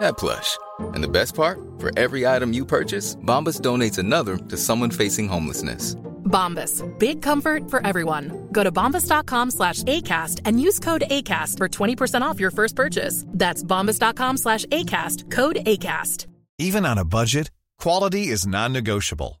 that 0.00 0.16
plush. 0.16 0.58
And 0.80 1.02
the 1.02 1.08
best 1.08 1.34
part? 1.34 1.58
For 1.78 1.90
every 1.98 2.26
item 2.26 2.52
you 2.52 2.64
purchase, 2.64 3.16
Bombas 3.16 3.60
donates 3.60 3.98
another 3.98 4.36
to 4.36 4.56
someone 4.56 4.90
facing 4.90 5.28
homelessness. 5.28 5.94
Bombas. 6.24 6.82
Big 6.98 7.22
comfort 7.22 7.70
for 7.70 7.86
everyone. 7.86 8.48
Go 8.50 8.64
to 8.64 8.72
bombas.com 8.72 9.50
slash 9.50 9.82
ACAST 9.84 10.40
and 10.44 10.60
use 10.60 10.78
code 10.78 11.04
ACAST 11.10 11.58
for 11.58 11.68
20% 11.68 12.22
off 12.22 12.40
your 12.40 12.50
first 12.50 12.74
purchase. 12.74 13.24
That's 13.28 13.62
bombas.com 13.62 14.38
slash 14.38 14.64
ACAST. 14.66 15.30
Code 15.30 15.56
ACAST. 15.66 16.26
Even 16.58 16.86
on 16.86 16.98
a 16.98 17.04
budget, 17.04 17.50
quality 17.78 18.28
is 18.28 18.46
non-negotiable. 18.46 19.40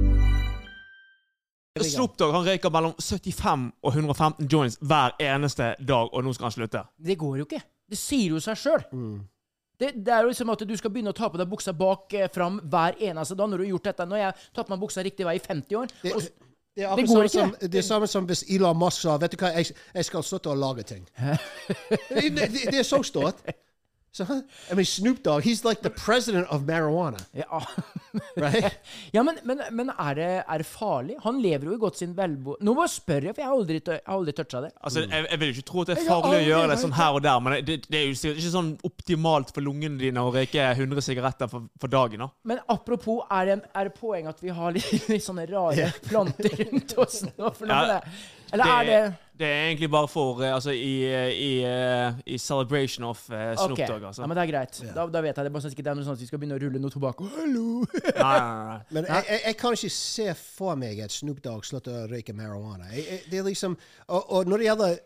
Snoop 1.79 2.17
Dogg 2.19 2.33
han 2.35 2.47
røyker 2.47 2.71
mellom 2.73 2.95
75 2.99 3.69
og 3.79 3.93
115 3.93 4.47
joints 4.51 4.75
hver 4.83 5.15
eneste 5.23 5.69
dag, 5.79 6.09
og 6.11 6.25
nå 6.25 6.33
skal 6.35 6.49
han 6.49 6.55
slutte. 6.57 6.81
Det 6.99 7.15
går 7.19 7.37
jo 7.39 7.45
ikke. 7.47 7.61
Det 7.91 7.99
sier 7.99 8.33
jo 8.35 8.41
seg 8.43 8.59
sjøl. 8.59 8.83
Det, 9.79 9.93
det 9.95 10.13
er 10.13 10.25
jo 10.25 10.33
liksom 10.33 10.51
at 10.53 10.65
du 10.67 10.73
skal 10.77 10.91
begynne 10.93 11.13
å 11.13 11.17
ta 11.17 11.29
på 11.31 11.39
deg 11.39 11.49
buksa 11.49 11.73
bak 11.73 12.11
eh, 12.13 12.27
fram 12.33 12.59
hver 12.69 12.99
eneste 13.01 13.37
dag 13.39 13.49
når 13.49 13.61
du 13.61 13.63
har 13.63 13.71
gjort 13.71 13.87
dette. 13.89 14.07
Når 14.11 14.19
jeg 14.19 14.27
har 14.27 14.43
tatt 14.51 14.67
på 14.67 14.73
meg 14.75 14.83
buksa 14.83 15.05
riktig 15.07 15.25
vei 15.25 15.37
i 15.39 15.41
50 15.41 15.79
år 15.79 15.95
Det, 16.03 16.13
og, 16.13 16.27
det, 16.75 16.83
er 16.85 16.99
det 16.99 17.07
går 17.07 17.29
ikke. 17.29 17.33
som, 17.39 17.55
det 17.63 17.79
er 17.79 17.87
samme 17.87 18.11
som 18.11 18.27
hvis 18.29 18.43
Elon 18.51 18.77
Musk 18.77 19.01
sa 19.07 19.15
Vet 19.23 19.33
du 19.33 19.39
hva, 19.41 19.53
jeg, 19.55 19.73
jeg 19.95 20.09
skal 20.11 20.27
slutte 20.27 20.51
å 20.51 20.59
lage 20.59 20.85
ting. 20.91 21.07
det, 22.11 22.27
det, 22.35 22.51
det 22.67 22.83
er 22.83 22.87
så 22.87 23.01
stort. 23.07 23.41
Så, 24.13 24.23
I 24.23 24.75
mean, 24.75 24.85
Snoop 24.85 25.23
Dogg, 25.23 25.43
he's 25.43 25.63
like 25.63 25.81
the 25.81 25.89
president 25.89 26.47
of 26.51 26.61
marijuana, 26.67 27.17
ja. 27.31 27.61
right? 28.35 28.73
ja, 29.11 29.23
men, 29.23 29.37
men, 29.43 29.61
men 29.71 29.89
er, 29.89 30.15
det, 30.15 30.25
er 30.43 30.57
det 30.57 30.67
farlig? 30.67 31.15
Han 31.23 31.39
lever 31.41 31.69
jo 31.69 31.77
i 31.77 31.79
godt 31.79 32.01
sin 32.01 32.11
velbo... 32.17 32.57
Nå 32.59 32.73
må 32.75 32.83
jeg 32.83 32.93
spørre, 32.97 33.31
for 33.31 33.39
jeg 33.39 33.47
har 33.47 33.55
aldri, 33.55 33.77
jeg 33.79 34.03
har 34.03 34.17
aldri 34.17 34.33
toucha 34.35 34.61
det. 34.65 34.73
Altså, 34.83 35.05
jeg, 35.05 35.27
jeg 35.29 35.39
vil 35.39 35.53
ikke 35.53 35.63
tro 35.69 35.85
at 35.85 35.93
det 35.93 35.95
er 35.95 36.09
farlig 36.09 36.41
å 36.41 36.43
gjøre 36.49 36.73
det 36.73 36.77
sånn 36.83 36.97
her 36.97 37.21
og 37.21 37.23
der, 37.23 37.39
men 37.45 37.55
det, 37.69 37.79
det 37.87 38.01
er 38.01 38.05
jo 38.09 38.19
sikkert 38.19 38.43
ikke 38.43 38.53
sånn 38.57 38.73
optimalt 38.91 39.55
for 39.55 39.67
lungene 39.69 40.01
dine 40.03 40.27
å 40.27 40.35
røyke 40.35 40.67
100 40.73 41.07
sigaretter 41.07 41.53
for, 41.55 41.71
for 41.79 41.95
dagen. 41.95 42.25
da. 42.25 42.29
Men 42.51 42.61
apropos, 42.75 43.23
er 43.31 43.53
det, 43.53 43.57
er 43.71 43.87
det 43.87 43.95
poeng 43.95 44.27
at 44.33 44.43
vi 44.43 44.51
har 44.59 44.75
litt, 44.75 44.91
litt 45.07 45.23
sånne 45.23 45.47
rare 45.55 45.87
planter 46.09 46.51
rundt 46.65 46.97
oss 46.99 47.23
nå? 47.29 47.55
For 47.55 47.63
noe 47.63 47.79
Ja, 47.79 47.81
med 47.87 47.95
det? 47.95 48.40
Eller 48.51 48.73
er 48.77 48.89
det 48.89 49.01
det 49.41 49.47
er 49.49 49.67
egentlig 49.67 49.89
bare 49.91 50.07
for 50.07 50.43
eh, 50.43 50.53
Altså, 50.53 50.71
i, 50.71 51.03
eh, 51.09 51.29
i, 51.33 51.51
eh, 51.65 52.13
i 52.25 52.37
celebration 52.37 53.05
of 53.05 53.23
uh, 53.29 53.55
Snoop 53.57 53.77
Dogg, 53.87 54.03
altså. 54.03 54.21
ja, 54.21 54.27
men 54.27 54.37
det 54.37 54.43
er 54.43 54.51
greit. 54.51 54.81
Da, 54.95 55.05
da 55.09 55.21
vet 55.25 55.37
jeg 55.37 55.47
det. 55.47 55.53
Bare 55.53 55.63
sånn 55.63 55.73
at 55.73 55.79
det 55.79 55.91
er 55.91 55.97
noe 55.97 56.05
sånn 56.05 56.17
at 56.17 56.21
vi 56.21 56.27
skal 56.29 56.41
begynne 56.41 56.57
å 56.59 56.61
rulle 56.61 56.81
noe 56.83 56.93
tobakk. 56.93 57.23
Hallo! 57.37 57.81
Nei, 57.81 58.11
nei, 58.21 58.41
nei. 58.69 58.79
Men 58.93 59.07
jeg, 59.09 59.25
jeg, 59.29 59.43
jeg 59.47 59.57
kan 59.63 59.77
ikke 59.77 59.93
se 59.95 60.27
for 60.37 60.81
meg 60.83 61.01
at 61.07 61.15
Snoop 61.15 61.41
Dogg 61.45 61.65
slutter 61.67 62.03
å 62.03 62.09
røyke 62.11 62.35
marihuana. 62.37 62.91
Jeg, 62.93 63.07
jeg, 63.07 63.23
det 63.31 63.41
er 63.41 63.47
liksom, 63.49 63.77
og, 64.09 64.21
og 64.21 64.51
når 64.51 64.61
det 64.61 64.69
gjelder 64.69 64.99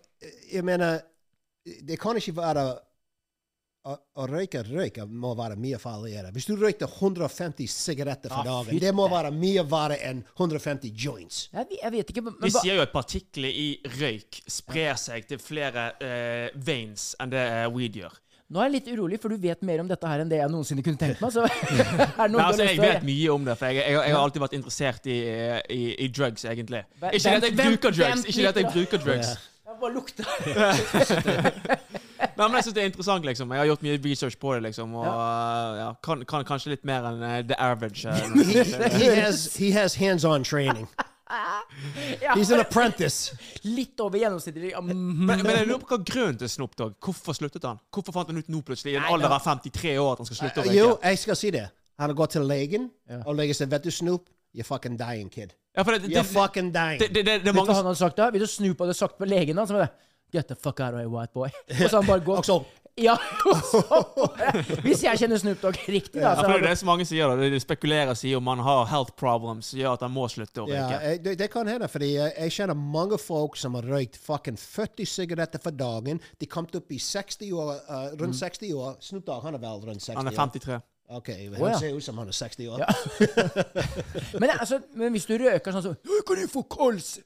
Jeg 0.51 0.65
mener, 0.65 0.99
det 1.85 1.99
kan 2.01 2.17
ikke 2.17 2.35
være 2.37 2.65
å, 3.85 4.25
røyke 4.29 4.63
røyk 4.65 4.97
må 5.11 5.35
være 5.37 5.55
mye 5.61 5.77
farligere. 5.81 6.31
Hvis 6.33 6.47
du 6.49 6.55
røykte 6.57 6.87
150 6.89 7.69
sigaretter 7.69 8.33
for 8.33 8.41
Ja, 8.41 8.55
dagen, 8.57 8.71
fytte. 8.73 8.81
det 8.87 8.93
må 8.97 9.05
være 9.11 9.31
mye 9.35 9.63
verre 9.69 9.99
enn 10.09 10.23
150 10.33 10.91
joints. 11.05 11.43
Jeg, 11.53 11.79
jeg 11.83 11.91
vet 11.93 12.13
ikke, 12.13 12.23
men, 12.25 12.37
De 12.41 12.49
hva- 12.49 12.63
sier 12.65 12.79
jo 12.79 12.85
at 12.85 12.93
partikler 12.95 13.49
i 13.53 13.67
røyk 13.99 14.41
sprer 14.49 14.97
seg 14.99 15.27
til 15.29 15.41
flere 15.41 15.91
uh, 16.01 16.47
veins 16.65 17.11
enn 17.21 17.33
det 17.33 17.43
eh, 17.45 17.67
weed 17.75 18.01
gjør. 18.01 18.21
Nå 18.45 18.61
er 18.61 18.67
jeg 18.67 18.73
litt 18.75 18.89
urolig, 18.93 19.17
for 19.21 19.33
du 19.33 19.41
vet 19.41 19.61
mer 19.65 19.81
om 19.81 19.87
dette 19.89 20.05
her 20.09 20.21
enn 20.21 20.29
det 20.29 20.37
jeg 20.37 20.51
noensinne 20.53 20.83
kunne 20.85 20.99
tenkt 21.01 21.21
meg. 21.21 21.33
Så 21.33 21.45
er 22.21 22.29
noe 22.29 22.37
Nei, 22.41 22.45
altså, 22.45 22.67
jeg 22.67 22.77
vet 22.81 23.05
mye 23.07 23.31
om 23.33 23.47
det, 23.47 23.55
for 23.57 23.73
jeg, 23.73 23.81
jeg, 23.81 23.97
jeg 23.97 24.13
har 24.13 24.21
alltid 24.21 24.43
vært 24.45 24.57
interessert 24.59 25.09
i, 25.09 25.17
i, 25.73 25.81
i 26.05 26.09
drugs, 26.13 26.45
egentlig. 26.45 26.83
Ikke 27.09 27.21
det 27.25 27.37
at 27.39 27.47
jeg 27.49 27.57
bruker 27.61 27.97
drugs. 27.97 28.25
Ikke 28.29 28.41
det 28.41 28.51
at 28.53 28.61
jeg 28.61 28.73
bruker 28.73 29.05
drugs. 29.05 29.33
Jeg 29.65 29.79
bare 29.81 29.93
lukter. 29.97 30.25
Nei, 32.35 32.47
men 32.47 32.57
jeg 32.59 32.67
syns 32.67 32.75
det 32.75 32.83
er 32.83 32.91
interessant, 32.91 33.25
liksom. 33.25 33.51
Jeg 33.51 33.63
har 33.63 33.67
gjort 33.71 33.83
mye 33.85 33.99
research 34.03 34.37
på 34.39 34.53
det, 34.53 34.61
liksom. 34.67 34.95
Og 34.99 35.07
ja, 35.79 35.89
kan, 36.03 36.23
kan 36.27 36.45
kanskje 36.47 36.75
litt 36.75 36.85
mer 36.87 37.07
enn 37.09 37.23
uh, 37.23 37.39
the 37.47 37.57
average. 37.61 38.05
Uh, 38.05 38.15
He 38.99 39.09
has, 39.15 39.55
he 39.55 39.71
has 39.71 39.95
hands-on 39.95 40.43
training. 40.43 40.87
He's 42.35 42.51
an 42.53 42.59
apprentice. 42.59 43.33
Litt 43.63 43.99
over 43.99 44.19
gjennomsnittlig. 44.19 44.71
ja, 44.71 44.81
mhm. 44.81 45.25
Men, 45.25 45.41
men 45.41 45.55
jeg 45.57 45.67
lurer 45.71 45.81
på 45.81 45.95
hva 45.95 46.01
grunnen 46.05 46.37
til 46.37 46.51
Snoop 46.51 46.75
Dogg 46.77 46.93
Hvorfor 47.01 47.33
sluttet 47.33 47.65
han? 47.65 47.79
Hvorfor 47.89 48.13
fant 48.13 48.29
han 48.29 48.37
ut 48.37 48.51
nå 48.51 48.61
plutselig, 48.67 48.93
i 48.93 48.99
en 49.01 49.09
alder 49.09 49.33
av 49.33 49.41
53 49.41 49.97
år, 49.97 50.11
at 50.13 50.21
han 50.21 50.29
skal 50.29 50.41
slutte 50.43 50.65
å 50.65 50.75
Jo, 50.75 50.87
jeg 51.01 51.21
skal 51.23 51.39
si 51.39 51.51
det. 51.55 51.65
Han 51.97 52.11
har 52.11 52.17
gått 52.17 52.35
til 52.35 52.45
legen, 52.45 52.89
og 53.23 53.37
legen 53.39 53.57
sier, 53.57 53.71
vet 53.71 53.87
du, 53.87 53.91
Snoop, 53.93 54.29
you're 54.53 54.67
fucking 54.67 54.99
dying, 54.99 55.31
kid. 55.31 55.55
Ja, 55.75 55.83
for 55.83 55.91
det, 55.91 56.05
det, 56.05 56.13
You're 56.13 56.23
det, 56.23 56.31
fucking 56.31 56.71
dying. 56.75 56.99
det, 56.99 57.07
det, 57.07 57.25
det, 57.25 57.39
det 57.43 57.49
er 57.49 57.55
Vet 57.55 57.65
du 57.65 57.71
hva 57.71 57.75
han 57.75 57.89
hadde 57.89 57.99
sagt 57.99 58.19
da? 58.19 58.29
Hvis 58.31 58.45
du 58.45 58.51
Snoop 58.51 58.83
hadde 58.85 58.95
sagt 58.95 59.17
på 59.19 59.27
legen 59.27 59.57
hans, 59.59 59.71
så 59.71 59.75
var 59.75 59.87
det 59.87 59.91
Get 60.33 60.47
the 60.47 60.55
fuck 60.55 60.79
out 60.79 60.93
of 60.93 60.99
here, 60.99 61.09
white 61.09 61.33
boy. 61.33 61.49
Og 61.83 61.89
så 61.89 62.01
han 62.01 62.07
bare 62.07 62.23
går. 62.25 62.41
Så, 62.47 62.63
Ja, 62.97 63.17
så 63.71 63.81
Hvis 64.85 65.01
jeg 65.03 65.19
kjenner 65.19 65.39
Snoop 65.39 65.59
Dogg 65.59 65.75
riktig, 65.91 66.21
da, 66.21 66.29
ja, 66.29 66.35
for 66.37 66.47
det 66.47 66.61
er 66.61 66.69
det 66.69 66.77
som 66.79 66.87
mange 66.87 67.03
sier. 67.07 67.27
da 67.27 67.35
Det 67.43 67.49
de 67.51 67.59
spekulerer 67.59 68.15
i 68.23 68.31
om 68.37 68.47
han 68.47 68.61
har 68.63 68.85
health 68.87 69.11
problems 69.19 69.73
som 69.73 69.81
gjør 69.81 69.97
at 69.97 70.05
han 70.07 70.13
må 70.15 70.29
slutte 70.31 70.63
å 70.63 70.69
røyke. 70.69 71.01
Ja, 71.03 71.17
det, 71.25 71.35
det 71.41 71.49
kan 71.51 71.67
hende, 71.67 71.89
fordi 71.91 72.13
eh, 72.15 72.31
jeg 72.45 72.55
kjenner 72.55 72.79
mange 72.79 73.19
folk 73.19 73.59
som 73.59 73.75
har 73.75 73.87
røykt 73.91 74.15
fucking 74.15 74.55
40 74.61 75.11
sigaretter 75.11 75.63
for 75.63 75.75
dagen. 75.75 76.23
De 76.39 76.47
kom 76.47 76.69
opp 76.71 76.95
i 76.95 77.01
60 77.03 77.51
år, 77.51 77.75
uh, 77.89 78.07
rundt 78.21 78.39
60 78.39 78.71
år. 78.79 78.95
Snoop 79.03 79.27
Dogg, 79.27 79.43
han 79.43 79.59
er 79.59 79.65
vel 79.67 79.83
rundt 79.91 79.99
60 79.99 80.15
år? 80.15 80.21
Han 80.23 80.31
er 80.31 80.39
53. 80.39 80.81
Ok, 81.19 81.29
han 81.35 81.59
ja. 81.67 81.77
ser 81.77 81.99
ut 81.99 82.03
som 82.03 82.17
han 82.17 82.31
er 82.31 82.39
60 82.39 82.71
år. 82.73 82.81
men, 84.41 84.55
altså, 84.55 84.79
men 84.95 85.11
hvis 85.13 85.27
du 85.27 85.35
røker 85.37 85.75
sånn, 85.75 85.83
så 85.91 85.97
«Å, 85.99 86.23
Kan 86.25 86.39
jeg 86.41 86.49
få 86.49 86.63
kols? 86.63 87.17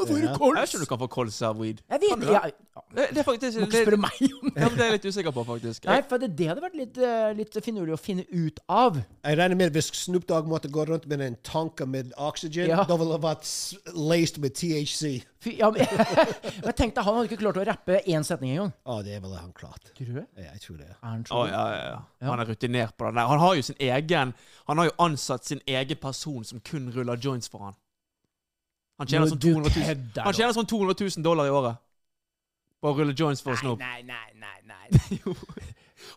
Jeg 0.00 0.06
om 0.06 0.80
du 0.80 0.86
kan 0.88 0.98
få 1.00 1.06
kols 1.10 1.36
av 1.42 1.58
weed. 1.60 1.80
Jeg 1.90 2.00
vet 2.00 2.10
Kan 2.12 2.20
du 2.20 2.26
det? 2.26 2.32
ja. 2.32 2.50
Det, 2.94 3.04
det 3.14 3.18
er 3.20 3.24
faktisk 3.26 3.58
Må 3.60 3.66
ikke 3.66 3.72
det, 3.74 3.80
spørre 3.84 3.98
meg 4.00 4.20
om 4.22 4.50
det. 4.50 4.60
ja, 4.62 4.68
men 4.70 4.76
det 4.78 4.80
er 4.84 4.88
jeg 4.88 4.94
litt 4.96 5.04
usikker 5.10 5.34
på, 5.34 5.42
faktisk. 5.46 5.84
Nei, 5.90 5.96
for 6.08 6.22
det, 6.22 6.28
det 6.38 6.46
hadde 6.48 6.62
vært 6.64 6.76
litt, 6.78 6.98
eh, 7.04 7.26
litt 7.38 7.58
finurlig 7.62 7.92
å 7.94 7.98
finne 8.00 8.24
ut 8.30 8.60
av. 8.70 8.96
Jeg 9.26 9.38
regner 9.38 9.58
med 9.60 9.74
hvis 9.76 9.90
Snoop 9.98 10.24
Dogg 10.30 10.48
måtte 10.50 10.70
gå 10.72 10.86
rundt 10.88 11.04
med 11.10 11.20
en 11.26 11.36
tanke 11.46 11.86
med 11.86 12.14
oksygen, 12.16 12.70
Ja. 12.70 12.84
da 12.88 12.96
ville 12.96 13.12
det 13.18 13.22
vært 13.26 13.44
s- 13.44 13.76
laced 13.94 14.38
med 14.42 14.54
THC. 14.54 15.22
Fy, 15.42 15.56
ja, 15.58 15.70
men, 15.70 15.84
jeg 16.66 16.74
tenkte 16.78 17.02
han 17.04 17.14
hadde 17.18 17.28
ikke 17.28 17.40
klart 17.42 17.60
å 17.60 17.66
rappe 17.68 18.00
én 18.06 18.24
setning 18.26 18.54
engang. 18.56 18.72
Å, 18.86 19.02
det 19.04 19.20
ville 19.22 19.36
han 19.42 19.52
klart. 19.52 19.92
Tror 19.98 20.06
du 20.06 20.14
det? 20.22 20.26
Ja, 20.38 20.48
jeg 20.54 20.60
tror 20.64 20.78
det. 20.80 20.88
Er 20.94 21.06
han 21.10 21.22
Å, 21.26 21.28
så 21.34 21.44
ja, 21.50 21.66
ja, 21.74 21.84
ja. 21.92 22.30
Han 22.30 22.40
er 22.46 22.50
rutinert 22.54 22.96
på 22.96 23.06
det 23.10 23.14
der. 23.20 23.26
Han 23.34 23.38
har 23.44 23.54
jo 23.58 23.62
sin 23.62 23.76
egen 23.78 24.34
Han 24.66 24.78
har 24.78 24.86
jo 24.90 24.96
ansatt 24.98 25.44
sin 25.44 25.60
egen 25.66 25.96
person 26.00 26.44
som 26.44 26.60
kun 26.60 26.90
ruller 26.94 27.16
joints 27.20 27.48
for 27.50 27.58
han. 27.68 27.74
Han 29.00 29.08
tjener 29.08 29.30
sånn 29.30 29.40
200 29.40 29.70
000, 29.76 30.24
han 30.26 30.36
tjener 30.36 30.56
sånn 30.56 30.68
200 30.68 30.96
000 31.00 31.24
dollar 31.24 31.48
i 31.48 31.52
året. 31.56 31.80
På 32.80 32.92
å 32.92 32.96
rulle 32.96 33.14
joints 33.16 33.42
for 33.44 33.56
Snoop. 33.60 33.80
Nei, 33.80 34.02
nei, 34.08 34.28
nei, 34.40 34.58
nei. 34.68 35.00
Jo. 35.20 35.34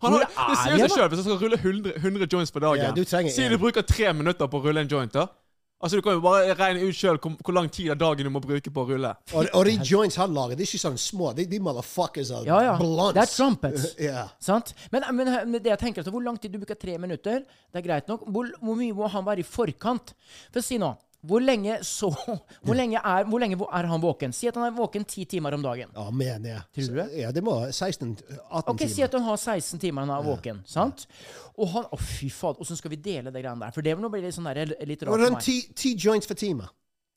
Han 0.04 0.16
har, 0.16 0.26
det 0.28 0.58
ser 0.58 0.78
seg 0.80 0.92
selv, 0.94 1.14
Hvis 1.14 1.20
han 1.20 1.26
skal 1.28 1.40
rulle 1.44 1.58
100, 1.60 1.96
100 2.00 2.28
joints 2.32 2.52
på 2.56 2.62
dagen 2.64 2.82
Ja, 2.82 2.92
du 2.96 3.04
trenger 3.08 3.34
Si 3.36 3.46
du 3.52 3.58
bruker 3.60 3.84
tre 3.88 4.14
minutter 4.16 4.48
på 4.52 4.60
å 4.60 4.64
rulle 4.64 4.84
en 4.84 4.90
joint, 4.92 5.12
da. 5.12 5.28
Altså, 5.84 6.00
Du 6.00 6.02
kan 6.06 6.16
jo 6.16 6.22
bare 6.24 6.56
regne 6.56 6.86
ut 6.88 6.96
sjøl 6.96 7.20
hvor, 7.20 7.34
hvor 7.44 7.56
lang 7.58 7.68
tid 7.72 7.92
av 7.92 8.00
dagen 8.00 8.28
du 8.28 8.32
må 8.32 8.40
bruke 8.44 8.72
på 8.72 8.86
å 8.86 8.88
rulle. 8.88 9.12
Og, 9.36 9.50
og 9.52 9.66
de 9.68 9.74
joints 9.84 10.16
han 10.22 10.32
lager, 10.36 10.56
de 10.56 10.64
er 10.64 10.70
ikke 10.70 10.80
sånn 10.80 11.00
små. 11.02 11.34
De, 11.36 11.44
de 11.52 11.60
motherfuckers 11.64 12.32
er 12.32 12.48
Ja, 12.48 12.60
ja. 12.64 12.76
blunts. 12.80 13.12
Det 13.18 13.24
er 13.26 13.32
trumpets. 13.34 13.88
yeah. 14.08 14.32
Sant? 14.44 14.72
Men, 14.96 15.10
men, 15.18 15.58
det 15.58 15.74
jeg 15.74 15.82
tenker 15.82 16.06
at 16.06 16.12
hvor 16.16 16.24
lang 16.24 16.40
tid 16.40 16.56
du 16.56 16.62
bruker 16.62 16.80
tre 16.80 16.96
minutter, 17.04 17.44
det 17.44 17.82
er 17.82 17.86
greit 17.90 18.08
nok. 18.12 18.24
Hvor, 18.32 18.54
hvor 18.64 18.80
mye 18.80 18.96
må 18.96 19.12
han 19.12 19.28
være 19.28 19.44
i 19.44 19.48
forkant? 19.48 20.16
For 20.56 20.64
si 20.64 20.80
nå, 20.80 20.94
hvor 21.24 21.40
lenge 21.44 21.78
så 21.88 22.10
Hvor 22.66 22.76
lenge 22.76 23.00
er, 23.00 23.24
hvor 23.30 23.40
lenge 23.40 23.56
er 23.56 23.88
han 23.88 24.02
våken? 24.04 24.34
Si 24.36 24.48
at 24.50 24.58
han 24.60 24.66
er 24.68 24.76
våken 24.76 25.06
ti 25.08 25.24
timer 25.30 25.56
om 25.56 25.64
dagen. 25.64 25.90
Ja, 25.96 26.10
mener 26.12 26.50
ja. 26.50 26.60
Tror 26.76 26.90
du 26.92 27.00
det? 27.00 27.08
Ja, 27.22 27.32
det 27.32 27.44
må 27.46 27.56
16-18 27.70 28.70
Ok, 28.74 28.84
Si 28.92 29.06
at 29.06 29.16
han 29.16 29.24
har 29.24 29.40
16 29.40 29.80
timer 29.80 30.04
han 30.04 30.12
er 30.18 30.28
våken. 30.28 30.62
sant? 30.68 31.06
Og 31.56 31.70
han 31.74 31.88
Å, 31.88 32.00
fy 32.02 32.30
faen, 32.34 32.60
åssen 32.60 32.80
skal 32.80 32.92
vi 32.92 33.00
dele 33.00 33.32
det 33.32 33.44
greiene 33.44 33.64
der? 33.64 33.72
For 33.76 33.86
det 33.86 33.96
nå 34.00 34.12
blir 34.12 34.26
litt, 34.26 34.36
sånn 34.36 34.50
der, 34.52 34.76
litt 34.84 35.04
rart 35.08 35.16
for 35.16 35.36
meg. 35.38 35.44
ti, 35.46 35.60
ti 35.78 35.96
joints 35.96 36.28
for 36.28 36.36
time. 36.40 36.68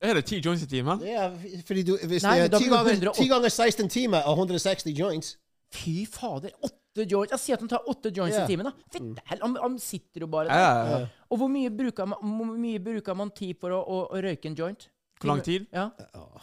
Er 0.05 0.19
det 0.19 0.27
ti 0.29 0.39
joints 0.45 0.63
i 0.63 0.69
timen? 0.69 1.01
Ja, 1.09 1.31
fordi 1.67 1.83
du, 1.89 1.95
hvis 2.05 2.23
Nei, 2.23 2.37
det 2.45 2.51
er 2.53 2.61
ti 2.61 2.69
ganger, 2.69 2.93
180. 2.93 3.23
10 3.25 3.31
ganger 3.33 3.55
16 3.55 3.89
timer 3.95 4.27
og 4.29 4.43
160 4.45 4.93
joints 4.93 5.37
Fy 5.73 6.05
fader, 6.07 6.53
åtte 6.97 7.07
joints. 7.13 7.43
Sier 7.45 7.55
at 7.59 7.61
han 7.65 7.69
tar 7.69 7.89
åtte 7.93 8.11
joints 8.17 8.37
i 8.39 8.47
timen. 8.49 8.67
da. 8.67 8.73
Fitte 8.93 9.23
hell, 9.31 9.41
han, 9.43 9.57
han 9.63 9.79
sitter 9.79 10.21
jo 10.25 10.27
bare 10.33 10.49
der. 10.49 10.59
ja, 10.59 10.99
ja. 11.01 11.07
Og 11.31 11.39
hvor 11.39 11.49
mye 11.51 11.71
bruker 11.71 12.07
man, 12.07 12.19
hvor 12.39 12.55
mye 12.57 12.79
bruker 12.81 13.15
man 13.19 13.31
tid 13.37 13.57
for 13.61 13.71
å, 13.75 13.81
å, 13.83 14.01
å 14.15 14.23
røyke 14.23 14.49
en 14.49 14.57
joint? 14.59 14.89
Hvor 15.21 15.31
lang 15.33 15.43
tid? 15.43 15.67
Ja. 15.73 15.89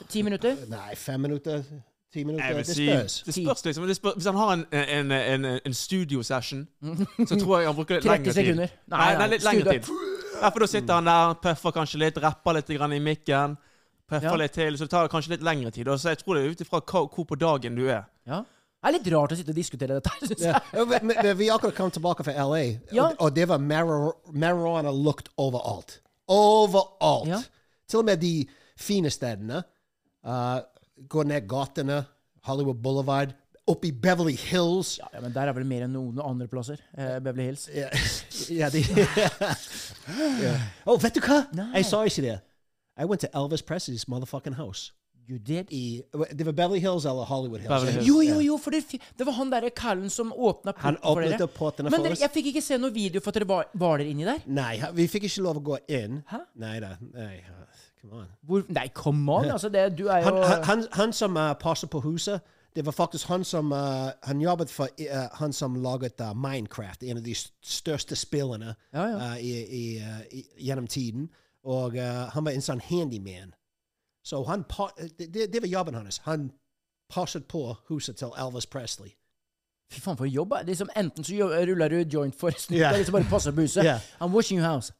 Ti 0.10 0.24
minutter? 0.26 0.56
Nei, 0.70 0.96
fem 0.98 1.22
minutter. 1.22 1.64
Ti 2.14 2.24
minutter. 2.26 2.58
Det 2.62 2.66
spørs. 2.76 3.20
det 3.26 3.34
spørs 3.34 3.64
liksom. 3.66 3.88
Det 3.90 3.96
spørs, 3.98 4.14
hvis 4.20 4.26
han 4.30 4.36
har 4.38 4.52
en, 4.54 4.66
en, 4.72 5.12
en, 5.18 5.46
en 5.66 5.74
studiosession, 5.74 6.68
så 7.30 7.38
tror 7.40 7.60
jeg 7.60 7.68
han 7.70 7.76
bruker 7.78 7.96
litt 8.02 8.06
lengre 8.10 8.34
tid. 8.34 8.40
sekunder. 8.42 8.74
Nei, 8.88 8.98
Nei, 8.98 9.06
nei, 9.14 9.20
nei, 9.24 9.28
litt 9.36 9.46
lengre 9.48 9.78
tid. 9.78 9.90
Ja, 10.42 10.50
for 10.50 10.60
da 10.66 10.68
sitter 10.68 10.98
han 11.00 11.08
der, 11.08 11.36
pøffer 11.46 11.72
kanskje 11.78 12.02
litt, 12.04 12.18
rapper 12.22 12.58
litt 12.60 12.70
grann 12.76 12.94
i 12.94 13.00
mikken. 13.02 13.56
Pøffer 14.10 14.34
Ja. 14.34 14.40
litt 14.44 14.52
til, 14.58 14.76
så 14.78 14.84
det 14.86 14.92
tar 14.92 15.08
kanskje 15.10 15.38
litt 15.38 15.46
lengre 15.48 15.72
tid. 15.72 15.88
Så 15.98 16.12
jeg 16.12 16.20
tror 16.22 16.36
det 16.36 16.44
er 16.44 16.52
ut 16.58 16.62
ifra 16.66 16.82
hvor 16.84 17.26
på 17.30 17.38
dagen 17.40 17.78
du 17.80 17.86
er. 17.88 18.04
Ja. 18.28 18.44
Det 18.84 18.90
er 18.90 18.96
litt 18.98 19.06
rart 19.14 19.32
å 19.32 19.36
sitte 19.40 19.54
og 19.54 19.56
diskutere 19.56 19.96
dette. 19.96 20.12
synes 20.28 20.42
jeg. 20.44 20.62
Ja, 20.76 20.84
men- 20.86 21.08
men- 21.08 21.38
vi 21.40 21.48
akkurat 21.50 21.76
kom 21.78 21.92
tilbake 21.96 22.24
fra 22.28 22.34
LA, 22.36 22.80
Ja. 22.92 23.06
og, 23.06 23.16
og 23.20 23.34
det 23.36 23.48
var 23.48 23.58
marihuana 23.64 24.92
lukt 24.92 25.30
overalt. 25.40 26.02
Overalt. 26.28 27.28
Ja. 27.32 27.40
Til 27.88 28.00
og 28.00 28.06
med 28.06 28.20
de 28.20 28.34
fine 28.78 29.10
stedene. 29.10 29.64
Uh, 30.26 30.60
gå 31.08 31.24
ned 31.28 31.48
gatene, 31.48 32.06
Hollywood 32.44 32.82
Boulevard, 32.84 33.34
opp 33.68 33.86
i 33.88 33.92
Beverly 33.92 34.36
Hills. 34.36 34.98
Ja, 35.00 35.22
men 35.22 35.32
der 35.32 35.48
er 35.48 35.54
vel 35.56 35.64
mer 35.68 35.86
enn 35.86 35.94
noen 35.96 36.20
andre 36.20 36.48
plasser. 36.52 36.78
Eh, 36.98 37.20
Beverly 37.24 37.46
Hills. 37.46 37.70
Ja, 37.72 37.88
ja, 38.62 38.70
de, 38.70 38.84
yeah. 40.44 40.62
Oh, 40.86 40.98
vet 41.00 41.16
du 41.16 41.22
hva? 41.24 41.46
Nei. 41.56 41.70
Jeg 41.80 41.86
sa 41.88 42.02
ikke 42.08 42.26
det. 42.26 42.40
I 43.00 43.06
went 43.10 43.22
to 43.24 43.30
Elvis 43.34 43.64
Presley's 43.64 44.04
motherfucking 44.12 44.56
house. 44.60 44.92
You 45.30 45.38
did? 45.40 45.70
I, 45.72 46.02
det 46.36 46.44
var 46.46 46.52
Beverly 46.52 46.80
Hills 46.84 47.06
eller 47.06 47.24
Hollywood 47.24 47.62
Hills. 47.64 47.84
Hills. 47.88 48.08
Jo, 48.08 48.22
jo, 48.22 48.40
jo, 48.44 48.58
for 48.60 48.76
det, 48.76 48.84
det 49.18 49.26
var 49.26 49.34
han 49.38 49.52
derre 49.54 49.70
kallen 49.72 50.10
som 50.12 50.34
åpna 50.36 50.74
Han 50.78 50.98
porten 50.98 51.14
for 51.14 51.22
dere. 51.22 51.30
dere. 51.38 51.44
opp 51.48 51.54
portene 51.58 51.90
Men 51.90 52.00
for 52.00 52.04
dere, 52.04 52.18
oss. 52.18 52.24
jeg 52.26 52.34
fikk 52.34 52.50
ikke 52.52 52.64
se 52.66 52.78
noe 52.82 52.92
video 52.92 53.22
for 53.24 53.32
at 53.32 53.40
dere 53.40 53.48
var, 53.48 53.70
var 53.74 54.02
der 54.04 54.10
inni 54.12 54.26
der. 54.28 54.42
Nei, 54.48 54.74
vi 54.98 55.06
fikk 55.08 55.30
ikke 55.30 55.46
lov 55.46 55.62
å 55.62 55.64
gå 55.70 55.78
inn. 55.96 56.20
Hæ? 56.28 56.42
Nei 56.60 56.74
da. 56.84 56.90
Nei, 57.14 57.38
come 58.02 58.20
on. 58.20 58.28
Hvor, 58.44 58.66
nei, 58.68 58.88
come 58.94 59.38
on! 59.38 59.48
Altså, 59.56 59.72
det, 59.72 59.86
du 59.98 60.10
er 60.10 60.28
Han, 60.28 60.42
jo 60.42 60.44
han, 60.52 60.64
han, 60.68 60.84
han 61.00 61.16
som 61.16 61.40
uh, 61.40 61.54
passer 61.62 61.88
på 61.88 62.04
huset, 62.04 62.44
det 62.76 62.84
var 62.86 62.92
faktisk 62.98 63.28
han 63.30 63.44
som 63.46 63.72
uh, 63.72 64.10
Han 64.28 64.42
jobbet 64.42 64.72
for 64.74 64.90
uh, 65.00 65.28
han 65.40 65.54
som 65.54 65.76
laget 65.80 66.20
uh, 66.20 66.34
Minecraft, 66.36 67.04
en 67.04 67.18
av 67.22 67.24
de 67.24 67.36
største 67.64 68.16
spillene 68.20 68.76
Ja, 68.92 69.08
ja. 69.08 69.34
i, 69.38 69.52
i, 69.64 69.84
i, 70.36 70.44
gjennom 70.68 70.88
tiden. 70.88 71.30
Og 71.64 71.96
han 71.96 72.44
var 72.44 72.52
en 72.52 72.64
sånn 72.66 72.82
handyman. 72.84 73.54
Så 74.24 74.44
han 74.44 74.64
det, 75.20 75.54
det 75.54 75.62
var 75.62 75.68
jobben 75.68 75.96
hans. 75.96 76.18
Han 76.18 76.52
passet 77.10 77.46
på 77.48 77.76
huset 77.90 78.16
til 78.18 78.28
Elvis 78.38 78.66
Presley. 78.66 79.10
Fy 79.92 80.00
faen, 80.00 80.18
for 80.18 80.26
jobb. 80.26 80.54
Det 80.66 80.72
er 80.72 80.76
som 80.76 80.90
Enten 80.98 81.24
så 81.24 81.34
ruller 81.68 81.88
du 81.90 81.96
joint 82.14 82.36
for 82.40 82.50
snutta, 82.50 82.82
Ja. 82.84 82.94
eller 82.94 83.06
så 83.06 83.12
bare 83.12 83.24
passer 83.30 83.52
på 83.52 83.62
huset. 83.62 83.84
Yeah. 83.84 84.00
I'm 84.22 84.32
washing 84.34 84.60
your 84.60 84.70
house. 84.70 84.94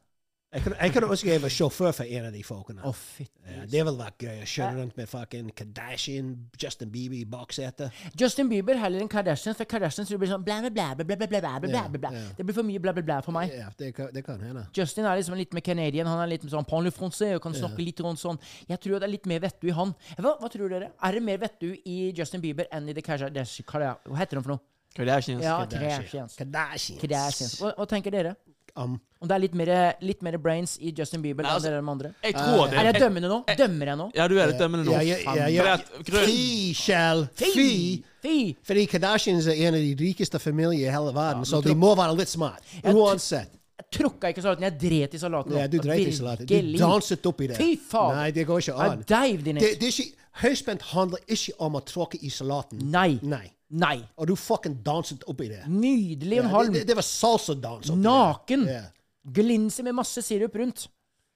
Jeg 0.54 0.62
kan, 0.62 0.74
jeg 0.78 1.24
jeg 1.26 1.42
var 1.42 1.50
sjåfør 1.50 1.94
for 1.98 2.06
en 2.06 2.26
av 2.28 2.34
de 2.36 2.42
folkene. 2.46 2.84
Å, 2.86 2.92
fytti. 2.94 3.32
Ja, 3.50 3.64
det 3.66 3.80
ville 3.88 3.94
vært 3.98 4.22
gøy 4.22 4.42
å 4.44 4.50
kjøre 4.52 4.76
rundt 4.78 4.98
med 5.00 5.10
fucking 5.10 5.48
Kardashian, 5.58 6.28
Justin 6.62 6.92
Bieber 6.94 7.18
i 7.18 7.24
baksetet. 7.26 8.04
Justin 8.20 8.52
Bieber 8.52 8.78
heller 8.78 9.02
enn 9.02 9.10
Kardashian, 9.10 9.56
for 9.58 9.66
Kardashian 9.66 10.06
så 10.06 10.20
blir 10.22 10.30
sånn 10.30 10.44
bla, 10.46 10.60
bla, 10.62 10.70
bla, 10.70 10.92
bla, 11.00 11.18
bla, 11.18 11.28
bla, 11.32 11.42
bla, 11.42 11.72
bla, 11.90 12.02
bla. 12.06 12.12
Det 12.38 12.46
blir 12.46 12.58
for 12.60 12.68
mye 12.68 12.84
bla, 12.84 12.94
bla, 12.94 13.06
bla 13.08 13.18
for 13.26 13.34
meg. 13.34 13.50
Ja, 13.58 13.72
det 13.80 13.90
kan, 13.98 14.12
det 14.14 14.24
kan 14.28 14.44
hende. 14.46 14.68
Justin 14.78 15.10
er 15.10 15.18
liksom 15.18 15.40
litt 15.40 15.58
mer 15.58 15.66
Canadian. 15.66 16.12
Han 16.12 16.22
er 16.22 16.36
litt 16.36 16.46
sånn 16.54 16.70
parle 16.70 16.94
français 16.94 17.34
og 17.34 17.42
kan 17.48 17.58
snakke 17.58 17.82
litt 17.82 18.06
rundt 18.06 18.22
sånn. 18.22 18.38
Jeg 18.70 18.78
tror 18.86 19.02
det 19.02 19.10
er 19.10 19.14
litt 19.16 19.26
mer 19.34 19.42
vettu 19.48 19.72
i 19.72 19.76
han. 19.80 19.96
Hva, 20.20 20.38
hva 20.38 20.54
tror 20.54 20.70
dere? 20.70 20.94
Er 21.02 21.18
det 21.18 21.26
mer 21.26 21.42
vettu 21.42 21.72
i 21.82 21.98
Justin 22.14 22.46
Bieber 22.46 22.70
enn 22.70 22.94
i 22.94 22.94
The 22.94 23.02
Kardashians? 23.10 23.58
Hva 23.74 24.22
heter 24.22 24.38
han 24.38 24.46
for 24.46 24.54
noe? 24.56 24.68
Kardashians. 24.94 25.42
Ja, 25.42 25.58
Kardashians. 25.66 26.38
Kardashians. 26.38 26.38
Kardashians. 26.38 27.02
Kardashians. 27.02 27.62
Hva, 27.64 27.74
hva 27.80 27.90
tenker 27.90 28.14
dere? 28.14 28.36
Um, 28.76 28.96
Om 29.22 29.30
det 29.30 29.36
er 29.36 29.42
litt 29.44 29.54
mer, 29.54 29.70
litt 30.02 30.24
mer 30.26 30.36
brains 30.42 30.80
i 30.82 30.90
Justin 30.98 31.22
Bieber 31.22 31.46
Nei, 31.46 31.52
enn 31.52 31.60
altså, 31.60 31.70
dere 31.70 31.82
de 31.84 31.92
andre? 31.92 32.10
Jeg 32.26 32.34
tror 32.34 32.72
det. 32.72 32.78
Er 32.82 32.88
jeg 32.90 33.02
dømmende 33.04 33.30
nå? 33.30 33.38
Dømmer 33.60 33.92
jeg 33.92 34.00
nå? 34.00 34.08
Ja, 34.18 34.26
du 34.32 34.34
er 34.42 34.50
litt 34.50 34.62
dømmende 34.64 34.88
nå. 34.88 34.96
ja, 34.98 35.18
ja, 35.38 35.50
ja, 35.54 35.76
Fy, 36.10 36.74
Kjell. 36.80 37.22
Fy! 37.38 37.68
Fy! 38.24 38.38
Fordi 38.66 38.86
Kardashians 38.90 39.46
er 39.52 39.62
en 39.68 39.78
av 39.78 39.84
de 39.84 39.94
rikeste 40.00 40.42
familier 40.42 40.88
i 40.90 40.96
hele 40.96 41.14
verden, 41.14 41.46
så 41.46 41.62
de 41.62 41.76
må 41.78 41.94
være 42.00 42.18
litt 42.18 42.34
smart. 42.34 42.66
Uansett. 42.82 43.54
Tråkka 43.94 44.32
ikke 44.34 44.42
salaten, 44.46 44.66
jeg 44.68 44.78
dret 44.82 45.14
i 45.14 45.22
salaten. 45.22 45.56
Ja, 45.58 45.68
du 45.70 45.78
dreit 45.84 46.08
i 46.08 46.14
salaten. 46.18 46.48
Du 46.50 46.78
danset 46.82 47.26
oppi 47.30 47.48
det. 47.52 47.58
Fy 47.60 47.76
faen! 47.90 48.16
Nei, 48.18 48.30
det 48.36 48.46
går 48.50 48.64
ikke 48.64 48.78
an. 48.88 49.04
Det, 49.06 49.74
det 49.82 49.92
ikke, 49.92 50.08
høyspent 50.44 50.82
handler 50.94 51.22
ikke 51.28 51.54
om 51.62 51.78
å 51.78 51.84
tråkke 51.86 52.18
i 52.26 52.32
salaten. 52.34 52.82
Nei. 52.94 53.20
Nei. 53.22 53.46
Nei. 53.74 53.96
Og 54.22 54.28
du 54.30 54.36
fucking 54.38 54.80
danset 54.86 55.24
oppi 55.30 55.48
det. 55.50 55.64
Nydelig. 55.70 56.40
En 56.42 56.50
Ja, 56.50 56.50
halm. 56.58 56.74
det, 56.74 56.84
det, 56.84 56.88
det 56.92 56.98
var 57.00 57.08
salsa-dans 57.08 57.90
Naken. 57.98 58.68
Ja. 58.70 58.84
Glinser 59.24 59.86
med 59.88 59.96
masse 59.98 60.22
sirup 60.22 60.56
rundt. 60.60 60.88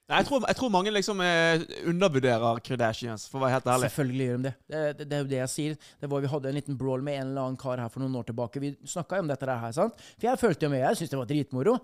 Nei, 0.08 0.22
jeg, 0.22 0.28
tror, 0.30 0.44
jeg 0.48 0.56
tror 0.56 0.70
mange 0.72 0.92
liksom 0.96 1.20
eh, 1.20 1.64
undervurderer 1.92 2.62
Kardashians, 2.64 3.26
for 3.28 3.42
å 3.42 3.44
være 3.44 3.58
helt 3.58 3.66
ærlig. 3.74 3.90
Selvfølgelig 3.90 4.28
gjør 4.28 4.38
de 4.38 4.46
det. 4.46 4.54
Det, 4.64 4.84
det. 5.00 5.08
det 5.10 5.18
er 5.18 5.24
jo 5.26 5.28
det 5.34 5.42
jeg 5.42 5.52
sier. 5.52 5.74
Det 6.00 6.10
var, 6.14 6.22
vi 6.24 6.30
hadde 6.32 6.48
en 6.54 6.56
liten 6.56 6.78
brawl 6.80 7.04
med 7.04 7.18
en 7.18 7.26
eller 7.26 7.50
annen 7.50 7.60
kar 7.60 7.82
her 7.84 7.92
for 7.92 8.06
noen 8.06 8.16
år 8.16 8.30
tilbake. 8.30 8.62
Vi 8.64 8.72
snakka 8.88 9.20
jo 9.20 9.26
om 9.26 9.34
dette 9.34 9.50
der 9.50 9.60
her, 9.66 9.76
sant? 9.76 10.00
For 10.16 10.30
jeg 10.30 10.40
følte 10.40 10.70
jo 10.70 10.72
med. 10.72 10.80
Jeg 10.86 11.02
syntes 11.02 11.12
det 11.12 11.20
var 11.20 11.30
dritmoro. 11.34 11.76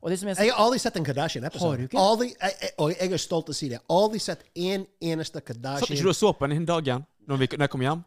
Og 0.00 0.08
det 0.08 0.18
som 0.22 0.32
jeg 0.32 0.40
Jeg 0.40 0.54
har 0.56 0.64
aldri 0.64 0.80
sett 0.86 0.96
en 0.96 1.08
Kardashian-episode. 1.10 1.68
Har 1.68 1.82
du 1.82 1.84
ikke? 1.90 2.00
Aldri, 2.00 2.30
jeg, 2.32 2.58
jeg, 2.64 2.74
og 2.80 2.96
jeg 2.96 3.12
er 3.18 3.24
stolt 3.26 3.50
til 3.50 3.58
å 3.58 3.60
si 3.60 3.68
det. 3.74 3.84
Aldri 3.92 4.24
sett 4.24 4.48
en 4.56 4.88
eneste 5.12 5.44
Kardashian 5.44 5.84
Satt 5.84 5.96
ikke 5.98 6.08
du 6.08 6.14
og 6.14 6.20
så 6.24 6.32
på 6.32 6.48
den 6.48 6.62
den 6.62 6.70
dagen 6.72 7.04
når, 7.28 7.44
vi, 7.44 7.52
når 7.58 7.68
jeg 7.68 7.76
kom 7.76 7.84
hjem? 7.84 8.06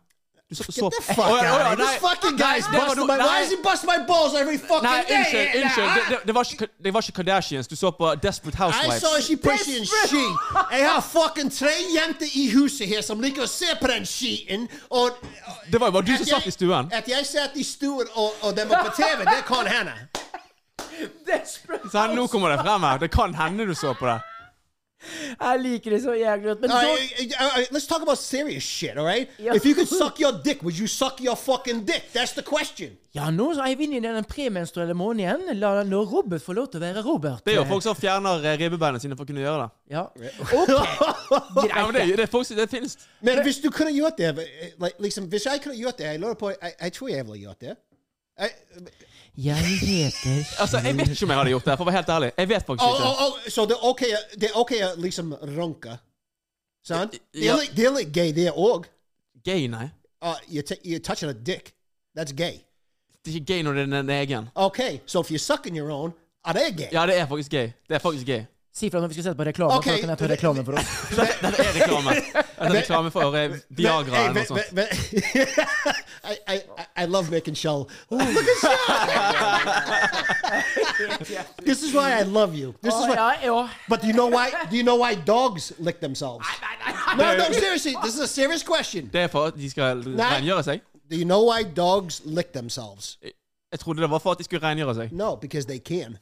Du 0.50 0.56
så, 0.56 0.64
så 0.64 0.72
Get 0.82 0.94
the 1.08 1.14
fuck 1.14 1.26
out 1.26 1.40
of 1.40 1.46
here. 1.46 1.76
This 1.76 1.96
fucking 2.02 2.38
guy's 2.38 2.66
busting 2.78 3.06
my... 3.08 3.18
Why 3.18 3.42
is 3.44 3.50
he 3.52 3.58
bust 3.70 3.84
my 3.86 4.00
balls 4.08 4.34
every 4.34 4.58
fucking 4.58 4.90
Nei, 4.90 5.04
day? 5.08 5.16
unnskyld. 5.18 5.64
unnskyld. 5.64 5.90
Det, 5.96 6.04
det, 6.10 6.18
det, 6.28 6.34
var 6.36 6.44
ikke, 6.52 6.68
det 6.84 6.94
var 6.94 7.02
ikke 7.02 7.12
Kardashians. 7.12 7.68
Du 7.68 7.76
så 7.76 7.92
på 7.92 8.16
Desperate 8.16 8.58
Housewives. 8.58 8.98
I 8.98 9.00
saw 9.00 9.22
she 9.22 9.36
pushing 9.38 9.86
shit. 9.86 10.34
Jeg 10.72 10.90
har 10.92 11.02
fucking 11.02 11.52
tre 11.52 11.76
jenter 11.98 12.26
i 12.34 12.50
huset 12.50 12.88
her 12.88 13.02
som 13.02 13.22
liker 13.22 13.46
å 13.46 13.48
se 13.48 13.70
på 13.82 13.88
den 13.88 14.06
skiten. 14.06 14.66
Og 14.90 15.12
Det 15.72 15.80
var 15.80 15.88
jo 15.88 15.92
bare 15.92 16.06
du 16.10 16.16
som 16.18 16.26
satt 16.26 16.48
i 16.48 16.56
stuen. 16.58 16.90
At 16.94 17.06
jeg 17.08 17.26
satt 17.30 17.54
i 17.54 17.64
stuen 17.64 18.08
og, 18.16 18.34
og 18.42 18.58
den 18.58 18.70
var 18.70 18.90
på 18.90 18.96
TV, 18.98 19.26
det 19.30 19.46
kan 19.46 19.70
hende. 19.70 19.94
Desperate 21.30 21.92
Så 21.92 22.08
nå 22.16 22.28
kommer 22.28 22.50
det 22.50 22.60
frem 22.66 22.84
her. 22.90 22.98
Det 22.98 23.12
kan 23.12 23.34
hende 23.38 23.70
du 23.70 23.76
så 23.76 23.94
på 23.94 24.10
det. 24.10 24.18
Jeg 25.40 25.60
liker 25.64 25.92
det 25.92 26.02
så 26.04 26.14
jævlig 26.14 26.46
godt. 26.46 26.62
Men 26.62 26.70
så 26.70 26.78
right, 26.78 27.70
let's 27.72 27.88
talk 27.88 28.02
about 28.02 28.18
serious 28.18 28.64
shit, 28.64 28.98
all 28.98 29.06
right? 29.06 29.30
Ja. 29.40 29.54
If 29.56 29.66
you 29.66 29.74
could 29.74 29.88
suck 29.88 30.20
your 30.20 30.42
dick, 30.44 30.62
would 30.62 30.76
you 30.80 30.88
suck 30.88 31.22
your 31.22 31.36
fucking 31.36 31.86
dick? 31.88 32.04
That's 32.16 32.34
the 32.34 32.44
question. 32.44 32.98
Ja, 33.16 33.30
nå 33.32 33.50
er 33.56 33.76
vi 33.78 33.88
inne 33.88 33.98
i 33.98 34.00
den 34.04 34.24
premenstruelle 34.28 34.94
måneden. 34.94 35.58
La 35.58 35.84
nå 35.84 36.04
Robert 36.12 36.44
få 36.46 36.54
lov 36.54 36.68
til 36.70 36.82
å 36.82 36.84
være 36.84 37.04
Robert. 37.06 37.42
Det 37.46 37.56
er 37.56 37.62
jo 37.62 37.66
folk 37.72 37.84
som 37.84 37.96
fjerner 37.98 38.44
eh, 38.46 38.58
ribbebeina 38.60 39.00
sine 39.02 39.16
for 39.18 39.26
å 39.26 39.30
kunne 39.32 39.42
gjøre 39.42 39.64
det. 39.64 39.96
Ja. 39.96 40.04
OK. 40.60 41.70
Ja, 41.70 41.86
men 41.88 41.96
det, 41.96 42.06
det, 42.18 42.26
er 42.28 42.32
folk, 42.32 42.46
som- 42.48 42.60
det 42.60 42.70
finnes 42.70 42.98
Men 43.26 43.42
hvis 43.48 43.62
du 43.64 43.70
kunne 43.72 43.96
gjort 43.96 44.18
det, 44.20 44.36
eh, 44.38 44.90
liksom, 45.00 45.26
hvis 45.32 45.48
jeg 45.48 45.64
kunne 45.64 45.80
gjort 45.80 45.98
det, 45.98 46.12
jeg 46.12 46.20
lurer 46.20 46.38
på, 46.40 46.52
jeg, 46.54 46.76
jeg 46.82 46.94
tror 47.00 47.10
jeg 47.16 47.26
ville 47.26 47.42
gjort 47.48 47.62
det. 47.62 47.76
Jeg, 48.40 48.52
Jeg 49.46 49.56
heter 49.80 50.40
Altså, 50.62 50.78
Jeg 50.84 50.98
vet 50.98 51.10
ikke 51.14 51.26
om 51.28 51.32
jeg 51.34 51.38
hadde 51.40 51.52
gjort 51.54 51.66
det, 51.70 51.76
for 51.80 51.86
å 51.86 51.90
være 51.90 51.98
helt 52.00 52.10
ærlig. 52.16 52.30
Jeg 52.38 52.50
vet 52.50 52.66
faktisk 52.68 52.86
oh, 52.88 52.96
ikke. 52.96 53.10
oh, 53.10 53.26
oh, 53.26 53.50
så 53.56 53.66
det 53.70 53.76
er 53.78 53.86
ok, 53.92 54.02
det 54.42 54.50
er 54.50 54.58
ok 54.64 54.74
å 54.88 54.90
liksom 55.06 55.34
runke, 55.58 55.98
sant? 56.86 57.16
Det 57.34 57.46
Ja. 57.46 57.54
er 57.56 57.62
litt, 57.64 57.76
det 57.78 57.86
er 57.88 57.94
litt 58.00 58.12
gay 58.16 58.34
det 58.36 58.50
òg. 58.52 58.88
Gay, 59.46 59.68
nei. 59.72 59.88
Uh, 60.22 60.36
you're, 60.52 60.66
t- 60.68 60.82
you're 60.84 61.00
touching 61.00 61.30
a 61.30 61.34
dick. 61.34 61.72
That's 62.18 62.36
gay. 62.36 62.60
Det 63.24 63.32
er 63.32 63.40
ikke 63.40 63.46
gay 63.54 63.64
når 63.64 63.74
det 63.80 63.84
er 63.86 63.92
den 63.94 64.10
egen. 64.18 64.50
Ok, 64.56 64.80
så 65.06 65.20
so 65.20 65.22
if 65.22 65.32
you're 65.32 65.46
sucking 65.46 65.78
your 65.78 65.92
own, 65.92 66.14
er 66.46 66.54
det 66.54 66.66
gay? 66.78 66.90
Ja, 66.92 67.06
det 67.08 67.16
er 67.20 67.28
faktisk 67.28 67.52
gay. 67.52 67.72
Det 67.88 67.96
er 67.96 68.00
faktisk 68.04 68.26
gay. 68.26 68.44
Si 68.74 68.90
fra 68.90 69.00
når 69.02 69.08
vi 69.08 69.14
skal 69.14 69.24
sette 69.24 69.38
på 69.38 69.44
reklame, 69.48 69.74
okay. 69.74 69.92
da 69.92 69.98
kan 70.00 70.10
jeg 70.10 70.18
ta 70.20 70.28
reklame 70.30 70.66
for 70.66 70.74
oss. 70.78 70.86
Det 71.16 71.20
er 71.60 71.74
reklame. 71.76 72.10
Det 72.14 72.68
er 72.68 72.74
reklame 72.76 73.12
for 73.12 73.36
eh, 73.36 73.56
Viagra 73.70 74.18
eller 74.28 74.34
noe 74.38 74.46
sånt. 74.46 74.62
I, 76.30 76.36
I, 76.54 76.60
I- 77.04 77.06
love 77.10 77.32
making 77.32 77.56
Shell. 77.58 77.88
Oh, 78.12 78.18
look 78.18 78.46
at 78.54 78.58
Shell! 78.62 78.78
this 81.66 81.82
is 81.84 81.94
why 81.94 82.12
I 82.20 82.24
love 82.24 82.54
you. 82.56 82.76
This 82.82 82.94
is 82.94 83.08
why. 83.08 83.16
ja, 83.16 83.32
ja. 83.44 83.70
But 83.88 84.02
do 84.02 84.08
you 84.08 84.14
know 84.14 84.28
why? 84.28 84.52
Do 84.70 84.78
you 84.78 84.84
know 84.84 84.98
why 84.98 85.16
dogs 85.16 85.74
lick 85.80 86.00
themselves? 86.00 86.46
No, 87.18 87.36
no, 87.38 87.52
seriously. 87.52 87.96
This 88.04 88.14
is 88.14 88.20
a 88.20 88.28
serious 88.28 88.64
question. 88.64 89.10
Det 89.14 89.22
er 89.22 89.28
for 89.28 89.46
at 89.46 89.56
de 89.56 89.70
skal 89.70 90.04
rengjøre 90.06 90.64
seg? 90.64 90.82
Do 91.10 91.16
you 91.16 91.26
know 91.26 91.44
why 91.50 91.64
dogs 91.76 92.22
lick 92.26 92.54
themselves? 92.54 93.18
Jeg 93.72 93.80
trodde 93.80 94.02
det 94.02 94.10
var 94.10 94.20
for 94.20 94.32
at 94.32 94.38
de 94.38 94.44
skulle 94.44 94.68
rengjøre 94.68 94.96
seg. 94.96 95.12
No, 95.12 95.36
because 95.36 95.68
they 95.68 95.80
can. 95.80 96.18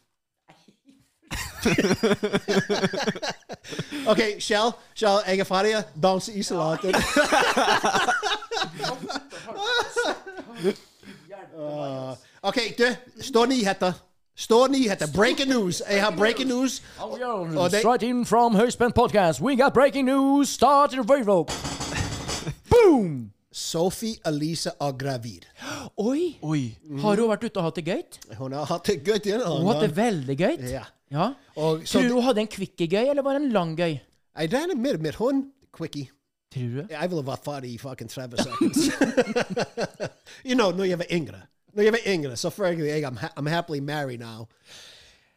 okay, 4.11 4.39
Shell, 4.39 4.71
Shell, 4.95 5.17
jeg 5.27 5.39
er 5.39 5.43
ferdig. 5.43 5.83
Danse 6.03 6.33
isolatet. 6.33 6.95
Uh, 11.57 12.15
OK, 12.41 12.57
du. 12.77 12.83
Står 13.21 13.45
nyheter. 13.45 13.93
Står 14.35 14.67
nyheter. 14.67 15.07
Breaking 15.15 15.49
news. 15.49 15.81
Jeg 15.91 16.01
har 16.03 16.11
breaking 16.17 16.49
news. 16.49 16.81
Og 16.99 17.71
det- 17.71 17.79
Straight 17.79 18.03
in 18.03 18.25
from 18.25 18.55
Høyspent 18.55 18.95
Podcast, 18.95 19.41
we 19.41 19.63
got 19.63 19.73
breaking 19.73 20.05
news. 20.05 20.49
Start 20.49 20.91
the 20.91 21.01
radio. 21.01 21.47
Boom! 22.69 23.31
Sophie 23.51 24.15
Elise 24.25 24.69
er 24.81 24.91
gravid. 24.99 25.41
Oi! 25.97 26.37
Oi. 26.45 26.61
Har 27.01 27.17
hun 27.17 27.31
vært 27.31 27.47
ute 27.47 27.57
og 27.57 27.65
hatt 27.65 27.79
det 27.79 27.87
gøy? 27.87 28.01
Hun 28.37 28.53
har 28.53 28.67
hatt 28.69 28.85
det 28.85 28.99
gøy. 29.01 29.17
Ja. 29.31 29.39
Hun 29.47 29.65
har 29.65 29.79
hatt 29.79 29.87
det 29.87 29.95
veldig 29.97 30.35
gøy. 30.37 30.57
Ja. 30.69 30.83
Ja. 31.09 31.31
Og 31.55 31.87
så 31.87 32.01
Tror 32.01 32.09
du 32.09 32.13
hun 32.19 32.25
hadde 32.27 32.43
en 32.43 32.51
kvikke 32.51 32.85
gøy, 32.91 33.07
eller 33.09 33.25
var 33.25 33.37
det 33.37 33.45
en 33.45 33.55
lang 33.55 33.73
gøy? 33.77 33.97
Jeg 34.37 34.53
regner 34.53 34.75
med 34.77 35.01
med 35.01 35.17
hun 35.17 35.47
quickie. 35.73 36.11
Tror 36.53 36.67
du? 36.75 36.83
Jeg 36.91 37.09
ville 37.09 37.23
vært 37.25 37.45
ferdig 37.45 37.71
i 37.73 37.77
fucking 37.81 38.09
30 38.09 38.43
seconds. 38.43 38.77
you 40.47 40.55
know, 40.55 40.71
når 40.71 40.91
jeg 40.91 40.99
var 40.99 41.09
yngre. 41.11 41.41
Når 41.73 41.83
jeg 41.83 41.93
var 41.93 42.05
yngre, 42.07 42.37
selvfølgelig. 42.37 42.87
Jeg, 42.87 43.05
I'm, 43.07 43.17
ha 43.17 43.27
I'm 43.37 43.49
happily 43.49 43.79
married 43.79 44.19
now. 44.19 44.47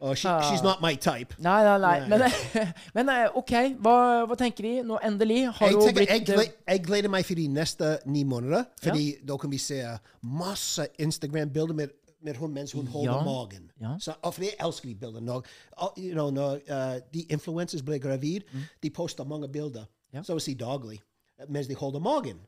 Og 0.01 0.17
she, 0.17 0.27
Ah. 0.27 0.41
she's 0.49 0.63
not 0.63 0.81
my 0.81 0.95
type. 0.95 1.35
Nei, 1.37 1.63
nei, 1.63 1.77
nei. 1.77 2.07
Men, 2.09 2.21
men 2.95 3.09
eh, 3.13 3.27
OK, 3.37 3.51
hva, 3.85 4.25
hva 4.25 4.35
tenker 4.39 4.65
vi? 4.65 4.71
Nå 4.81 4.97
endelig 5.05 5.43
har 5.59 5.71
hun 5.75 5.83
tenker, 5.85 6.07
jeg, 6.09 6.23
blitt 6.25 6.55
eh, 6.65 6.73
jeg 6.73 6.83
gleder 6.87 7.09
meg 7.13 7.25
for 7.27 7.37
de 7.37 7.47
neste 7.47 7.91
ni 8.09 8.23
måneder, 8.25 8.63
fordi 8.81 9.03
da 9.29 9.37
kan 9.37 9.51
vi 9.53 9.59
se 9.61 9.77
masse 10.23 10.87
Instagram-bilder 10.99 11.73
med, 11.77 11.93
med 12.25 12.35
hun 12.41 12.53
mens 12.53 12.71
hun 12.73 12.87
holder 12.87 13.13
Ja. 13.13 13.23
magen. 13.23 13.69
Ja. 13.81 13.93
Så, 13.99 14.13
og 14.21 14.33
for 14.33 14.41
jeg 14.47 14.57
elsker 14.59 14.89
de 14.89 14.95
bildene. 14.95 15.25
Når, 15.25 15.45
you 15.97 16.13
know, 16.17 16.29
når 16.33 16.59
uh, 16.69 16.97
de 17.13 17.21
influencers 17.29 17.81
blir 17.85 17.99
gravid, 18.01 18.41
de 18.83 18.89
poster 18.89 19.23
mange 19.23 19.47
bilder, 19.53 19.85
Mm. 20.11 20.17
Ja. 20.17 20.23
så 20.27 20.35
å 20.35 20.39
si 20.43 20.53
daglig, 20.59 20.97
mens 21.47 21.67
de 21.69 21.75
holder 21.79 21.99
magen. 22.03 22.41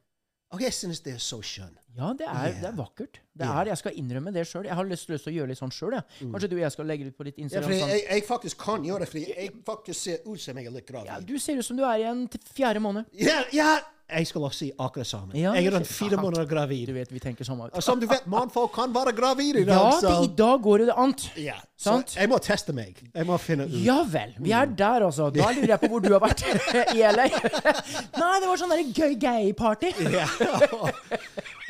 Og 0.53 0.61
jeg 0.61 0.73
synes 0.75 0.99
det 1.01 1.15
er 1.15 1.21
så 1.23 1.39
skjønt. 1.41 1.79
Ja, 1.97 2.09
det 2.17 2.25
er, 2.25 2.53
det 2.57 2.67
er 2.71 2.75
vakkert. 2.77 3.19
Det 3.37 3.45
er, 3.45 3.67
Jeg 3.69 3.77
skal 3.77 3.95
innrømme 4.01 4.31
det 4.33 4.43
sjøl. 4.49 4.65
Jeg 4.65 4.73
har 4.77 4.85
lyst, 4.89 5.09
lyst 5.09 5.25
til 5.27 5.33
å 5.33 5.35
gjøre 5.35 5.51
litt 5.51 5.59
sånn 5.59 5.73
sjøl. 5.73 5.95
Kanskje 6.19 6.49
du 6.49 6.55
og 6.55 6.61
jeg 6.63 6.73
skal 6.73 6.87
legge 6.89 7.05
det 7.05 7.13
ut 7.13 7.17
på 7.19 7.27
ditt 7.27 7.37
Ja, 7.37 7.43
Instagram. 7.45 7.67
fordi 7.69 7.79
sånn. 7.83 7.91
jeg, 7.93 8.03
jeg 8.09 8.25
faktisk 8.29 8.57
kan 8.63 8.85
gjøre 8.87 9.05
det, 9.05 9.09
fordi 9.11 9.23
jeg 9.29 9.51
faktisk 9.67 9.99
ser 9.99 10.17
ut 10.25 10.41
som 10.41 10.57
jeg 10.61 10.69
er 10.71 10.75
litt 10.77 10.87
gravid. 10.89 11.11
Ja, 11.11 11.19
du 11.21 11.35
ser 11.41 11.57
ut 11.61 11.65
som 11.67 11.77
du 11.77 11.83
er 11.85 12.01
i 12.01 12.07
en 12.09 12.23
fjerde 12.53 12.81
måned. 12.81 13.09
Ja, 13.17 13.43
ja, 13.53 13.71
jeg 14.13 14.27
skal 14.27 14.45
også 14.47 14.59
si 14.59 14.69
akkurat 14.79 15.07
sammen. 15.07 15.37
Ja, 15.37 15.51
jeg 15.57 15.65
er 15.69 15.77
det 15.77 15.87
fire 15.87 16.17
måneder 16.21 16.45
gravid. 16.49 16.87
Du 16.87 16.93
vet, 16.93 17.11
vi 17.13 17.19
tenker 17.19 17.47
sånn 17.47 17.61
Og 17.65 17.83
som 17.83 17.99
du 18.01 18.05
vet, 18.09 18.25
mannfolk 18.29 18.73
kan 18.75 18.93
være 18.93 19.13
gravide 19.17 19.63
i 19.63 19.67
dag, 19.67 19.75
Ja, 19.75 19.99
det, 20.03 20.13
i 20.27 20.31
dag 20.37 20.61
går 20.63 20.85
det 20.85 20.97
an. 20.97 21.15
Ja, 21.39 21.57
så 21.77 21.97
jeg 22.15 22.29
må 22.31 22.39
teste 22.43 22.75
meg. 22.75 22.99
Jeg 23.13 23.27
må 23.27 23.37
finne 23.41 23.67
ut. 23.67 23.77
Ja 23.83 24.01
vel. 24.07 24.35
Vi 24.39 24.53
er 24.55 24.69
der, 24.69 25.07
altså. 25.09 25.29
Da 25.33 25.49
lurer 25.55 25.75
jeg 25.75 25.81
på 25.81 25.91
hvor 25.91 26.03
du 26.03 26.11
har 26.13 26.21
vært 26.23 26.45
i 26.97 27.01
LA. 27.03 27.27
Nei, 28.21 28.35
det 28.39 28.51
var 28.51 28.61
sånn 28.61 28.75
der 28.75 28.85
gøy 28.93 29.17
gay-party. 29.21 29.93
Ja. 30.13 30.27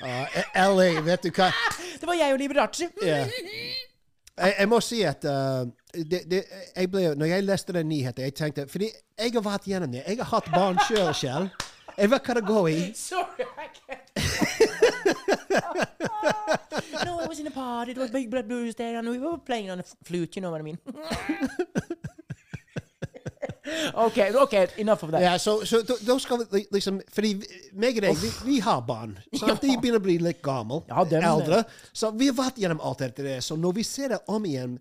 Uh, 0.03 0.75
LA, 0.75 0.89
vet 1.05 1.23
du 1.23 1.31
hva? 1.31 1.49
Det 1.99 2.09
var 2.09 2.19
jeg 2.19 2.35
og 2.35 2.41
Liberace. 2.41 2.89
Ja. 3.05 3.23
Jeg, 3.23 4.53
jeg 4.57 4.69
må 4.69 4.79
si 4.83 5.03
at 5.07 5.25
uh, 5.29 5.63
det, 5.93 6.23
det, 6.29 6.43
jeg 6.75 6.89
ble, 6.89 7.13
Når 7.15 7.29
jeg 7.29 7.45
leste 7.45 7.73
den 7.75 7.85
nyheten, 7.89 8.23
jeg 8.25 8.33
tenkte 8.33 8.65
Fordi 8.67 8.87
jeg 8.89 9.33
har 9.35 9.43
vært 9.45 9.67
gjennom 9.69 9.91
det. 9.93 10.01
Jeg 10.07 10.17
har 10.17 10.29
hatt 10.31 10.49
barn 10.53 10.79
sjøl, 10.87 11.11
Hva 11.97 12.69
i. 12.69 12.93
Sorry, 12.95 13.45
I 13.57 13.67
can't. 13.73 13.99
no, 17.05 17.19
I 17.19 17.27
was 17.27 17.39
in 17.39 17.47
a 17.47 17.51
party. 17.51 17.91
It 17.91 17.97
was 17.97 18.11
big 18.11 18.29
blood 18.29 18.47
blues 18.47 18.75
there, 18.75 18.97
and 18.97 19.09
we 19.09 19.19
were 19.19 19.37
playing 19.37 19.71
on 19.71 19.79
a 19.79 19.83
flute. 20.03 20.35
You 20.35 20.41
know 20.41 20.51
what 20.51 20.59
I 20.61 20.63
mean? 20.63 20.77
okay, 23.95 24.33
okay, 24.33 24.67
enough 24.77 25.03
of 25.03 25.11
that. 25.11 25.21
Yeah, 25.21 25.37
så, 25.37 25.65
så 25.65 25.81
da 25.81 26.19
skal 26.19 26.45
liksom 26.71 27.01
Fordi 27.13 27.43
meg 27.73 27.97
og 27.97 28.01
deg, 28.07 28.17
vi, 28.17 28.31
vi 28.45 28.59
har 28.59 28.81
barn. 28.81 29.19
Sant? 29.33 29.61
De 29.61 29.77
begynner 29.77 29.99
å 30.01 30.03
bli 30.03 30.17
litt 30.21 30.41
gamle. 30.43 30.81
Ja, 30.89 31.05
eldre. 31.05 31.63
Så 31.93 32.11
vi 32.17 32.27
har 32.31 32.37
vært 32.37 32.57
gjennom 32.57 32.81
alt 32.81 32.99
dette. 33.05 33.41
Så 33.41 33.55
når 33.55 33.73
vi 33.79 33.83
ser 33.87 34.07
det 34.15 34.19
om 34.27 34.45
igjen 34.45 34.79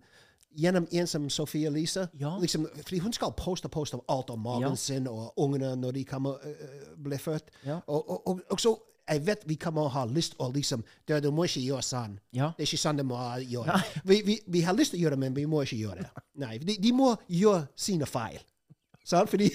gjennom 0.57 0.87
en 0.91 1.07
som 1.07 1.29
Sophie 1.29 1.67
Elise 1.67 2.07
Ja. 2.19 2.37
liksom, 2.39 2.67
Fordi 2.83 2.99
hun 2.99 3.13
skal 3.13 3.31
poste 3.37 3.69
poste 3.69 3.95
om 3.95 4.01
alt 4.09 4.29
om 4.29 4.39
magen 4.39 4.69
Ja. 4.69 4.75
sin 4.75 5.07
og 5.07 5.33
ungene 5.37 5.75
når 5.75 5.91
de 5.91 6.03
kommer 6.05 6.31
uh, 6.31 7.03
blir 7.03 7.17
født. 7.17 7.49
Ja. 7.65 7.79
Og, 7.87 8.09
og, 8.09 8.27
og, 8.27 8.41
og 8.49 8.59
så 8.59 8.75
jeg 9.09 9.25
vet 9.27 9.41
vi 9.45 9.55
kommer 9.59 9.81
å 9.83 9.91
ha 9.91 10.05
lyst 10.05 10.31
til 10.37 10.45
å 10.45 10.51
liksom 10.53 10.83
Du, 11.07 11.19
du 11.19 11.31
må 11.31 11.43
ikke 11.43 11.59
gjøre 11.59 11.81
sånn. 11.83 12.19
Det 12.57 12.63
er 12.63 12.69
ikke 12.69 12.77
sånn 12.79 12.97
de 12.97 13.03
må 13.03 13.17
gjøre. 13.43 13.81
Vi, 14.07 14.21
vi, 14.25 14.39
vi 14.47 14.61
har 14.61 14.73
lyst 14.73 14.91
til 14.93 14.99
å 14.99 15.03
gjøre 15.03 15.17
det, 15.17 15.19
men 15.25 15.35
vi 15.35 15.45
må 15.45 15.61
ikke 15.65 15.75
gjøre 15.81 16.05
det. 16.05 16.23
Nei, 16.45 16.57
de, 16.57 16.77
de 16.79 16.91
må 16.95 17.09
gjøre 17.27 17.65
sine 17.75 18.05
feil. 18.07 18.39
Sant? 19.03 19.29
Fordi 19.29 19.49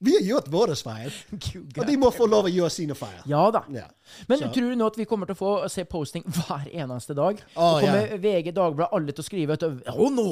vi 0.00 0.14
har 0.16 0.22
gjort 0.24 0.46
våre 0.48 0.74
feil, 0.76 1.12
og 1.78 1.86
de 1.86 1.96
må 2.00 2.08
få 2.14 2.24
lov 2.30 2.46
å 2.48 2.52
gjøre 2.52 2.70
sine 2.72 2.94
feil. 2.96 3.18
Ja 3.28 3.42
da. 3.52 3.60
Ja. 3.74 3.84
Men 4.30 4.38
Så- 4.40 4.48
tror 4.54 4.70
du 4.72 4.76
nå 4.80 4.86
at 4.88 4.96
vi 4.98 5.04
kommer 5.06 5.28
til 5.28 5.36
å 5.36 5.38
få 5.38 5.50
se 5.70 5.84
posting 5.84 6.24
hver 6.26 6.64
eneste 6.72 7.14
dag? 7.14 7.38
Å, 7.54 7.66
og 7.66 7.84
kommer 7.84 8.14
ja. 8.14 8.16
VG, 8.22 8.52
Dagbladet, 8.56 8.88
alle 8.96 9.12
til 9.14 9.22
å 9.22 9.26
skrive 9.26 9.54
ut 9.58 9.66
Og 9.92 10.08
nå! 10.16 10.24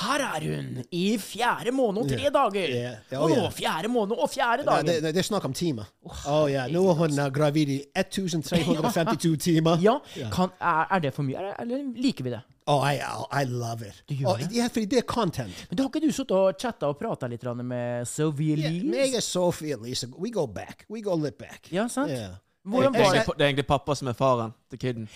Her 0.00 0.24
er 0.26 0.46
hun! 0.48 0.80
I 0.90 1.04
fjerde 1.22 1.74
måned 1.76 2.02
og 2.02 2.08
tre 2.10 2.22
yeah. 2.24 2.32
dager! 2.34 2.72
Yeah. 2.72 2.96
Ja, 3.12 3.20
Og 3.20 3.30
nå, 3.30 3.36
Yeah. 3.42 3.52
fjerde 3.60 3.88
måned 3.92 4.16
og 4.18 4.30
fjerde 4.32 4.64
dagen! 4.66 4.86
det, 4.88 4.96
det, 5.04 5.14
det 5.14 5.22
er 5.22 5.28
snakk 5.28 5.44
om 5.48 5.54
timer. 5.54 5.86
Å 6.26 6.40
ja, 6.50 6.66
nå 6.72 6.82
er 6.90 6.98
hun 7.04 7.18
uh, 7.20 7.28
gravid 7.34 7.68
i 7.76 7.78
1352 8.02 9.36
timer. 9.44 9.78
ja, 9.84 9.98
kan, 10.32 10.50
er, 10.60 10.86
er 10.96 11.04
det 11.06 11.14
for 11.14 11.22
mye, 11.28 11.52
eller 11.62 11.84
liker 12.00 12.26
vi 12.26 12.34
det? 12.34 12.42
Oh, 12.70 12.78
I, 12.78 13.00
I 13.32 13.44
love 13.48 13.82
it. 13.82 14.02
Du 14.06 14.14
gjør 14.14 14.28
Å, 14.30 14.36
det? 14.38 14.52
Ja, 14.54 14.68
fordi 14.70 14.86
det 14.92 15.00
er 15.02 15.06
content. 15.08 15.64
Men 15.70 15.78
da 15.78 15.84
har 15.84 15.90
ikke 15.90 16.04
du 16.04 16.12
sittet 16.14 16.34
og 16.36 16.60
chatta 16.60 16.90
og 16.92 16.98
prata 17.00 17.26
litt 17.30 17.42
med 17.42 17.66
med 17.66 18.06
Elise? 18.54 18.78
Yeah, 18.78 18.90
meg 18.92 19.16
og 19.18 19.26
Sophie 19.26 19.74
Elise, 19.74 20.08
we 20.14 20.30
go 20.30 20.46
back. 20.46 20.86
We 20.88 21.02
go 21.02 21.16
litt 21.18 21.38
back. 21.38 21.66
Ja, 21.74 21.88
sant? 21.90 22.12
Yeah. 22.14 22.38
Hvordan 22.62 22.94
var 22.94 23.16
det? 23.16 23.24
det 23.26 23.42
er 23.42 23.48
egentlig 23.50 23.66
pappa 23.66 23.96
som 23.98 24.10
er 24.12 24.14
faren 24.14 24.54
til 24.70 24.78
kiden. 24.78 25.08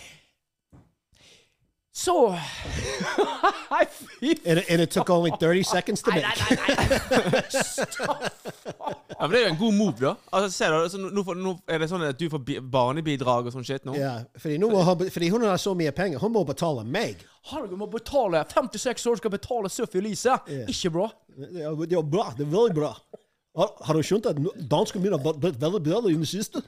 Fy 1.97 3.85
And, 4.45 4.59
it- 4.59 4.69
and 4.69 4.81
it 4.81 4.91
took 4.91 5.09
only 5.09 5.31
30 5.39 5.63
seconds 5.63 6.01
to 6.03 6.11
make. 6.11 6.23
nei, 6.23 6.33
nei, 6.37 6.75
nei. 6.75 6.99
Ja, 9.19 9.25
men 9.27 9.31
Det 9.31 9.39
er 9.39 9.45
jo 9.47 9.49
en 9.53 9.57
god 9.57 9.73
move, 9.73 9.95
da. 9.99 10.11
Altså, 10.31 10.49
ser 10.53 10.69
du, 10.69 10.75
altså, 10.83 10.97
nå, 11.01 11.23
får- 11.25 11.39
nå 11.41 11.53
er 11.67 11.79
det 11.81 11.89
sånn 11.89 12.03
at 12.07 12.17
du 12.19 12.27
får 12.29 12.43
bi- 12.45 12.59
barnebidrag 12.61 13.47
og 13.49 13.53
sånn 13.55 13.65
shit 13.65 13.85
nå. 13.87 13.95
Ja, 13.97 14.11
fordi, 14.37 14.57
nå 14.61 14.69
må 14.71 14.83
hun, 14.85 15.09
fordi 15.09 15.29
hun 15.33 15.41
har 15.47 15.57
så 15.57 15.73
mye 15.75 15.91
penger. 15.97 16.19
Hun 16.21 16.33
må 16.35 16.45
betale 16.45 16.85
meg. 16.85 17.23
Herregud, 17.49 17.77
må 17.81 17.87
betale 17.89 18.43
56 18.53 19.07
år 19.09 19.17
skal 19.17 19.31
betale 19.33 19.69
Sophie 19.73 20.01
Elise. 20.03 20.37
Ikke 20.69 20.91
bra. 20.93 21.09
Ja, 21.37 21.73
det 21.73 21.97
er 21.97 22.01
bra. 22.03 22.29
Det 22.37 22.45
er 22.45 22.51
veldig 22.53 22.75
bra. 22.77 22.93
Har, 23.57 23.71
har 23.87 23.93
du 23.97 24.03
skjønt 24.05 24.25
at 24.29 24.37
danskene 24.69 25.01
mine 25.07 25.17
har 25.17 25.33
blitt 25.33 25.57
veldig 25.59 25.81
bedre 25.83 26.11
i 26.13 26.17
det 26.21 26.29
siste? 26.29 26.61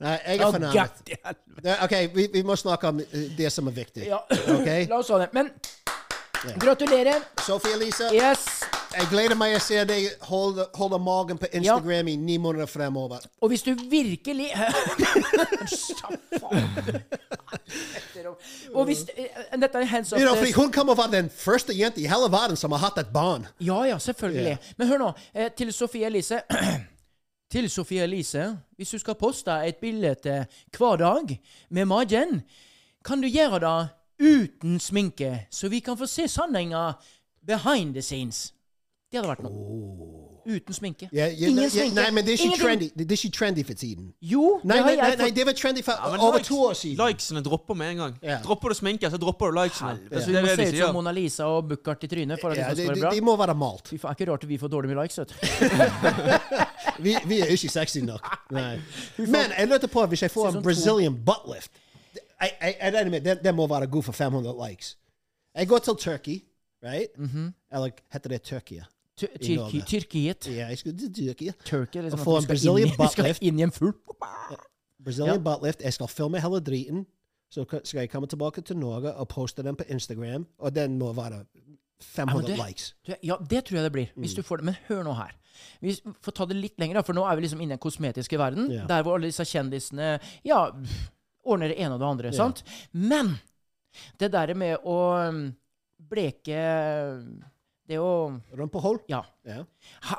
Nei, 0.00 0.18
jeg 0.26 0.38
er 0.40 0.50
fornærmet. 0.52 0.90
Oh, 1.64 1.84
OK, 1.84 1.94
vi, 2.14 2.26
vi 2.32 2.42
må 2.44 2.56
snakke 2.56 2.88
om 2.92 2.98
eh, 3.00 3.06
det 3.38 3.48
som 3.52 3.66
er 3.70 3.76
viktig. 3.78 4.04
Ja. 4.10 4.18
Okay? 4.58 4.84
La 4.90 4.98
oss 5.00 5.08
ha 5.14 5.22
det. 5.24 5.30
Men 5.32 5.50
gratulerer. 6.60 7.22
Sophie 7.46 7.72
Elise, 7.78 8.10
Yes. 8.12 8.44
jeg 8.92 9.06
gleder 9.10 9.34
meg 9.40 9.56
å 9.56 9.60
se 9.64 9.80
deg 9.88 10.10
holde, 10.28 10.66
holde 10.76 10.98
magen 11.02 11.40
på 11.40 11.48
Instagram 11.48 12.08
i 12.12 12.16
ni 12.20 12.36
måneder 12.38 12.68
fremover. 12.70 13.24
Og 13.40 13.48
hvis 13.54 13.64
du 13.66 13.72
virkelig 13.90 14.50
Og 18.74 18.84
hvis 18.84 19.04
eh, 19.16 19.26
Dette 19.60 19.78
er 19.78 19.84
hands 19.84 20.12
up 20.12 20.18
You 20.20 20.26
know, 20.28 20.36
hun 20.56 20.72
kommer 20.72 20.92
å 20.94 21.00
være 21.00 21.14
den 21.16 21.30
første 21.32 21.74
jente 21.76 22.00
i 22.02 22.08
hele 22.10 22.28
verden 22.32 22.56
som 22.58 22.72
har 22.76 22.84
hatt 22.88 22.98
et 23.02 23.10
barn. 23.14 23.46
Ja, 23.62 23.82
ja, 23.88 23.98
selvfølgelig. 24.02 24.58
Men 24.76 24.88
hør 24.92 24.98
nå. 25.06 25.10
Eh, 25.34 25.48
til 25.56 25.72
Sofie 25.72 26.06
Elise 26.06 26.42
Til 27.50 27.68
Sofie 27.70 28.02
Elise, 28.02 28.56
hvis 28.76 28.90
du 28.90 28.98
skal 28.98 29.14
poste 29.14 29.54
et 29.68 29.76
bilde 29.80 30.14
til 30.22 30.46
hver 30.76 30.96
dag 30.98 31.36
med 31.70 31.84
magen, 31.86 32.40
kan 33.06 33.20
du 33.22 33.28
gjøre 33.30 33.60
det 33.62 33.88
uten 34.26 34.80
sminke, 34.80 35.46
så 35.50 35.68
vi 35.70 35.78
kan 35.80 35.96
få 35.98 36.06
se 36.10 36.26
sanninga 36.28 36.92
behind 37.46 37.94
the 37.94 38.02
scenes. 38.02 38.52
Det 39.12 39.20
hadde 39.20 39.30
vært 39.30 39.44
noe. 39.46 40.22
Uten 40.46 40.74
sminke. 40.74 41.08
Yeah, 41.10 41.32
yeah, 41.34 41.50
Ingen 41.50 41.70
sminke. 41.70 41.90
sminke. 41.90 41.94
Nei, 41.98 42.10
men 42.14 42.24
det 42.26 42.34
er 42.36 42.42
ikke 42.46 42.58
trendy 42.60 42.86
Det 42.94 43.06
er 43.10 43.16
ikke 43.18 43.30
trendy 43.34 43.62
for 43.66 43.74
tiden. 43.74 44.12
Jo, 44.22 44.60
Nei, 44.62 44.76
det 44.76 44.84
nei, 44.86 44.92
nei, 45.00 45.16
nei, 45.18 45.30
det 45.34 45.46
var 45.48 45.56
trendy 45.58 45.82
for 45.82 45.92
Ja, 45.98 46.10
over 46.22 46.38
likes- 46.38 46.46
to 46.46 46.58
år 46.68 46.74
siden. 46.78 47.00
Likesene 47.00 47.42
dropper 47.42 47.74
med 47.74 47.90
en 47.90 47.96
gang. 47.96 48.14
Ja. 48.22 48.36
Dropper 48.44 48.68
du 48.68 48.74
sminke, 48.78 49.10
så 49.10 49.18
dropper 49.18 49.50
du 49.50 49.58
likesene. 49.58 49.96
Det, 50.10 50.22
Så 50.22 50.30
er 50.30 50.42
vi 50.42 50.46
må 50.46 50.54
se 50.54 50.68
ut 50.70 50.78
som. 50.84 50.94
Mona 50.94 51.10
Lisa 51.12 51.44
og 51.50 51.68
Buchardt 51.68 52.04
i 52.04 52.06
trynet 52.06 52.40
for 52.40 52.50
at 52.50 52.58
Ja, 52.58 52.68
det 52.68 52.76
de, 52.76 52.82
skal 52.84 52.94
de, 52.94 53.00
bra. 53.00 53.10
de 53.10 53.20
bra. 53.20 53.26
må 53.26 53.36
være 53.42 53.54
malt. 53.58 53.90
Det 53.90 53.98
er 54.04 54.14
ikke 54.14 54.30
rart 54.32 54.44
vi 54.48 54.58
får 54.58 54.68
dårlig 54.70 54.88
med 54.94 55.02
likes, 55.02 55.18
vet 55.18 55.28
du. 55.34 55.34
Vi, 56.98 57.16
vi 57.26 57.40
er 57.40 57.46
ikke 57.52 57.68
sexy 57.68 57.98
nok. 57.98 58.26
Nei. 58.50 58.76
Men 59.18 59.52
jeg 59.58 59.68
lurte 59.68 59.88
på 59.88 60.06
hvis 60.06 60.22
jeg 60.22 60.30
får 60.30 60.48
en 60.56 60.62
Brazilian 60.62 61.16
buttlift 61.24 61.70
Jeg, 62.40 62.76
regner 62.94 63.10
med 63.10 63.20
den, 63.44 63.54
må 63.56 63.66
være 63.66 63.86
god 63.86 64.02
for 64.02 64.12
500 64.12 64.68
likes. 64.68 64.96
Jeg 65.54 65.68
går 65.68 65.78
til 65.78 65.94
Turkey, 65.96 66.42
right? 66.84 67.08
Eller 67.72 67.90
heter 68.12 68.28
det 68.28 68.42
Tyrkia? 68.42 68.84
Tyrkiet. 69.16 70.46
Ja, 70.46 70.66
jeg 70.68 70.78
skal 70.78 70.98
til 70.98 71.14
Tyrkia. 71.14 71.52
Turkey, 71.64 72.02
liksom. 72.02 72.20
Få 72.20 72.36
en 72.38 72.46
Brazilian 72.46 72.90
buttlift. 72.98 73.42
inn 73.42 73.58
i 73.58 73.62
en 73.62 73.72
fugl. 73.72 73.94
Brazilian 75.04 75.44
buttlift. 75.44 75.80
Jeg 75.82 75.92
skal 75.92 76.08
filme 76.08 76.40
hele 76.40 76.60
driten. 76.60 77.06
Så 77.50 77.64
skal 77.84 77.98
jeg 78.00 78.10
komme 78.10 78.26
tilbake 78.28 78.60
til 78.60 78.76
Norge 78.76 79.12
og 79.14 79.28
poste 79.28 79.62
den 79.62 79.76
på 79.76 79.84
Instagram. 79.88 80.46
Og 80.58 80.74
den 80.74 80.98
må 80.98 81.12
være 81.12 81.44
500 82.02 82.50
Ja, 82.50 82.56
det- 82.56 82.66
likes. 82.68 82.94
Ja, 83.22 83.34
det 83.50 83.64
tror 83.64 83.76
jeg 83.76 83.84
det 83.84 83.92
blir. 83.92 84.06
Hvis 84.16 84.34
du 84.34 84.42
får 84.42 84.56
det. 84.56 84.64
Men 84.64 84.76
hør 84.88 85.02
nå 85.02 85.12
her. 85.14 85.32
Vi 85.80 85.96
får 86.24 86.36
ta 86.36 86.46
det 86.48 86.58
litt 86.58 86.80
lenger, 86.80 87.02
for 87.06 87.16
nå 87.16 87.24
er 87.26 87.38
vi 87.38 87.46
liksom 87.46 87.60
inne 87.62 87.74
i 87.74 87.76
den 87.76 87.82
kosmetiske 87.82 88.40
verden. 88.40 88.70
Yeah. 88.72 88.88
Der 88.90 89.04
hvor 89.06 89.16
alle 89.16 89.30
disse 89.30 89.46
kjendisene 89.48 90.16
ja, 90.46 90.62
ordner 91.46 91.72
det 91.72 91.78
ene 91.80 91.96
og 91.96 92.02
det 92.02 92.10
andre. 92.10 92.32
sant? 92.36 92.64
Men 92.92 93.36
det 94.20 94.32
der 94.34 94.52
med 94.58 94.84
å 94.84 94.98
um, 95.30 95.44
bleke 96.10 96.62
Det 97.86 97.98
å 98.02 98.40
Rumpehull? 98.58 98.96
Ja. 99.10 99.20
Ja. 99.46 99.60
Ha, 100.08 100.16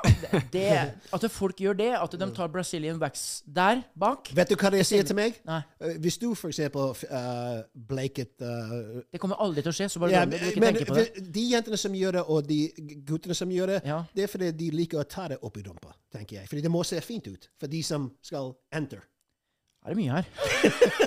det, 0.54 0.68
at 1.12 1.24
folk 1.30 1.58
gjør 1.60 1.76
det, 1.76 1.88
at 2.00 2.14
de 2.16 2.28
tar 2.32 2.48
Brazilian 2.48 2.96
wax 3.00 3.42
der 3.44 3.82
bak 3.92 4.30
Vet 4.32 4.48
du 4.48 4.54
hva 4.56 4.70
de 4.72 4.80
sier 4.88 5.04
til 5.04 5.18
meg? 5.18 5.36
Nei, 5.44 5.58
Eh, 5.84 5.98
Hvis 6.00 6.16
du 6.18 6.30
eksempel 6.32 6.94
uh, 6.96 7.60
bleiket 7.90 8.40
uh, 8.40 9.02
det 9.12 9.20
kommer 9.20 9.36
aldri 9.44 9.60
til 9.66 9.68
å 9.74 9.76
skje, 9.76 9.90
så 9.92 10.00
bare 10.00 10.14
ja. 10.16 10.24
Du 10.24 10.34
ikke 10.38 10.62
men 10.64 10.80
på 10.88 10.96
det. 10.96 11.26
de 11.34 11.44
jentene 11.52 11.76
som 11.76 11.92
gjør 11.94 12.18
det, 12.18 12.24
og 12.24 12.48
de 12.48 12.60
guttene 13.04 13.36
som 13.36 13.52
gjør 13.52 13.74
det, 13.74 13.82
Ja. 13.84 14.00
det 14.16 14.24
er 14.24 14.32
fordi 14.32 14.50
de 14.64 14.70
liker 14.70 15.02
å 15.02 15.04
ta 15.04 15.28
det 15.28 15.38
opp 15.44 15.60
i 15.60 15.66
rumpa, 15.68 15.92
tenker 16.14 16.40
jeg. 16.40 16.48
Fordi 16.48 16.64
det 16.64 16.72
må 16.72 16.82
se 16.88 17.00
fint 17.04 17.28
ut 17.28 17.48
for 17.60 17.68
de 17.68 17.82
som 17.84 18.08
skal 18.24 18.54
enter. 18.72 19.04
Er 19.86 19.94
det 19.94 19.96
mye 19.96 20.16
her? 20.18 20.26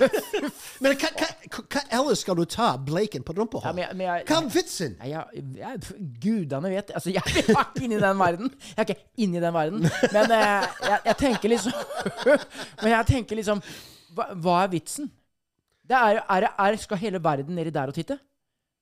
Men 0.82 0.96
hva, 0.98 1.10
hva, 1.20 1.28
hva 1.70 1.82
ellers 1.98 2.22
skal 2.24 2.38
du 2.38 2.42
ta 2.50 2.72
bleken 2.82 3.22
på 3.26 3.34
rumpa? 3.36 3.60
Ja, 3.66 3.72
men 3.76 3.92
men 3.98 4.06
jeg, 4.08 4.24
hva 4.26 4.38
er 4.40 4.48
vitsen? 4.50 4.96
Jeg, 5.06 5.44
jeg, 5.60 6.00
gudene 6.22 6.72
vet 6.72 6.90
Altså, 6.96 7.12
jeg 7.14 7.22
er 7.22 7.52
ikke 7.52 7.84
inne 7.84 8.00
i 8.00 8.02
den 8.02 8.18
verden. 8.18 8.52
Jeg 8.72 8.80
er 8.80 8.88
ikke 8.88 9.24
inne 9.26 9.38
i 9.38 9.44
den 9.44 9.54
verden. 9.54 9.86
Men 10.16 10.34
eh, 10.38 10.66
jeg 11.10 11.16
tenker 11.20 11.52
liksom 11.52 11.76
Men 12.82 12.94
jeg 12.96 13.10
tenker 13.12 13.38
liksom 13.38 13.62
Hva, 14.16 14.32
hva 14.34 14.58
er 14.64 14.72
vitsen? 14.72 15.12
Det 15.86 15.98
er, 15.98 16.22
er, 16.24 16.48
er, 16.50 16.80
skal 16.80 17.00
hele 17.02 17.20
verden 17.22 17.58
nedi 17.58 17.70
der 17.74 17.92
og 17.92 17.96
titte? 17.96 18.18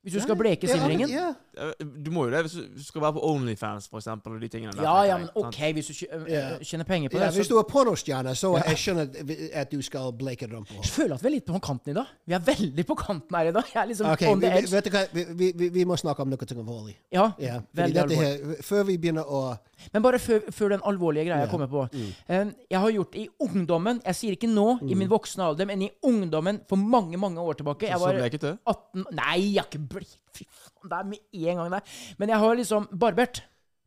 Hvis 0.03 0.15
du 0.17 0.21
skal 0.25 0.37
bleke 0.37 0.67
Ja, 0.67 0.77
simringen? 0.79 1.09
Ja, 1.13 1.35
Eh, 1.61 1.73
Du 2.05 2.11
må 2.11 2.25
jo 2.25 2.31
det 2.31 2.41
hvis 2.47 2.53
du 2.77 2.83
skal 2.85 3.03
være 3.03 3.13
på 3.13 3.21
Onlyfans, 3.27 3.89
for 3.91 3.99
eksempel, 3.99 4.33
og 4.37 4.41
de 4.41 4.49
tingene 4.49 4.73
der. 4.73 4.83
Ja, 4.83 5.03
ja, 5.03 5.17
men? 5.19 5.29
OK, 5.35 5.59
hvis 5.75 5.87
du 5.91 6.07
øh, 6.13 6.25
Ja. 6.31 6.55
øh, 6.55 6.61
tjener 6.65 6.85
penger 6.85 7.09
på 7.11 7.19
ja, 7.19 7.27
det, 7.27 7.35
hvis 7.35 7.49
du 7.49 7.57
er 7.59 7.63
pornostjerne, 7.69 8.35
så 8.35 8.55
jeg 8.67 8.79
skjønner 8.79 9.07
at 9.55 9.73
du 9.73 9.83
skal 9.83 10.13
bleke 10.19 10.47
rumpa. 10.55 10.75
Jeg 10.75 10.85
føler 10.95 11.15
at 11.15 11.23
vi 11.23 11.27
er 11.29 11.31
litt 11.35 11.45
på 11.47 11.59
kanten 11.59 11.91
i 11.91 11.95
dag. 11.95 12.07
Vi 12.27 12.33
er 12.35 12.39
veldig 12.39 12.87
på 12.87 12.95
kanten 12.95 13.37
her 13.37 13.51
i 13.51 13.53
dag. 13.53 13.65
Jeg 13.75 13.83
er 13.83 13.87
liksom 13.91 14.07
Ok, 14.13 14.23
on 14.31 14.41
the 14.41 14.51
vi, 14.51 14.59
edge. 14.59 14.71
vet 14.73 14.85
du 14.85 14.91
hva? 14.91 15.03
Vi, 15.13 15.25
vi, 15.59 15.69
vi, 15.69 15.85
må 15.85 15.97
snakke 15.97 16.23
om 16.23 16.31
noe 16.31 16.39
alvorlig. 16.39 16.95
Ja, 17.13 17.33
Ja, 17.39 17.61
veldig 17.75 17.95
dette 17.95 18.15
alvorlig. 18.15 18.57
her, 18.57 18.63
før 18.63 18.83
vi 18.87 18.97
begynner 18.99 19.25
å 19.27 19.59
Men 19.93 20.03
bare 20.03 20.19
før, 20.19 20.41
før 20.53 20.69
den 20.69 20.81
alvorlige 20.85 21.25
greia 21.25 21.41
Ja. 21.45 21.47
kommer 21.51 21.67
på. 21.67 21.89
Mm. 21.93 22.13
Eh, 22.29 22.47
Jeg 22.71 22.79
har 22.81 22.91
gjort 22.91 23.15
i 23.17 23.29
ungdommen. 23.41 24.01
Jeg 24.07 24.15
sier 24.15 24.33
ikke 24.37 24.49
nå, 24.55 24.79
i 24.91 24.95
min 24.95 25.09
voksne 25.09 25.43
alder, 25.43 25.65
men 25.67 25.83
i 25.83 25.91
ungdommen 26.05 26.61
for 26.69 26.77
mange 26.77 27.17
mange 27.19 27.39
år 27.41 27.55
tilbake. 27.55 27.89
Jeg 27.89 27.99
var 28.01 28.13
bleket 28.13 28.59
18 28.67 29.05
Nei, 29.13 29.55
jeg 29.55 29.63
har 29.63 29.69
ikke 29.71 29.89
blitt 29.99 30.17
Fy 30.37 30.45
faen, 30.47 30.89
det 30.91 30.99
er 30.99 31.09
med 31.11 31.41
en 31.51 31.63
gang 31.63 31.73
der. 31.75 31.95
Men 32.21 32.31
jeg 32.35 32.43
har 32.45 32.59
liksom 32.61 32.85
barbert. 32.93 33.43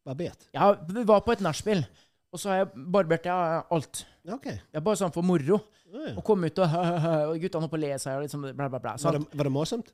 barbert. 0.06 0.50
Jeg 0.54 0.80
vi 0.92 1.06
var 1.08 1.22
på 1.24 1.32
et 1.32 1.44
nachspiel, 1.44 1.86
og 2.34 2.42
så 2.42 2.52
har 2.52 2.58
jeg 2.64 2.90
barbert 2.92 3.30
jeg 3.30 3.64
alt. 3.72 4.04
Okay. 4.24 4.58
Jeg 4.74 4.84
bare 4.84 5.00
sånn 5.00 5.14
for 5.16 5.26
moro. 5.26 5.62
Ja. 5.94 6.16
Og 6.18 6.24
kom 6.26 6.42
ut 6.42 6.58
og, 6.58 6.72
og 7.30 7.36
guttene 7.38 7.62
holdt 7.62 7.72
på 7.72 7.78
å 7.78 7.82
le 7.84 7.90
seg 8.02 8.24
liksom 8.24 8.46
bla, 8.58 8.66
bla, 8.66 8.80
bla. 8.82 8.94
Var, 8.98 9.18
det, 9.20 9.38
var 9.38 9.48
det 9.48 9.52
morsomt? 9.54 9.92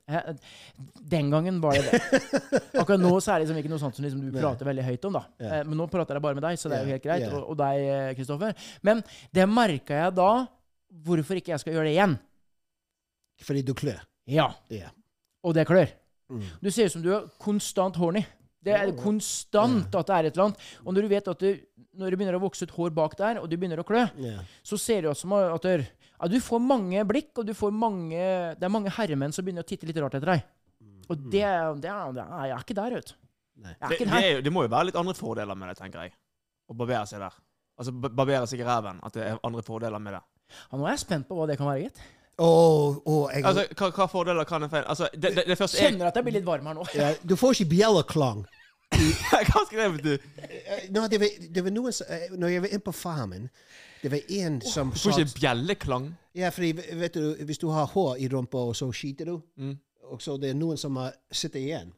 Den 1.11 1.31
gangen 1.33 1.57
var 1.59 1.75
det 1.75 1.89
det. 1.91 2.21
Akkurat 2.79 3.01
nå 3.03 3.11
så 3.19 3.33
er 3.33 3.41
det 3.41 3.47
liksom 3.47 3.59
ikke 3.59 3.71
noe 3.73 3.81
sånt 3.81 3.97
som 3.97 4.05
liksom 4.05 4.21
du 4.23 4.29
prater 4.37 4.69
veldig 4.69 4.85
høyt 4.87 5.07
om. 5.09 5.17
da. 5.17 5.23
Eh, 5.43 5.57
Men 5.67 5.75
nå 5.81 5.89
prater 5.91 6.15
jeg 6.15 6.23
bare 6.23 6.39
med 6.39 6.45
deg, 6.47 6.61
så 6.61 6.71
det 6.71 6.77
er 6.79 6.87
jo 6.87 6.93
helt 6.95 7.03
greit. 7.03 7.25
Yeah. 7.25 7.35
Og, 7.35 7.49
og 7.51 7.59
deg, 7.59 7.83
eh, 7.97 8.13
Kristoffer. 8.15 8.69
Men 8.87 9.03
det 9.35 9.49
merka 9.51 9.99
jeg 10.05 10.15
da, 10.21 10.29
hvorfor 11.09 11.41
ikke 11.41 11.51
jeg 11.51 11.65
skal 11.65 11.75
gjøre 11.75 11.89
det 11.89 11.97
igjen. 11.97 12.15
Fordi 13.49 13.65
du 13.67 13.73
klør. 13.83 13.99
Ja. 14.29 14.47
Yeah. 14.71 14.95
Og 15.43 15.57
det 15.57 15.67
klør. 15.67 15.91
Mm. 16.29 16.43
Du 16.61 16.69
ser 16.71 16.89
ut 16.89 16.95
som 16.95 17.05
du 17.05 17.09
er 17.15 17.29
konstant 17.41 17.97
horny. 17.99 18.23
Det 18.63 18.75
er 18.75 18.91
konstant 18.99 19.93
at 19.95 20.09
det 20.09 20.15
er 20.15 20.27
et 20.27 20.35
eller 20.35 20.49
annet. 20.49 20.67
Og 20.83 20.93
når 20.93 21.05
du 21.05 21.11
vet 21.13 21.29
at 21.31 21.43
du, 21.45 21.61
når 21.99 22.11
det 22.11 22.19
begynner 22.19 22.37
å 22.37 22.43
vokse 22.43 22.67
ut 22.67 22.75
hår 22.75 22.91
bak 22.95 23.15
der, 23.19 23.39
og 23.39 23.47
du 23.49 23.55
begynner 23.55 23.81
å 23.81 23.87
klø, 23.87 24.03
yeah. 24.19 24.43
så 24.65 24.77
ser 24.79 25.05
det 25.05 25.13
ut 25.13 25.19
som 25.19 25.33
at 25.37 25.63
du, 25.63 25.85
ja, 26.11 26.29
du 26.29 26.37
får 26.43 26.61
mange 26.63 27.05
blikk, 27.07 27.31
og 27.39 27.47
du 27.47 27.53
får 27.55 27.71
mange, 27.73 28.19
det 28.59 28.67
er 28.67 28.73
mange 28.73 28.91
herremenn 28.97 29.35
som 29.35 29.47
begynner 29.47 29.63
å 29.63 29.69
titte 29.69 29.87
litt 29.87 29.99
rart 30.03 30.19
etter 30.19 30.33
deg. 30.35 30.47
Og 31.09 31.17
det, 31.17 31.31
det, 31.39 31.43
er, 31.89 32.11
det 32.13 32.23
er, 32.23 32.43
jeg 32.51 32.55
er 32.57 32.65
ikke 32.65 32.77
der, 32.77 32.97
vet 32.99 33.13
du. 33.13 33.15
Det, 33.59 33.99
det, 33.99 34.27
det 34.45 34.51
må 34.53 34.63
jo 34.63 34.71
være 34.71 34.89
litt 34.89 34.99
andre 34.99 35.15
fordeler 35.17 35.57
med 35.57 35.71
det, 35.71 35.79
tenker 35.79 36.05
jeg. 36.05 36.13
Å 36.69 36.75
barbere 36.77 37.07
seg 37.09 37.23
der. 37.23 37.39
Altså 37.79 37.93
barbere 37.95 38.45
seg 38.47 38.61
i 38.61 38.67
ræven. 38.67 39.01
At 39.03 39.15
det 39.15 39.25
er 39.25 39.41
andre 39.47 39.63
fordeler 39.65 40.03
med 40.03 40.15
det. 40.15 40.21
Ja, 40.69 40.77
nå 40.77 40.85
er 40.85 40.95
jeg 40.95 41.03
spent 41.03 41.27
på 41.29 41.37
hva 41.37 41.47
det 41.49 41.57
kan 41.59 41.69
være, 41.69 41.87
gitt. 41.87 42.01
Åh, 42.39 42.97
åh, 43.05 43.25
jeg, 43.33 43.43
Altså, 43.45 43.65
hva, 43.75 43.89
hva 43.97 44.05
fordeler 44.07 44.47
kan 44.47 44.63
en 44.63 44.69
feil 44.71 44.85
Altså, 44.87 45.09
det, 45.13 45.33
det, 45.35 45.43
det 45.49 45.57
første 45.59 45.77
jeg 45.77 45.91
Kjenner 45.91 46.07
at 46.07 46.15
jeg 46.19 46.23
blir 46.27 46.37
litt 46.39 46.45
varm 46.47 46.69
her 46.71 46.77
nå. 46.77 46.85
ja, 46.95 47.09
du 47.27 47.35
får 47.35 47.57
ikke 47.57 47.69
bjelleklang. 47.75 48.45
Hva 49.49 49.61
skrev 49.67 49.99
du? 50.01 50.13
Eh, 50.15 50.87
Nå, 50.95 51.03
det, 51.11 51.19
var, 51.21 51.35
det 51.53 51.63
var 51.67 51.73
noen 51.75 51.93
som 51.93 52.07
eh, 52.09 52.31
Når 52.41 52.53
jeg 52.55 52.63
var 52.63 52.71
inne 52.73 52.85
på 52.87 52.93
farmen, 52.95 53.49
det 54.01 54.09
var 54.15 54.31
en 54.39 54.55
som 54.65 54.89
Du 54.95 54.97
får 55.03 55.19
ikke 55.19 55.39
bjelleklang. 55.43 56.07
Ja, 56.39 56.49
fordi 56.55 56.71
vet 56.97 57.13
du, 57.19 57.35
hvis 57.45 57.59
du 57.61 57.67
har 57.75 57.85
hår 57.91 58.15
i 58.23 58.29
rumpa, 58.31 58.57
og 58.71 58.75
så 58.79 58.87
skiter 58.95 59.25
du, 59.29 59.35
Mm. 59.59 59.75
og 60.09 60.21
så 60.23 60.37
det 60.41 60.49
er 60.53 60.57
noen 60.57 60.77
som 60.79 60.95
har 60.97 61.11
sitter 61.31 61.59
igjen. 61.59 61.91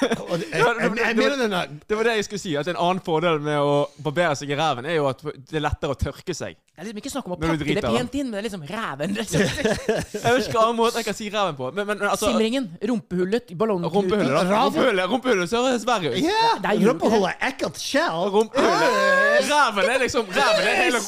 Det, 0.00 1.96
var 1.96 2.04
det 2.08 2.16
jeg 2.16 2.24
skulle 2.28 2.42
si. 2.42 2.56
At 2.56 2.68
En 2.70 2.78
annen 2.80 3.02
fordel 3.04 3.40
med 3.44 3.58
å 3.60 3.86
barbere 4.00 4.34
seg 4.38 4.52
i 4.52 4.58
ræven 4.58 4.88
er 4.88 5.00
jo 5.00 5.08
at 5.10 5.22
det 5.24 5.58
er 5.60 5.66
lettere 5.66 5.96
å 5.96 5.98
tørke 5.98 6.36
seg. 6.36 6.56
Det 6.56 6.86
er 6.86 6.88
liksom 6.88 7.00
ikke 7.02 7.12
snakk 7.12 7.26
om 7.28 7.34
å 7.34 7.38
pakke 7.40 7.74
det 7.76 7.82
pent 7.84 8.14
inn, 8.16 8.30
men 8.30 8.38
det 8.38 8.40
er 8.40 8.46
liksom 8.48 8.64
ræven. 8.70 9.10
Liksom. 9.20 9.40
Jeg 9.42 10.32
vet 10.32 10.46
ikke 10.46 10.54
hva 10.54 10.62
annen 10.64 10.78
måte 10.78 11.00
jeg 11.02 11.06
kan 11.10 11.16
si 11.18 11.26
ræven 11.28 11.56
på. 11.58 11.68
Men, 11.76 11.84
men 11.90 12.06
altså 12.08 12.30
Simringen, 12.30 12.70
rumpehullet, 12.88 13.52
ballongknuten 13.58 14.14
Rumpehullet. 14.14 14.48
Rumpehullet, 14.48 15.10
rumpehullet 15.12 15.50
ser 15.50 15.84
verre 15.84 16.14
ut. 16.14 16.20
Yeah. 16.22 16.56
det 16.62 16.70
er 16.70 16.80
rumpehullet 16.88 17.10
Rumpehull 17.10 17.26
er 17.28 17.36
ekkelt 17.50 17.80
skjell. 17.80 18.30
Rumpehullet 18.34 19.50
Ræven 19.50 19.90
er 19.90 20.02
liksom 20.04 20.30
Ræven 20.30 20.68
er 20.70 20.78
hele 20.78 21.00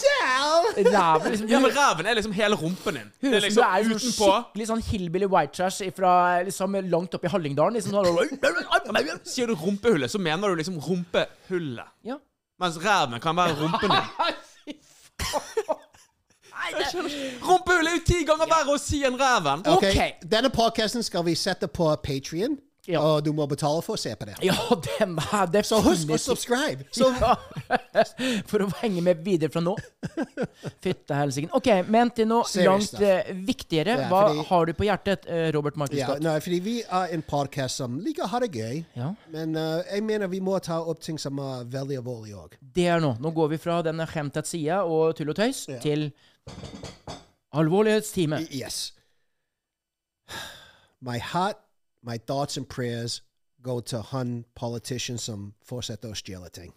Ræven, 0.93 1.31
liksom, 1.31 1.49
Ja, 1.49 1.61
men 1.61 1.71
ræven 1.77 2.07
er 2.07 2.15
liksom 2.19 2.33
hele 2.33 2.55
rumpen 2.57 2.99
din. 2.99 3.11
Det 3.21 3.35
er 3.37 3.41
liksom 3.47 3.65
utenpå. 3.93 4.29
skikkelig 4.29 4.69
sånn 4.71 4.85
hillbilly 4.89 5.29
white 5.31 5.57
trash 5.57 5.89
fra 5.97 6.13
liksom 6.47 6.77
langt 6.91 7.15
opp 7.17 7.27
i 7.27 7.33
Hallingdalen. 7.33 7.77
Liksom, 7.79 7.93
sånn, 7.97 8.82
Sier 9.25 9.47
du 9.47 9.55
rumpehullet, 9.55 10.11
så 10.11 10.19
mener 10.19 10.49
du 10.49 10.55
liksom 10.61 10.79
rumpehullet. 10.79 11.87
ja. 12.05 12.17
Mens 12.61 12.77
ræven 12.79 13.21
kan 13.21 13.37
være 13.37 13.55
rumpen 13.59 13.91
din. 13.91 14.73
Rumpehullet 17.43 17.91
er 17.91 17.97
jo 17.97 18.03
ti 18.07 18.21
ganger 18.29 18.47
verre 18.47 18.75
å 18.77 18.81
si 18.81 19.01
enn 19.07 19.17
ræven! 19.19 19.65
Ok. 19.73 19.83
Denne 20.31 20.51
podcasten 20.53 21.03
skal 21.03 21.25
vi 21.27 21.35
sette 21.39 21.67
på 21.67 21.89
Patrion, 22.05 22.55
Ja. 22.91 22.99
og 22.99 23.21
du 23.23 23.31
må 23.31 23.45
betale 23.47 23.79
for 23.87 23.95
å 23.95 24.01
se 24.01 24.11
på 24.19 24.27
det. 24.27 24.33
ja, 24.43 24.55
det, 24.87 24.97
definitivt 24.99 25.69
Så 25.69 25.79
husk 25.85 26.11
å 26.11 26.19
subscribe. 26.19 26.87
Så, 26.91 27.13
ja. 27.15 27.37
For 28.51 28.65
å 28.65 28.67
henge 28.81 29.05
med 29.07 29.21
videre 29.23 29.53
fra 29.55 29.63
nå. 29.63 29.77
Fytte 30.85 31.15
helsike. 31.15 31.53
OK, 31.55 31.69
men 31.87 32.11
til 32.11 32.27
noe 32.27 32.43
Serious 32.51 32.91
langt 32.93 33.05
eh, 33.07 33.31
viktigere. 33.47 33.95
Ja, 34.03 34.09
Hva 34.11 34.23
fordi- 34.33 34.47
har 34.49 34.67
du 34.67 34.73
på 34.81 34.89
hjertet, 34.89 35.29
eh, 35.31 35.47
Robert 35.55 35.79
Markus 35.79 36.01
ja, 36.01 36.17
fordi 36.43 36.59
vi 36.65 36.75
er 36.83 37.15
en 37.15 37.23
podcast 37.23 37.79
som 37.85 38.01
liker 38.03 38.27
å 38.27 38.31
ha 38.35 38.43
det 38.43 38.51
gøy, 38.59 38.83
Ja. 38.99 39.13
men 39.31 39.55
uh, 39.55 39.79
jeg 39.87 40.03
mener 40.03 40.27
vi 40.33 40.41
må 40.43 40.59
ta 40.63 40.81
opp 40.83 41.01
ting 41.07 41.19
som 41.23 41.39
er 41.39 41.65
veldig 41.71 42.01
alvorlige 42.03 42.43
òg. 42.43 42.59
Det 42.61 42.89
er 42.91 42.99
nå. 43.05 43.15
Nå 43.23 43.31
går 43.37 43.55
vi 43.55 43.61
fra 43.63 43.79
denne 43.87 44.07
skjemtet 44.11 44.51
sida 44.51 44.83
og 44.83 45.15
tull 45.19 45.31
og 45.31 45.39
tøys 45.39 45.65
til 45.85 46.09
alvorlighetstime. 47.55 48.43
Yes. 48.51 48.89
My 51.03 51.19
heart, 51.19 51.59
my 52.03 52.19
thoughts 52.19 52.57
and 52.57 52.69
prayers 52.69 53.23
go 53.63 53.81
to 53.81 54.01
han 54.13 54.45
politician 54.55 55.19
som 55.19 55.53
fortsetter 55.65 56.11
å 56.11 56.19
stjele 56.19 56.51
ting. 56.51 56.73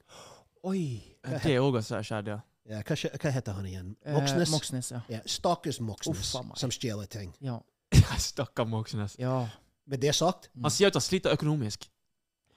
Oi. 0.65 1.01
Det 1.43 1.57
òg 1.59 1.79
har 1.81 2.03
skjedd, 2.05 2.27
ja. 2.29 2.39
Ja, 2.65 2.79
hva, 2.81 2.95
hva 2.97 3.31
heter 3.33 3.53
han 3.53 3.65
igjen? 3.69 3.91
Eh, 4.05 4.13
Moxnes? 4.15 4.49
Moxnes, 4.49 4.87
ja. 4.91 5.01
Ja, 5.09 5.19
Stakkars 5.29 5.77
Moxnes 5.85 6.31
Uff, 6.33 6.57
som 6.57 6.71
stjeler 6.73 7.05
ting. 7.09 7.33
Ja. 7.45 7.59
Stakkar 8.29 8.65
Moxnes. 8.69 9.19
ja. 9.21 9.45
Med 9.85 10.01
det 10.01 10.15
sagt, 10.17 10.47
Han 10.63 10.71
sier 10.73 10.89
at 10.89 10.95
han 10.97 11.03
sliter 11.05 11.29
økonomisk. 11.35 11.83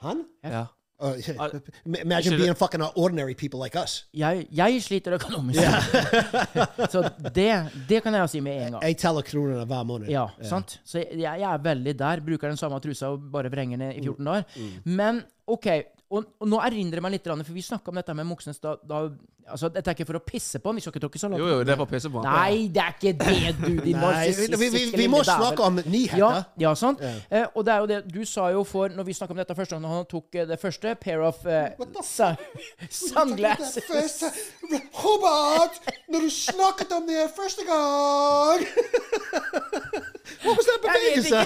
han 0.01 0.25
Ja. 0.43 0.67
Uh, 1.01 1.15
imagine 2.03 2.37
being 2.37 2.55
fucking 2.59 2.83
ordinary 2.97 3.35
people 3.35 3.61
like 3.63 3.77
us. 3.79 4.07
Jeg, 4.15 4.47
jeg 4.51 4.83
sliter 4.83 5.15
økonomisk. 5.15 5.61
så 6.93 7.05
det, 7.35 7.53
det 7.89 8.01
kan 8.03 8.15
jeg 8.19 8.31
si 8.33 8.41
med 8.43 8.57
en 8.67 8.73
gang. 8.77 8.83
Jeg 8.89 8.99
teller 8.99 9.23
kronene 9.23 9.65
hver 9.71 9.85
måned. 9.87 10.11
Ja, 10.11 10.27
sant? 10.43 10.81
Så 10.85 10.99
jeg, 11.05 11.23
jeg 11.23 11.47
er 11.53 11.63
veldig 11.63 11.95
der. 11.99 12.21
Bruker 12.27 12.49
den 12.51 12.59
samme 12.61 12.81
trusa 12.83 13.13
og 13.15 13.29
bare 13.33 13.51
vrenger 13.53 13.79
ned 13.79 13.95
i 13.95 14.01
Mm. 14.01 14.05
14 14.11 14.25
dager. 14.25 14.43
Men 14.85 15.23
OK. 15.47 15.67
Og, 16.09 16.25
og 16.41 16.49
nå 16.49 16.61
erindrer 16.65 17.03
jeg 17.03 17.05
meg 17.05 17.19
litt, 17.19 17.27
for 17.29 17.53
vi 17.53 17.63
snakka 17.65 17.93
om 17.93 17.99
dette 18.01 18.15
med 18.17 18.25
Moxnes 18.25 18.63
da, 18.63 18.79
da 18.81 19.03
altså, 19.53 19.69
Dette 19.73 19.91
er 19.91 19.97
ikke 19.97 20.07
for 20.09 20.17
å 20.17 20.23
pisse 20.25 20.61
på 20.63 20.71
han. 20.71 20.79
Vi 20.79 20.85
skal 20.85 20.95
ikke 20.95 21.03
tråkke 21.05 21.21
salat. 21.21 21.41
Jo, 21.43 21.49
jo, 21.51 21.59
det 21.67 21.75
er 21.75 21.81
for 21.81 21.89
å 21.89 21.91
pisse 21.91 22.11
på 22.13 22.23
han. 22.23 22.29
Nei, 22.33 22.69
det 22.73 22.83
er 22.85 22.95
ikke 22.95 23.13
det, 23.19 23.53
du, 23.59 23.67
din 23.85 23.99
Nei, 24.01 24.31
vi, 24.37 24.47
vi, 24.55 24.71
vi, 24.73 24.83
vi 25.03 25.09
må 25.13 25.21
snakke 25.27 25.67
om 25.67 25.81
nyheter. 25.83 26.21
Ja, 26.21 26.31
ja 26.63 26.73
sant? 26.79 27.03
Eh, 27.05 27.45
og 27.53 27.67
det 27.69 27.75
er 27.75 27.85
jo 27.85 27.91
det 27.91 27.99
du 28.09 28.23
sa 28.29 28.49
jo 28.55 28.65
for 28.69 28.93
Når 28.95 29.09
vi 29.09 29.17
snakka 29.19 29.35
om 29.35 29.41
dette 29.41 29.57
første 29.59 29.77
gang, 29.77 29.87
han 29.93 30.09
tok 30.09 30.39
eh, 30.39 30.47
det 30.49 30.59
første 30.61 30.95
pair 31.03 31.25
of 31.27 31.45
eh, 31.45 31.77
sunglasses 32.89 34.25
Hobart, 35.03 35.77
når 36.09 36.25
du 36.25 36.31
snakket 36.33 36.95
om 36.97 37.09
det 37.09 37.27
første 37.37 37.69
gang 37.69 38.65
Hva 40.39 40.55
var 40.55 40.63
det 40.63 41.13
ikke. 41.19 41.19
Jeg 41.19 41.19
liker 41.19 41.45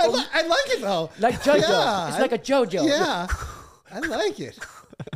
I, 0.00 0.10
li 0.10 0.20
I 0.34 0.42
like 0.48 0.76
it 0.76 0.82
though. 0.82 1.10
Like 1.20 1.42
Jojo. 1.44 1.68
Yeah, 1.68 2.08
It's 2.08 2.20
like 2.20 2.32
a 2.32 2.38
Jojo. 2.38 2.84
Yeah, 2.86 3.26
I 3.92 4.00
like 4.00 4.40
it. 4.40 4.58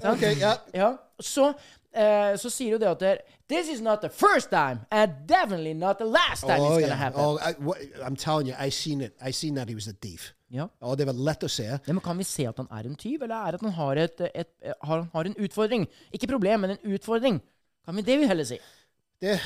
Okay, 0.02 0.34
yeah. 0.40 0.56
Ja, 0.72 0.96
så, 1.20 1.52
eh, 1.92 2.36
så 2.40 2.50
sier 2.50 2.72
jo 2.72 2.78
det 2.78 2.88
at 2.88 3.00
det, 3.00 3.18
This 3.48 3.68
is 3.68 3.80
not 3.84 4.00
the 4.00 4.08
first 4.08 4.48
time, 4.48 4.86
and 4.90 5.12
definitely 5.28 5.74
not 5.74 5.98
the 5.98 6.06
last 6.08 6.40
time 6.40 6.60
Oh, 6.60 6.72
it's 6.72 6.80
gonna 6.80 6.86
yeah. 6.86 6.96
happen. 6.96 7.20
Oh, 7.20 7.36
I, 7.36 7.52
I'm 8.00 8.16
telling 8.16 8.48
you, 8.48 8.54
I 8.58 8.70
seen 8.70 9.02
it. 9.02 9.12
I 9.20 9.30
seen 9.30 9.54
that 9.56 9.68
he 9.68 9.74
was 9.74 9.86
a 9.86 9.92
thief. 9.92 10.32
Ja. 10.48 10.68
Oh, 10.80 10.96
det 10.96 11.04
var 11.06 11.12
lett 11.12 11.44
å 11.44 11.50
se. 11.52 11.66
Ja, 11.66 11.92
men 11.92 12.00
Kan 12.00 12.18
vi 12.18 12.24
se 12.24 12.46
at 12.48 12.56
han 12.62 12.68
er 12.72 12.88
en 12.88 12.96
tyv, 12.96 13.22
eller 13.22 13.36
er 13.36 13.52
det 13.52 13.60
at 13.60 13.66
han 13.66 13.76
har, 13.76 14.00
et, 14.00 14.24
et, 14.34 14.50
har, 14.88 15.04
har 15.12 15.28
en 15.28 15.36
utfordring? 15.36 15.86
Ikke 16.12 16.30
problem, 16.30 16.64
men 16.64 16.76
en 16.76 16.94
utfordring. 16.96 17.42
Kan 17.84 18.00
vi 18.00 18.06
det 18.06 18.18
vi 18.22 18.30
heller 18.30 18.48
si? 18.48 18.58
Det, 19.20 19.38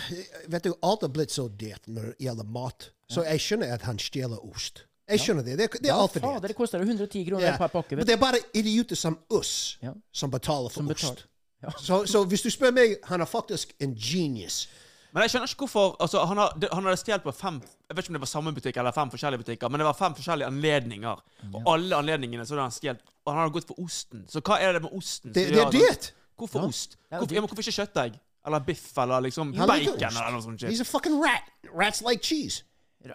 vet 0.50 0.64
du, 0.64 0.72
alt 0.82 1.02
er 1.02 1.12
blitt 1.14 1.34
så 1.34 1.48
dyrt 1.48 1.86
når 1.86 2.12
det 2.12 2.28
gjelder 2.28 2.46
mat. 2.54 2.90
Så 3.10 3.24
jeg 3.26 3.40
skjønner 3.42 3.72
at 3.74 3.86
han 3.88 3.98
stjeler 3.98 4.42
ost. 4.44 4.84
Jeg 5.08 5.20
skjønner 5.24 5.44
det. 5.46 5.56
Det, 5.58 5.68
det 5.82 5.90
er 5.90 5.94
altfor 5.96 6.20
fader, 6.20 6.40
dyrt. 6.40 6.48
det 6.52 6.56
koster 6.56 6.82
110 6.84 7.24
kroner 7.28 7.46
yeah. 7.46 7.58
per 7.58 7.70
pakke. 7.72 7.96
Men 7.96 8.06
det 8.06 8.14
er 8.16 8.20
bare 8.20 8.40
idioter 8.54 8.96
som 8.96 9.18
oss 9.30 9.78
Ja. 9.82 9.94
som 10.12 10.30
betaler 10.30 10.68
for 10.68 10.82
Som 10.82 10.90
ost. 10.90 11.00
betaler. 11.00 11.22
Ja. 11.62 11.70
Så, 11.78 12.06
så 12.06 12.24
hvis 12.24 12.42
du 12.42 12.50
spør 12.50 12.70
meg, 12.70 12.98
han 13.04 13.20
er 13.20 13.26
faktisk 13.26 13.72
en 13.80 13.94
genius. 13.96 14.68
Men 15.12 15.24
jeg 15.24 15.32
skjønner 15.32 15.48
ikke 15.48 15.64
hvorfor 15.64 15.96
altså, 16.04 16.20
Han, 16.28 16.36
har, 16.36 16.52
han 16.72 16.84
hadde 16.84 17.00
stjålet 17.00 17.24
på 17.24 17.32
fem 17.32 17.56
Jeg 17.62 17.96
vet 17.96 18.04
ikke 18.04 18.12
om 18.12 18.18
det 18.18 18.20
var 18.20 18.30
samme 18.30 18.52
butikk 18.52 18.76
eller 18.76 18.92
fem 18.92 19.10
forskjellige 19.10 19.40
butikker, 19.42 19.72
men 19.72 19.80
det 19.80 19.86
var 19.88 19.96
fem 19.96 20.14
forskjellige 20.14 20.46
anledninger. 20.52 21.24
Og 21.54 21.72
alle 21.72 21.96
anledningene 21.96 22.46
så 22.46 22.54
hadde 22.54 22.68
han 22.68 22.76
stjålet. 22.76 23.02
Og 23.24 23.32
han 23.32 23.40
hadde 23.42 23.54
gått 23.56 23.68
for 23.72 23.80
osten. 23.80 24.24
Så 24.28 24.42
hva 24.44 24.60
er 24.60 24.76
det 24.76 24.82
med 24.84 24.92
osten? 24.94 25.32
Det, 25.32 25.48
det 25.54 25.62
er 25.64 25.72
dyrt. 25.72 26.12
Hvorfor 26.38 26.68
ost? 26.68 26.98
Er 27.10 27.16
jo 27.16 27.24
Hvorfor, 27.24 27.34
ja, 27.34 27.40
men 27.40 27.48
hvorfor 27.48 27.64
ikke 27.64 27.78
kjøttdeig? 27.80 28.20
Eller 28.46 28.58
biff? 28.68 28.98
Eller 28.98 29.20
liksom 29.26 29.52
bacon? 29.56 29.96
Eller 29.98 30.30
noe 30.32 30.42
sånt. 30.44 30.62
He's 30.62 30.78
shit. 30.78 30.86
a 30.86 30.90
fucking 30.90 31.18
rat. 31.24 31.48
Rats 31.74 32.02
like 32.04 32.22
cheese. 32.22 32.62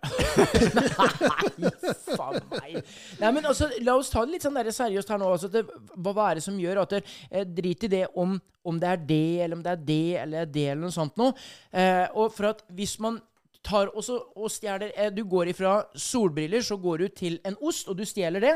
Faen 2.17 2.39
meg. 2.51 2.77
Nei, 3.19 3.31
men 3.35 3.45
altså, 3.49 3.65
La 3.83 3.95
oss 3.99 4.09
ta 4.13 4.19
det 4.25 4.31
litt 4.37 4.45
sånn 4.45 4.55
der 4.57 4.69
seriøst 4.73 5.09
her 5.11 5.19
nå. 5.21 5.27
Altså, 5.35 5.49
det, 5.51 5.61
hva 5.97 6.29
er 6.31 6.35
det 6.39 6.45
som 6.45 6.59
gjør 6.61 6.77
at 6.85 6.91
det, 6.97 7.01
eh, 7.31 7.45
Drit 7.45 7.83
i 7.87 7.89
det 7.97 8.05
om, 8.19 8.29
om 8.63 8.75
det 8.81 8.89
er 8.93 8.99
det, 9.11 9.23
eller 9.43 9.55
om 9.59 9.63
det 9.65 9.71
er 9.75 9.81
det, 9.91 10.03
eller 10.23 10.41
det, 10.49 10.67
eller 10.71 10.83
noe 10.87 10.95
sånt 10.95 11.15
noe. 11.19 11.31
Eh, 11.73 12.05
og 12.15 12.27
for 12.35 12.43
at 12.53 12.59
hvis 12.73 12.95
man 13.03 13.15
tar 13.63 13.87
også, 13.95 14.17
og 14.35 14.49
stjeler 14.51 14.89
eh, 14.99 15.07
Du 15.15 15.21
går 15.31 15.47
ifra 15.53 15.77
solbriller, 15.95 16.59
så 16.67 16.75
går 16.83 16.97
du 16.99 17.07
til 17.15 17.37
en 17.47 17.55
ost, 17.63 17.87
og 17.87 17.95
du 17.95 18.03
stjeler 18.07 18.41
det. 18.43 18.55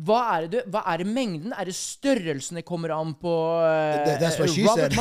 Hva, 0.00 0.20
er 0.38 0.46
det, 0.46 0.50
du- 0.64 0.70
hva 0.72 0.80
er 0.94 0.98
det 1.02 1.08
mengden? 1.12 1.52
Er 1.52 1.64
det 1.68 1.74
størrelsen 1.76 2.56
det 2.60 2.64
kommer 2.68 2.90
an 2.96 3.12
på? 3.20 3.34
eh, 3.64 4.04
That- 4.06 4.20
that's 4.22 4.38
what 4.40 4.50
she 4.52 4.64
said. 4.64 4.92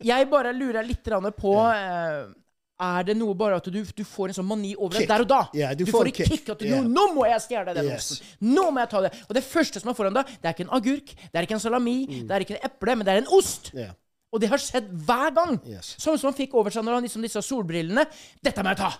Jeg 0.00 0.30
bare 0.32 0.52
lurer 0.56 0.80
litt 0.88 1.04
på 1.36 1.52
eh, 1.68 2.32
Er 2.80 3.04
det 3.04 3.16
noe 3.20 3.34
bare 3.36 3.58
at 3.60 3.66
du, 3.68 3.78
du 3.84 4.02
får 4.08 4.30
en 4.32 4.36
sånn 4.38 4.46
mani 4.48 4.70
over 4.78 4.96
det 4.96 5.08
der 5.10 5.24
og 5.26 5.28
da? 5.28 5.40
Yeah, 5.52 5.74
du 5.76 5.84
du 5.84 5.90
får 5.90 5.98
får 5.98 6.06
en 6.06 6.12
et 6.14 6.16
kick. 6.20 6.30
kick. 6.32 6.48
at 6.54 6.62
du, 6.62 6.64
yeah. 6.70 6.80
nå, 6.80 6.88
nå 6.96 7.02
må 7.18 7.26
jeg 7.28 7.42
stjele 7.44 7.74
den 7.76 7.90
Yes. 7.90 8.06
osten! 8.16 8.30
Nå 8.54 8.64
må 8.72 8.80
jeg 8.80 8.90
ta 8.94 9.02
det! 9.04 9.10
Og 9.28 9.36
det 9.36 9.42
første 9.44 9.82
som 9.82 9.90
er 9.92 9.98
foran 9.98 10.16
deg, 10.16 10.30
det 10.40 10.48
er 10.48 10.56
ikke 10.56 10.64
en 10.64 10.72
agurk, 10.78 11.12
det 11.20 11.36
er 11.36 11.48
ikke 11.48 11.58
en 11.58 11.62
salami, 11.66 11.96
det 12.08 12.32
er 12.38 12.46
ikke 12.46 12.56
en 12.56 12.64
eple, 12.70 12.96
men 12.96 13.04
det 13.08 13.12
er 13.14 13.20
en 13.20 13.28
ost! 13.36 13.68
Yeah. 13.76 13.92
Og 14.32 14.40
det 14.40 14.48
har 14.52 14.62
skjedd 14.62 14.88
hver 15.04 15.32
gang! 15.36 15.60
Yes. 15.68 15.92
Sånn 16.00 16.16
som 16.16 16.30
han 16.30 16.38
fikk 16.38 16.56
over 16.56 16.72
seg 16.72 16.86
når 16.86 16.96
han 17.00 17.06
liksom 17.08 17.24
disse 17.26 17.42
solbrillene. 17.44 18.04
Dette 18.40 18.62
må 18.64 18.72
jeg 18.72 18.80
ta! 18.80 18.92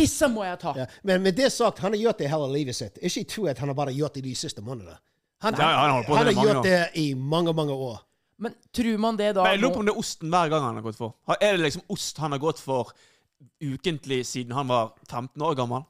Disse 0.00 0.28
må 0.32 0.44
jeg 0.46 0.58
ta! 0.62 0.74
Ja. 0.80 0.86
Men 1.06 1.22
med 1.22 1.36
det 1.36 1.50
sagt, 1.52 1.82
han 1.84 1.92
har 1.94 2.00
gjort 2.00 2.22
det 2.22 2.30
hele 2.32 2.46
livet 2.54 2.76
sitt. 2.78 2.98
Ikke 3.04 3.24
tro 3.28 3.46
at 3.52 3.58
han 3.60 3.68
har 3.70 3.76
bare 3.76 3.92
gjort 3.94 4.16
det 4.16 4.22
de 4.24 4.34
siste 4.38 4.64
månedene. 4.64 4.96
Han, 5.44 5.54
han, 5.54 5.60
ja, 5.60 5.68
han 5.76 5.90
har 5.94 6.08
han 6.08 6.30
har 6.30 6.44
gjort 6.44 6.64
det 6.66 6.78
i 7.00 7.10
mange, 7.14 7.52
mange 7.56 7.72
år. 7.76 8.00
Men 8.40 8.56
tror 8.72 8.98
man 9.02 9.18
det 9.20 9.34
da 9.36 9.44
Men 9.44 9.54
jeg 9.54 9.62
lurer 9.62 9.74
på 9.76 9.82
om 9.82 9.88
det 9.88 9.94
er 9.94 10.02
osten 10.02 10.32
hver 10.32 10.50
gang 10.52 10.64
han 10.64 10.80
har 10.80 10.84
gått 10.88 10.98
for. 10.98 11.14
Er 11.36 11.56
det 11.56 11.66
liksom 11.66 11.86
ost 11.92 12.20
han 12.22 12.32
har 12.32 12.42
gått 12.42 12.60
for 12.62 12.92
ukentlig 13.60 14.22
siden 14.28 14.56
han 14.56 14.68
var 14.68 14.94
15 15.08 15.42
år 15.44 15.56
gammel? 15.58 15.84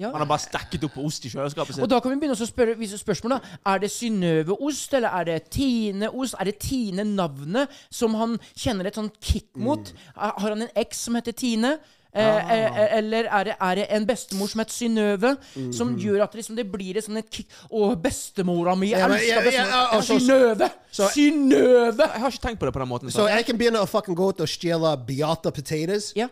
Ja. 0.00 0.10
Han 0.10 0.24
har 0.24 0.26
bare 0.26 0.42
stekket 0.42 0.82
opp 0.88 0.96
ost 1.04 1.26
i 1.28 1.30
kjøleskapet 1.30 1.76
sitt. 1.76 1.84
Og 1.84 1.90
da 1.90 2.00
kan 2.02 2.10
vi 2.10 2.18
begynne 2.18 2.34
å 2.34 2.48
spørre 2.48 2.74
vise 2.78 2.98
spørsmål. 2.98 3.36
da. 3.36 3.56
Er 3.70 3.82
det 3.84 3.90
Synnøve-ost, 3.94 4.94
eller 4.98 5.14
er 5.20 5.28
det 5.28 5.36
Tine-ost? 5.54 6.34
Er 6.40 6.50
det 6.50 6.56
Tine-navnet 6.64 7.82
som 7.92 8.16
han 8.18 8.38
kjenner 8.50 8.88
et 8.90 8.98
sånt 8.98 9.20
kick 9.22 9.52
mot? 9.54 9.92
Mm. 9.92 10.08
Har 10.16 10.48
han 10.48 10.64
en 10.66 10.72
eks 10.82 11.04
som 11.06 11.18
heter 11.18 11.36
Tine? 11.36 11.76
Eh, 12.12 12.50
eh, 12.52 12.98
eller 12.98 13.24
er 13.24 13.44
det, 13.48 13.54
er 13.56 13.78
det 13.78 13.84
en 13.96 14.06
bestemor 14.06 14.50
som 14.50 14.60
heter 14.60 14.74
Synnøve, 14.76 15.30
som 15.72 15.94
gjør 15.96 16.26
at 16.26 16.34
det, 16.34 16.42
liksom, 16.42 16.58
det 16.58 16.66
blir 16.68 16.98
et 17.00 17.06
sånn 17.06 17.16
et 17.22 17.30
kick 17.32 17.54
Å, 17.70 17.86
bestemora 17.96 18.74
mi! 18.76 18.90
Jeg 18.90 19.00
elsker 19.06 19.46
bestemora! 19.46 19.78
altså, 19.96 20.18
Synnøve! 20.20 20.68
Synnøve! 20.92 22.08
Jeg 22.10 22.24
har 22.24 22.34
ikke 22.36 22.44
tenkt 22.44 22.60
på 22.60 22.68
det 22.68 22.74
på 22.76 22.82
den 22.84 22.90
måten. 22.90 23.14
Så 23.14 23.24
jeg 23.32 23.46
kan 23.48 23.60
begynne 23.62 23.80
å 23.80 23.88
fucking 23.88 24.18
gå 24.18 24.28
ut 24.28 24.44
og 24.44 24.50
stjele 24.50 24.92
Beata 25.08 25.54
potatoes? 25.56 26.10
Ja. 26.18 26.28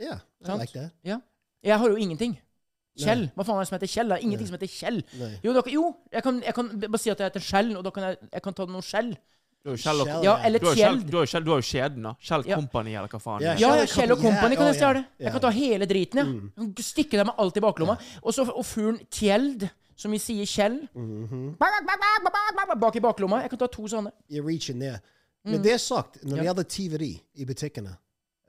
Yeah, 0.00 0.22
I 0.46 0.60
like 0.62 0.78
that. 0.78 0.94
Ja. 1.04 1.18
Jeg 1.66 1.82
har 1.82 1.90
jo 1.90 1.98
ingenting. 1.98 2.38
Kjell. 3.00 3.26
Hva 3.34 3.44
faen 3.46 3.58
er 3.58 3.64
det 3.64 3.70
som 3.70 3.76
heter 3.78 3.90
Kjell? 3.90 4.12
Det 4.12 4.16
er 4.18 4.24
ingenting 4.28 4.48
som 4.48 4.56
heter 4.60 4.70
Kjell. 4.70 5.02
Jo, 5.42 5.52
dere, 5.56 5.74
jo 5.74 5.84
jeg, 6.12 6.22
kan, 6.24 6.38
jeg 6.46 6.54
kan 6.56 6.70
bare 6.86 7.02
si 7.02 7.10
at 7.12 7.20
jeg 7.20 7.32
heter 7.32 7.44
Skjell, 7.44 7.74
og 7.78 7.84
da 7.86 7.92
kan 7.94 8.08
jeg, 8.08 8.18
jeg 8.30 8.44
kan 8.46 8.56
ta 8.56 8.66
noe 8.70 8.84
skjell. 8.84 9.10
Du 9.62 9.68
har 9.68 9.76
jo 9.76 9.82
Kjell 9.82 10.24
Ja, 10.24 10.36
eller 10.46 10.58
du 10.58 10.66
har 10.66 10.74
Kjell- 10.74 11.02
du 11.04 11.16
har 11.16 11.26
jo 11.26 11.30
Kjell- 11.30 11.44
du 11.44 11.50
har 11.50 11.58
jo 11.60 11.66
kjeden, 11.68 12.02
da. 12.02 12.14
Kjell 12.20 12.46
Ja. 12.48 12.56
Company, 12.56 12.94
eller 12.96 13.08
hva 13.08 13.20
faen. 13.20 13.42
Ja, 13.42 13.52
er. 13.52 13.58
Ja, 13.60 13.86
Kjell 13.86 14.12
og 14.12 14.18
Company, 14.22 14.56
kan 14.56 14.66
jeg 14.66 14.76
stjele. 14.76 15.06
Jeg 15.18 15.32
kan 15.32 15.40
ta 15.40 15.50
hele 15.50 15.86
driten, 15.86 16.16
ja. 16.16 16.64
Stikke 16.80 17.10
dem 17.10 17.26
med 17.26 17.34
alt 17.38 17.56
i 17.56 17.60
baklomma. 17.60 17.98
Og, 18.22 18.32
så, 18.32 18.48
og 18.48 18.64
fuglen 18.64 19.00
Tjeld, 19.10 19.68
som 19.96 20.10
vi 20.10 20.18
sier 20.18 20.46
Kjell 20.46 20.88
Bak 22.80 22.96
i 22.96 23.00
baklomma. 23.00 23.42
Jeg 23.42 23.50
kan 23.50 23.58
ta 23.58 23.66
to 23.66 23.82
sånne. 23.82 24.12
You're 24.30 24.46
reaching 24.46 24.80
there. 24.80 25.00
Mm. 25.44 25.52
Men 25.52 25.62
det 25.62 25.80
sagt, 25.80 26.22
når 26.24 26.36
det 26.36 26.44
gjelder 26.44 26.64
tyveri 26.64 27.20
i 27.34 27.44
butikkene, 27.44 27.96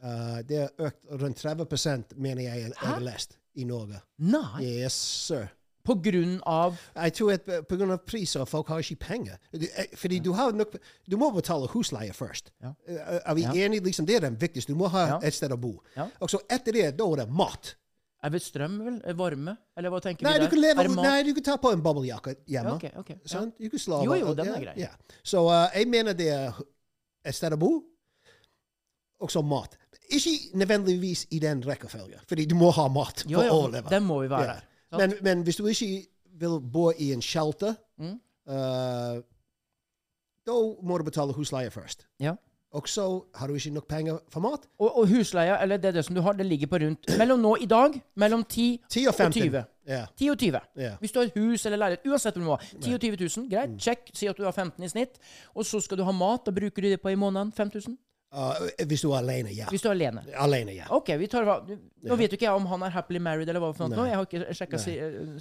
uh, 0.03 0.41
det 0.43 0.59
har 0.59 0.69
økt 0.87 1.21
rundt 1.21 1.37
30 1.37 2.15
mener 2.15 2.43
jeg 2.43 2.63
jeg 2.63 2.73
har 2.77 2.99
lest 2.99 3.37
i 3.55 3.63
Norge. 3.63 4.01
Nei. 4.17 4.61
Yes, 4.63 4.93
sir. 4.93 5.49
På 5.83 5.95
grunn 6.03 6.39
av 6.45 6.77
Jeg 6.95 7.13
tror 7.17 7.31
at 7.33 7.45
på 7.67 7.77
grunn 7.79 7.91
av 7.91 8.03
priser, 8.05 8.45
folk 8.45 8.67
har 8.67 8.79
ikke 8.83 8.99
penger. 8.99 9.37
Fordi 9.97 10.15
ja. 10.19 10.21
Du 10.23 10.31
har 10.37 10.51
nok 10.53 10.75
Du 11.09 11.17
må 11.17 11.31
betale 11.33 11.67
husleie 11.73 12.13
først. 12.13 12.51
Ja. 12.61 12.73
Eh, 12.87 13.19
Er 13.25 13.33
vi 13.35 13.41
Ja. 13.41 13.51
enige? 13.53 13.81
Liksom, 13.83 14.05
det 14.05 14.15
er 14.15 14.29
det 14.29 14.39
viktigste. 14.39 14.73
Du 14.73 14.77
må 14.77 14.87
ha 14.89 15.19
et 15.23 15.33
sted 15.33 15.49
å 15.51 15.57
bo. 15.57 15.81
Og 16.21 16.29
så 16.29 16.39
etter 16.49 16.71
det, 16.71 16.97
da 16.97 17.03
er 17.11 17.15
det 17.25 17.29
mat. 17.29 17.75
Er 18.23 18.29
det 18.29 18.41
strøm, 18.43 18.75
vel? 18.85 19.01
Er 19.03 19.13
Varme? 19.17 19.57
Eller 19.75 19.89
hva 19.89 19.99
tenker 19.99 20.21
Nei, 20.23 20.33
vi 20.33 20.39
du 20.39 20.45
der? 20.45 20.49
kan 20.51 20.59
leve, 20.61 20.95
nei, 21.01 21.23
du 21.23 21.33
kan 21.33 21.43
ta 21.43 21.55
på 21.57 21.71
en 21.73 21.81
boblejakke 21.81 22.35
hjemme. 22.45 22.69
Ja, 22.69 22.75
okay, 22.75 22.91
okay. 22.95 23.15
Du 23.57 23.69
kan 23.69 23.79
slå 23.79 24.03
Jo, 24.05 24.13
jo, 24.13 24.33
den 24.35 24.47
er 24.53 24.59
grei. 24.61 24.73
Ja. 24.77 24.89
Så 25.23 25.41
uh, 25.49 25.71
jeg 25.73 25.87
mener 25.89 26.13
det 26.13 26.27
er 26.29 26.53
et 27.25 27.33
sted 27.33 27.51
å 27.51 27.57
bo, 27.57 27.81
og 29.21 29.29
så 29.31 29.41
mat. 29.45 29.73
Ikke 30.11 30.33
nødvendigvis 30.57 31.25
i 31.31 31.39
den 31.39 31.61
rekkefølgen, 31.65 32.19
fordi 32.27 32.45
du 32.45 32.55
må 32.55 32.69
ha 32.75 32.87
mat 32.89 33.23
Jo, 33.25 33.39
for 33.39 33.43
å 33.43 33.47
jo, 33.47 33.53
overleve. 33.63 33.89
den 33.89 34.03
må 34.03 34.21
vi 34.21 34.27
være 34.29 34.45
Ja. 34.55 34.59
Men, 34.97 35.13
men 35.21 35.43
hvis 35.43 35.55
du 35.55 35.65
ikke 35.67 36.07
vil 36.39 36.59
bo 36.73 36.91
i 36.97 37.11
en 37.13 37.21
shelter, 37.21 37.73
Mm. 38.01 38.17
uh, 38.49 39.21
da 40.47 40.53
må 40.83 40.97
du 40.97 41.03
betale 41.05 41.33
husleie 41.37 41.69
først. 41.69 42.07
Ja. 42.19 42.33
Og 42.73 42.87
så 42.87 43.03
har 43.35 43.47
du 43.47 43.53
ikke 43.53 43.69
nok 43.75 43.87
penger 43.87 44.17
for 44.31 44.39
mat. 44.39 44.63
Og, 44.79 44.97
og 44.97 45.07
husleia, 45.07 45.57
eller 45.61 45.77
det, 45.77 45.93
det 45.93 46.05
som 46.05 46.15
du 46.15 46.21
har, 46.21 46.33
det 46.33 46.45
ligger 46.45 46.67
på 46.71 46.79
rundt 46.79 47.17
Mellom 47.19 47.39
nå 47.43 47.55
i 47.61 47.65
dag, 47.65 47.97
mellom 48.15 48.43
10 48.43 48.79
10 48.89 49.05
og 49.07 49.13
15. 49.15 49.41
20. 49.41 49.63
Yeah. 49.89 50.07
10 50.17 50.29
og 50.29 50.37
20. 50.39 50.59
Yeah. 50.79 50.95
Hvis 50.99 51.11
du 51.11 51.19
har 51.19 51.25
et 51.25 51.33
hus 51.35 51.65
eller 51.65 51.77
leilighet, 51.77 52.07
uansett 52.07 52.33
hvor 52.35 52.41
du 52.43 52.47
må 52.49 52.57
10 52.81 52.93
og 52.93 53.01
20 53.01 53.17
000, 53.37 53.49
greit, 53.51 53.69
Mm. 53.69 53.79
check. 53.79 54.09
Si 54.13 54.27
at 54.27 54.37
du 54.37 54.43
har 54.43 54.51
15 54.51 54.83
i 54.83 54.87
snitt. 54.87 55.19
Og 55.55 55.65
så 55.65 55.79
skal 55.81 55.97
du 55.97 56.03
ha 56.03 56.11
mat. 56.11 56.45
Da 56.45 56.51
bruker 56.51 56.81
du 56.81 56.87
det 56.89 57.01
på 57.01 57.09
i 57.11 57.15
måneden. 57.15 57.51
5000. 57.51 57.97
Uh, 58.31 58.69
hvis 58.87 59.01
du 59.03 59.09
er 59.11 59.17
alene, 59.19 59.51
ja. 59.51 59.67
Hvis 59.67 59.83
du 59.83 59.89
er 59.89 59.95
alene. 59.97 60.23
Alene, 60.39 60.75
ja. 60.77 60.85
OK, 60.95 61.09
vi 61.19 61.27
tar 61.27 61.43
hva 61.43 61.57
Nå 61.67 62.15
vet 62.15 62.31
jo 62.31 62.37
ikke 62.39 62.47
jeg 62.47 62.55
om 62.61 62.69
han 62.71 62.85
er 62.87 62.93
happily 62.95 63.19
married 63.19 63.49
eller 63.51 63.59
hva 63.59 63.73
for 63.75 63.91
noe. 63.91 64.07
Jeg 64.07 64.15
har 64.15 64.29
ikke 64.29 64.55
sjekka 64.55 64.79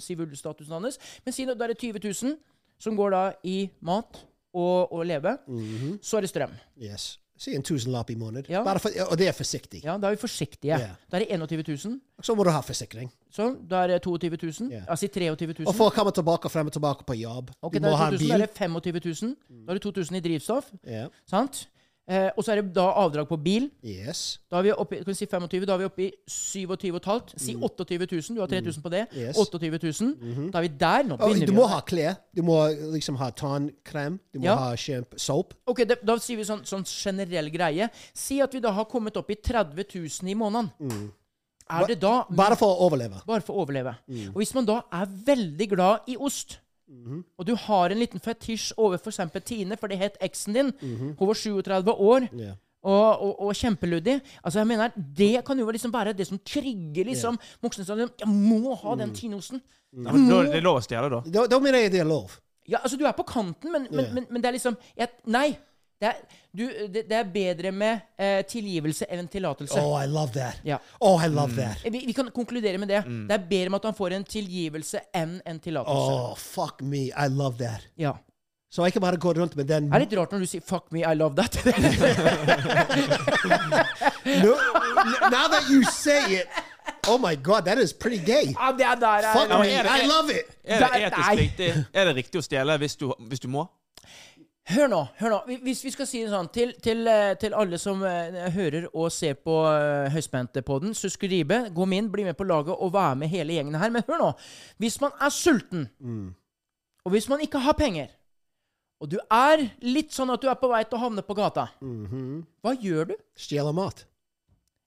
sivilstatusen 0.03 0.75
hans. 0.75 0.99
Men 1.23 1.35
si 1.35 1.47
nå, 1.47 1.55
da 1.55 1.69
er 1.69 1.73
det 1.73 1.79
20 1.79 2.03
000 2.03 2.35
som 2.81 2.97
går 2.97 3.15
da 3.15 3.23
i 3.47 3.57
mat 3.87 4.19
og, 4.51 4.91
å 4.91 5.03
leve. 5.07 5.37
Mhm. 5.47 5.97
Så 6.03 6.19
er 6.19 6.27
det 6.27 6.33
strøm. 6.33 6.53
Yes. 6.83 7.13
Si 7.41 7.55
en 7.57 7.63
tusenlapp 7.65 8.11
i 8.13 8.15
måneden. 8.19 8.45
Ja. 8.53 8.61
Og 8.61 9.15
det 9.17 9.31
er 9.31 9.33
forsiktig. 9.33 9.79
Ja, 9.81 9.95
da 9.97 10.11
er 10.11 10.13
vi 10.13 10.21
forsiktige. 10.21 10.77
Yeah. 10.77 10.97
Da 11.09 11.17
er 11.17 11.23
det 11.23 11.39
21 11.39 11.63
000. 11.87 11.95
Så 12.21 12.35
må 12.37 12.43
du 12.45 12.51
ha 12.53 12.59
forsikring. 12.61 13.09
Sånn, 13.33 13.55
da 13.71 13.79
er 13.85 13.95
det 13.95 14.01
22 14.05 14.37
000. 14.37 14.69
Ja. 14.75 14.83
Altså 14.85 15.09
23 15.09 15.47
000. 15.63 15.65
Og 15.65 15.73
for 15.73 15.89
å 15.89 15.95
komme 15.95 16.13
tilbake 16.13 16.51
frem 16.53 16.69
og 16.69 16.75
tilbake 16.75 17.07
på 17.07 17.17
jobb. 17.17 17.49
Ok, 17.65 17.79
du 17.79 17.87
må 17.87 17.95
ha 17.97 18.11
en 18.11 18.19
det 18.19 18.21
2000, 18.21 18.29
da 18.29 18.37
er 18.37 18.45
det 18.45 18.51
25 18.59 19.01
000. 19.07 19.63
Da 19.63 19.73
er 19.73 19.79
det 19.79 19.85
2000 19.87 20.19
i 20.19 20.23
drivstoff. 20.27 20.69
Ja. 20.85 21.07
Sant? 21.31 21.63
Eh, 22.11 22.27
og 22.35 22.43
så 22.43 22.51
er 22.51 22.59
det 22.59 22.73
da 22.75 22.89
avdrag 22.99 23.27
på 23.29 23.37
bil. 23.39 23.69
Yes. 23.87 24.39
Da 24.51 24.57
er 24.59 24.65
vi 24.65 24.71
oppe, 24.75 24.97
kan 24.99 25.07
vi 25.07 25.13
si 25.15 25.25
25, 25.31 25.65
da 25.69 25.75
er 25.77 25.79
vi 25.79 25.85
oppe 25.87 26.03
i 26.03 26.09
27,5. 26.27 27.37
Si 27.39 27.53
28 27.55 28.07
000. 28.11 28.35
Du 28.35 28.41
har 28.43 28.49
3000 28.51 28.83
på 28.83 28.91
det. 28.91 29.05
Mm. 29.13 29.21
Yes. 29.21 29.37
28 29.39 29.79
000. 30.01 30.49
Da 30.51 30.59
er 30.59 30.65
vi 30.67 30.71
der. 30.81 31.03
Nå 31.07 31.17
begynner 31.21 31.47
du 31.47 31.53
vi. 31.53 31.57
må 31.57 31.63
å- 31.63 31.71
ha 31.71 31.79
klær. 31.87 32.17
Du 32.35 32.41
må 32.43 32.57
liksom 32.97 33.15
ha 33.21 33.29
tannkrem. 33.31 34.19
Du 34.33 34.39
må 34.39 34.45
Ja. 34.49 34.55
ha 34.55 34.75
soap. 35.17 35.53
Ok, 35.67 35.85
det, 35.87 35.99
Da 36.05 36.17
sier 36.19 36.37
vi 36.37 36.43
sånn, 36.43 36.65
sånn 36.65 36.83
generell 36.85 37.49
greie. 37.49 37.89
Si 38.13 38.41
at 38.41 38.51
vi 38.53 38.59
da 38.59 38.71
har 38.71 38.85
kommet 38.85 39.15
opp 39.15 39.29
i 39.31 39.35
30 39.35 39.85
000 39.95 40.29
i 40.29 40.35
måneden. 40.35 40.71
Er 41.69 41.85
det 41.87 41.99
da 42.01 42.25
Mm. 42.25 42.35
Bare 42.35 42.55
for 42.57 42.67
å 42.75 42.89
overleve. 42.91 43.21
Bare 43.25 43.39
for 43.41 43.53
å 43.55 43.65
overleve. 43.65 43.95
Mm. 44.09 44.29
Og 44.29 44.41
hvis 44.41 44.53
man 44.53 44.65
da 44.65 44.81
er 44.91 45.05
veldig 45.05 45.69
glad 45.69 46.01
i 46.09 46.17
ost, 46.17 46.57
Mhm. 46.91 47.23
og 47.39 47.45
du 47.47 47.55
har 47.55 47.89
en 47.89 47.97
liten 47.97 48.19
fetisj 48.19 48.73
over 48.77 48.97
f.eks. 48.97 49.19
Tine, 49.45 49.77
for 49.79 49.87
det 49.87 49.97
het 49.97 50.17
eksen 50.21 50.53
din, 50.53 50.73
hun 51.17 51.27
var 51.27 51.33
37 51.33 51.93
år, 51.95 52.27
Yeah. 52.33 52.55
Og, 52.83 53.21
og, 53.21 53.41
og 53.45 53.53
kjempeluddig 53.53 54.15
Altså, 54.43 54.57
jeg 54.59 54.67
mener, 54.67 54.89
Det 55.17 55.45
kan 55.45 55.59
jo 55.59 55.67
liksom 55.69 55.91
være 55.93 56.13
det 56.17 56.25
som 56.27 56.39
trigger 56.39 57.05
liksom 57.05 57.37
voksne 57.61 57.85
som 57.85 57.99
Jeg 57.99 58.27
må 58.27 58.73
ha 58.75 58.95
Mm. 58.95 58.97
den 58.97 59.13
Mm. 59.93 60.05
Ja, 60.05 60.11
da, 60.11 60.43
det 60.49 60.55
er 60.55 60.61
lov 60.61 60.77
å 60.77 60.81
stjele, 60.81 61.09
da. 61.09 61.19
Da, 61.29 61.45
da 61.47 61.59
mener 61.59 61.77
jeg 61.79 61.91
det 61.91 61.99
er 61.99 62.05
lov. 62.05 62.31
Ja, 62.67 62.77
altså, 62.79 62.97
du 62.97 63.05
er 63.05 63.11
på 63.11 63.23
kanten, 63.23 63.71
men, 63.71 63.87
men, 63.91 64.05
Ja. 64.05 64.13
men, 64.13 64.25
men 64.31 64.41
det 64.41 64.47
er 64.47 64.53
liksom 64.53 64.77
jeg, 64.97 65.09
Nei. 65.27 65.57
Det 66.01 66.07
er, 66.09 66.39
du, 66.57 66.63
det, 66.89 67.03
det 67.09 67.13
er 67.19 67.27
bedre 67.29 67.71
med 67.71 67.99
eh, 68.17 68.39
tilgivelse 68.49 69.05
enn 69.13 69.27
tillatelse. 69.29 69.77
Oh, 69.77 69.93
I 70.01 70.07
love 70.09 70.33
that. 70.33 70.57
Ja. 70.65 70.79
Oh, 70.99 71.21
I 71.21 71.29
love 71.29 71.53
that. 71.59 71.83
Vi, 71.85 72.01
vi 72.07 72.15
kan 72.17 72.31
konkludere 72.33 72.77
med 72.81 72.89
det. 72.89 73.03
Det 73.05 73.35
er 73.37 73.45
bedre 73.51 73.69
med 73.69 73.79
at 73.83 73.85
han 73.91 73.97
får 73.99 74.17
en 74.17 74.25
tilgivelse 74.25 75.03
enn 75.13 75.37
en 75.45 75.59
tillatelse. 75.61 76.17
Oh, 76.17 76.33
fuck 76.37 76.81
me. 76.81 77.11
I 77.13 77.29
love 77.29 77.61
that. 77.61 77.85
Ja. 78.01 78.15
Så 78.71 78.85
jeg 78.87 78.93
kan 78.95 79.01
bare 79.03 79.17
gå 79.19 79.33
rundt 79.35 79.55
med 79.59 79.65
den 79.67 79.89
Det 79.91 79.97
er 79.97 80.03
litt 80.05 80.13
rart 80.15 80.31
når 80.31 80.39
du 80.39 80.47
sier 80.47 80.61
'fuck 80.63 80.85
me, 80.95 81.01
I 81.03 81.13
love 81.13 81.35
that'. 81.35 81.59
no, 84.25 84.55
Now 85.29 85.47
that 85.51 85.65
you 85.69 85.83
say 85.83 86.39
it, 86.39 86.47
oh 87.07 87.17
my 87.17 87.35
god, 87.35 87.65
that 87.65 87.77
is 87.77 87.93
pretty 87.93 88.17
gay. 88.25 88.55
ja, 88.55 88.71
det 88.77 88.85
er 88.85 88.95
der 88.95 89.07
er 89.07 89.33
Fuck 89.33 89.49
me. 89.49 89.69
er 89.71 89.85
I 90.03 90.07
love 90.07 90.31
it. 90.31 90.47
Er 90.63 90.79
det 90.79 91.03
etisk 91.05 91.31
riktig 91.41 91.85
Er 91.93 92.05
det 92.05 92.15
riktig 92.15 92.39
å 92.39 92.41
stjele 92.41 92.77
hvis 92.77 92.95
du, 92.95 93.13
hvis 93.19 93.39
du 93.39 93.47
må? 93.47 93.67
Hør 94.71 94.87
nå, 94.91 94.99
hør 95.19 95.33
nå. 95.33 95.39
Hvis 95.65 95.81
vi 95.83 95.91
skal 95.93 96.07
si 96.07 96.21
det 96.23 96.31
sånn 96.31 96.47
til, 96.53 96.71
til, 96.83 97.03
eh, 97.09 97.33
til 97.39 97.55
alle 97.57 97.79
som 97.81 98.03
eh, 98.07 98.37
hører 98.55 98.87
og 98.91 99.09
ser 99.13 99.35
på 99.41 99.55
uh, 99.65 100.07
Høyspentpodden, 100.13 100.93
Suskuribe, 100.97 101.63
gå 101.75 101.87
min, 101.89 102.07
bli 102.13 102.25
med 102.27 102.37
på 102.39 102.47
laget 102.47 102.75
og 102.77 102.93
være 102.93 103.17
med 103.19 103.31
hele 103.33 103.57
gjengen 103.57 103.77
her. 103.81 103.91
Men 103.93 104.05
hør 104.07 104.21
nå. 104.21 104.29
Hvis 104.81 104.99
man 105.03 105.15
er 105.19 105.33
sulten, 105.35 105.89
og 107.03 107.15
hvis 107.15 107.27
man 107.31 107.43
ikke 107.43 107.61
har 107.63 107.75
penger, 107.79 108.13
og 109.01 109.09
du 109.09 109.17
er 109.33 109.65
litt 109.81 110.13
sånn 110.13 110.29
at 110.33 110.43
du 110.43 110.47
er 110.51 110.59
på 110.61 110.69
vei 110.69 110.83
til 110.85 110.99
å 110.99 111.03
havne 111.07 111.25
på 111.25 111.35
gata, 111.37 111.67
hva 111.81 112.75
gjør 112.77 113.11
du? 113.11 113.15
Stjeler 113.33 113.75
mat. 113.75 114.05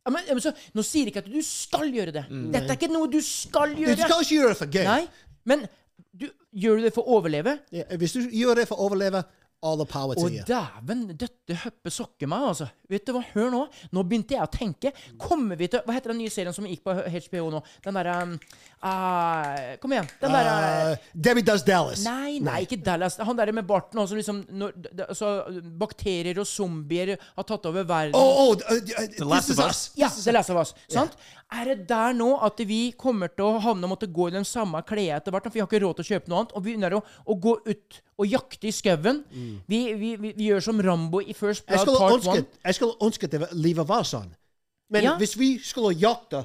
Ja, 0.04 0.12
men, 0.12 0.26
men 0.28 0.42
så, 0.44 0.52
nå 0.76 0.84
sier 0.84 1.08
jeg 1.08 1.14
ikke 1.14 1.24
at 1.24 1.32
du 1.32 1.40
skal 1.44 1.88
gjøre 1.90 2.12
det. 2.14 2.26
Dette 2.54 2.68
er 2.68 2.76
ikke 2.78 2.92
noe 2.92 3.08
du 3.10 3.18
skal 3.24 3.72
gjøre. 3.72 3.96
Du 3.96 4.04
skal 4.04 4.20
ikke 4.22 4.36
gjøre 4.36 4.52
det 4.52 4.60
for 4.60 4.76
gøy. 4.76 4.84
Nei, 4.86 5.32
men 5.48 5.64
du, 6.14 6.28
gjør 6.54 6.78
du 6.78 6.86
det 6.86 6.92
for 6.94 7.08
å 7.08 7.18
overleve? 7.18 7.56
Ja, 7.74 7.86
Hvis 7.98 8.14
du 8.14 8.20
gjør 8.28 8.60
det 8.60 8.68
for 8.70 8.78
å 8.78 8.86
overleve, 8.88 9.24
all 9.64 9.78
the 9.80 9.86
power 9.88 10.14
to 10.14 10.26
og 10.26 10.34
you. 10.34 10.44
dæven, 10.46 11.06
dette 11.16 11.56
høppe 11.64 11.90
sokker 11.92 12.28
meg, 12.28 12.44
altså. 12.52 12.68
Vet 12.92 13.06
du 13.08 13.14
hva, 13.16 13.22
hør 13.32 13.48
nå. 13.54 13.62
Nå 13.96 14.04
begynte 14.04 14.36
jeg 14.36 14.44
å 14.44 14.50
tenke. 14.52 14.92
Kommer 15.20 15.56
vi 15.60 15.70
til 15.72 15.80
Hva 15.86 15.96
heter 15.96 16.12
den 16.12 16.20
nye 16.20 16.32
serien 16.32 16.54
som 16.56 16.68
gikk 16.68 16.84
på 16.84 16.92
HBO 16.94 17.46
nå? 17.54 17.62
Den 17.84 17.96
derre 17.96 18.18
um, 18.28 18.34
ah, 18.84 19.76
Kom 19.80 19.94
igjen. 19.96 20.08
Den 20.20 20.34
derre 20.34 20.54
Uh, 20.84 20.96
Debbie 21.14 21.42
Does 21.46 21.62
Dallas. 21.64 22.02
Nei, 22.04 22.38
nei, 22.44 22.60
ikke 22.66 22.76
Dallas. 22.84 23.16
Han 23.24 23.36
derre 23.38 23.54
med 23.56 23.66
barten 23.66 23.98
også, 24.00 24.16
liksom 24.18 24.42
når, 24.52 24.74
altså, 25.08 25.30
Bakterier 25.80 26.38
og 26.42 26.46
zombier 26.48 27.14
har 27.20 27.46
tatt 27.48 27.66
over 27.70 27.86
verden. 27.88 28.14
Oh, 28.18 28.50
oh, 28.50 28.52
uh, 28.54 28.76
uh, 28.76 29.06
The 29.16 29.24
Last 29.28 29.50
of 29.54 29.62
us. 29.64 29.80
Ja, 29.98 30.10
The 30.12 30.34
Last 30.36 30.52
of 30.52 30.60
Us. 30.60 30.74
Sant? 30.92 31.16
Er 31.54 31.70
det 31.70 31.88
der 31.88 32.14
nå 32.16 32.30
at 32.44 32.60
vi 32.66 32.92
kommer 32.98 33.30
til 33.32 33.46
å 33.46 33.60
havne 33.62 33.86
og 33.88 33.94
måtte 33.94 34.08
gå 34.10 34.28
i 34.30 34.34
den 34.36 34.46
samme 34.48 34.80
klede 34.86 35.18
etter 35.18 35.34
hvert? 35.34 35.48
For 35.48 35.56
vi 35.56 35.62
har 35.64 35.68
ikke 35.70 35.82
råd 35.84 36.00
til 36.00 36.06
å 36.06 36.10
kjøpe 36.14 36.32
noe 36.32 36.42
annet. 36.42 36.54
Og 36.56 36.64
vi 36.64 36.72
begynner 36.72 36.96
å, 36.98 37.02
å 37.04 37.36
gå 37.40 37.56
ut 37.68 38.00
og 38.20 38.30
jakte 38.30 38.68
i 38.70 38.74
skauen. 38.74 39.22
Vi, 39.68 39.80
vi, 39.98 40.14
vi, 40.20 40.32
vi 40.36 40.48
gjør 40.50 40.64
som 40.68 40.80
Rambo 40.82 41.20
i 41.22 41.34
First 41.36 41.66
Blood 41.68 41.92
Part 41.98 42.18
ønske, 42.20 42.40
1. 42.44 42.58
jeg 42.68 42.78
skulle 42.78 42.98
ønske 43.08 43.28
at 43.30 43.36
det- 43.36 43.52
livet 43.58 43.88
var 43.88 44.06
sånn. 44.08 44.32
Men 44.92 45.02
Ja. 45.08 45.14
hvis 45.18 45.36
vi 45.40 45.58
skulle 45.58 45.94
jakte 45.98 46.44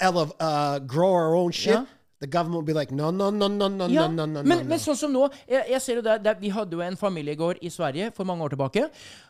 eller 0.00 0.34
uh, 0.40 0.78
grow 0.86 1.12
our 1.12 1.34
own 1.36 1.52
shit, 1.52 1.74
Ja. 1.74 1.84
the 2.20 2.26
government 2.26 2.56
will 2.58 2.66
be 2.66 2.74
like, 2.74 2.90
no, 2.90 3.10
no, 3.10 3.30
no, 3.30 3.46
no, 3.48 3.68
no, 3.68 3.86
Ja, 3.86 4.08
no, 4.08 4.26
no, 4.26 4.26
no, 4.26 4.42
men, 4.42 4.64
no. 4.64 4.68
men 4.72 4.80
sånn 4.82 4.96
som 4.98 5.12
nå 5.14 5.28
jeg, 5.46 5.62
jeg 5.70 5.80
ser 5.84 6.00
jo 6.00 6.02
der, 6.02 6.18
der, 6.18 6.34
Vi 6.40 6.50
hadde 6.50 6.74
jo 6.74 6.82
en 6.82 6.96
familiegård 6.98 7.60
i 7.62 7.70
Sverige 7.70 8.10
for 8.16 8.26
mange 8.26 8.42
år 8.42 8.56
tilbake. 8.56 8.88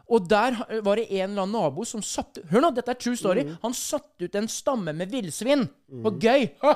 Og 0.08 0.24
der 0.28 0.56
var 0.86 0.96
det 0.96 1.04
en 1.10 1.30
eller 1.30 1.42
annen 1.42 1.52
nabo 1.52 1.84
som 1.84 2.00
satte 2.00 2.46
Hør 2.48 2.64
nå, 2.64 2.70
dette 2.72 2.94
er 2.94 3.00
true 3.02 3.16
story. 3.16 3.44
Mm. 3.44 3.58
Han 3.62 3.76
satte 3.76 4.24
ut 4.24 4.34
en 4.40 4.48
stamme 4.48 4.94
med 4.96 5.12
villsvin. 5.12 5.66
På 6.02 6.14
gøy. 6.16 6.48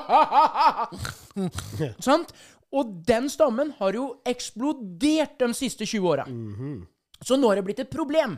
Sant? 2.07 2.33
Og 2.73 2.89
den 3.05 3.29
stammen 3.29 3.73
har 3.77 3.93
jo 3.93 4.07
eksplodert 4.25 5.37
de 5.41 5.49
siste 5.57 5.85
20 5.85 6.09
åra. 6.09 6.25
Mm-hmm. 6.25 6.79
Så 7.23 7.37
nå 7.37 7.49
har 7.51 7.59
det 7.59 7.65
blitt 7.67 7.81
et 7.83 7.91
problem. 7.93 8.37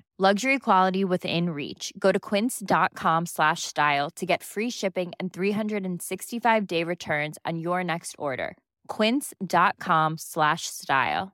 Luxury 0.21 0.59
quality 0.59 1.03
within 1.03 1.49
reach. 1.49 1.91
Go 1.97 2.11
to 2.11 2.19
quince.com 2.19 3.25
slash 3.25 3.63
style 3.63 4.11
to 4.11 4.23
get 4.23 4.43
free 4.43 4.69
shipping 4.69 5.13
and 5.19 5.33
365 5.33 6.67
day 6.67 6.83
returns 6.83 7.39
on 7.43 7.57
your 7.57 7.83
next 7.83 8.15
order. 8.19 8.55
Quince.com 8.87 10.19
slash 10.19 10.67
style. 10.67 11.31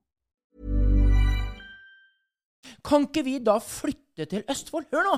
Kan 2.81 3.09
ikke 3.09 3.25
vi 3.27 3.35
da 3.43 3.57
flytte 3.59 4.25
til 4.25 4.47
Østfold? 4.47 4.87
Hør 4.93 5.03
nå! 5.03 5.17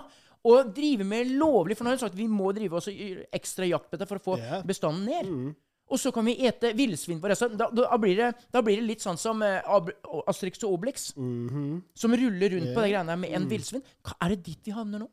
Og 0.49 0.73
drive 0.73 1.05
med 1.05 1.29
lovlig 1.37 1.77
For 1.77 1.85
nå 1.85 1.91
har 1.91 1.99
jeg 1.99 2.07
sagt 2.07 2.17
vi 2.17 2.25
må 2.25 2.49
drive 2.57 2.81
oss 2.81 2.89
ekstra 2.89 3.69
jakt 3.69 3.91
på 3.91 3.99
dette 3.99 4.09
for 4.09 4.17
å 4.17 4.25
få 4.31 4.41
yeah. 4.41 4.65
bestanden 4.65 5.05
ned. 5.05 5.53
Og 5.89 5.97
så 5.99 6.11
kan 6.13 6.25
vi 6.25 6.35
ete 6.45 6.69
villsvin 6.77 7.19
på 7.21 7.29
resten. 7.31 7.55
Da, 7.57 7.69
da, 7.73 7.97
blir 7.97 8.15
det, 8.19 8.27
da 8.53 8.61
blir 8.61 8.77
det 8.77 8.85
litt 8.85 9.01
sånn 9.01 9.17
som 9.17 9.41
eh, 9.41 9.61
Asterix 10.29 10.61
og 10.63 10.75
Obelix. 10.77 11.07
Som 11.15 12.13
ruller 12.21 12.49
rundt 12.55 12.75
på 12.75 12.83
de 12.83 12.91
greiene 12.93 13.15
med 13.17 13.33
en 13.33 13.47
villsvin. 13.49 13.81
Hva- 14.05 14.17
Er 14.21 14.35
det 14.35 14.43
dit 14.45 14.59
vi 14.69 14.71
havner 14.75 15.01
nå? 15.01 15.07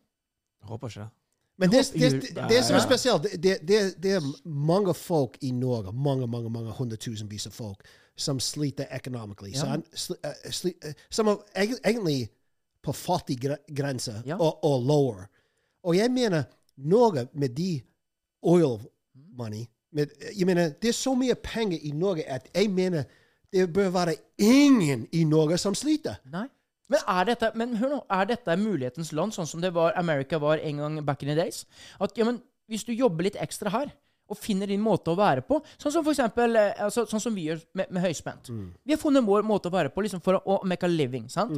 Jeg 0.62 0.68
håper 0.68 0.92
ikke 0.92 1.06
det. 1.06 1.12
Men 1.58 1.70
det, 1.72 1.80
det, 1.94 2.08
det, 2.36 2.48
det 2.50 2.58
som 2.66 2.76
er 2.76 2.82
spesielt, 2.84 3.22
det, 3.24 3.38
det, 3.40 3.54
det, 3.64 3.78
det 4.04 4.10
er 4.18 4.24
mange 4.44 4.92
folk 4.92 5.38
i 5.40 5.54
Norge, 5.56 5.94
mange, 5.96 6.26
mange, 6.28 6.50
mange 6.52 6.74
hundretusenvis 6.76 7.46
av 7.48 7.54
folk, 7.56 7.86
som 8.16 8.36
sliter 8.44 8.90
økonomisk. 8.92 9.46
Ja. 9.54 9.78
Sli- 9.96 10.74
uh, 10.84 10.92
Som 11.08 11.30
er 11.32 11.72
egentlig 11.80 12.26
på 12.84 12.92
fattig 12.92 13.38
gre- 13.46 13.62
grense 13.72 14.18
Ja. 14.28 14.36
og, 14.36 14.60
og 14.68 14.84
lower. 14.84 15.24
Og 15.88 15.96
jeg 15.96 16.12
mener 16.12 16.44
Norge 16.76 17.24
med 17.32 17.56
de 17.56 17.80
oil 18.42 18.76
money 19.32 19.64
med, 19.96 20.12
Jeg 20.36 20.46
mener, 20.48 20.74
det 20.82 20.92
er 20.92 20.96
så 20.98 21.14
mye 21.18 21.34
penger 21.40 21.82
i 21.82 21.92
Norge 21.96 22.26
at 22.30 22.50
jeg 22.54 22.70
mener 22.72 23.08
det 23.54 23.66
bør 23.72 23.92
være 23.94 24.16
ingen 24.42 25.06
i 25.14 25.24
Norge 25.24 25.58
som 25.58 25.74
sliter. 25.78 26.18
Nei. 26.32 26.46
Men, 26.92 27.02
er 27.08 27.24
dette, 27.32 27.50
men 27.58 27.76
hør 27.80 27.96
nå, 27.96 28.00
er 28.14 28.28
dette 28.30 28.54
mulighetens 28.60 29.12
land, 29.16 29.34
sånn 29.34 29.48
som 29.50 29.62
det 29.62 29.72
var 29.74 29.96
America 29.98 30.38
var 30.42 30.60
en 30.62 30.82
gang 30.82 30.98
back 31.06 31.24
in 31.24 31.32
the 31.32 31.38
days? 31.38 31.64
At 32.02 32.14
ja, 32.18 32.26
men 32.28 32.38
hvis 32.70 32.84
du 32.86 32.92
jobber 32.94 33.26
litt 33.26 33.38
ekstra 33.42 33.72
her, 33.74 33.90
og 34.26 34.38
finner 34.42 34.66
din 34.66 34.82
måte 34.82 35.12
å 35.12 35.18
være 35.18 35.44
på, 35.46 35.60
sånn 35.78 35.92
som 35.94 36.02
for 36.06 36.10
eksempel, 36.10 36.56
eh, 36.58 36.72
altså, 36.82 37.04
sånn 37.06 37.22
som 37.22 37.34
vi 37.34 37.44
gjør 37.46 37.60
med, 37.78 37.92
med 37.94 38.02
høyspent. 38.02 38.48
Vi 38.82 38.94
har 38.94 38.98
funnet 38.98 39.22
vår 39.26 39.44
måte 39.46 39.70
å 39.70 39.74
være 39.74 39.92
på 39.94 40.02
liksom 40.02 40.22
for 40.24 40.38
å, 40.38 40.40
å 40.56 40.66
make 40.66 40.86
a 40.86 40.90
living. 40.90 41.28
sant? 41.30 41.54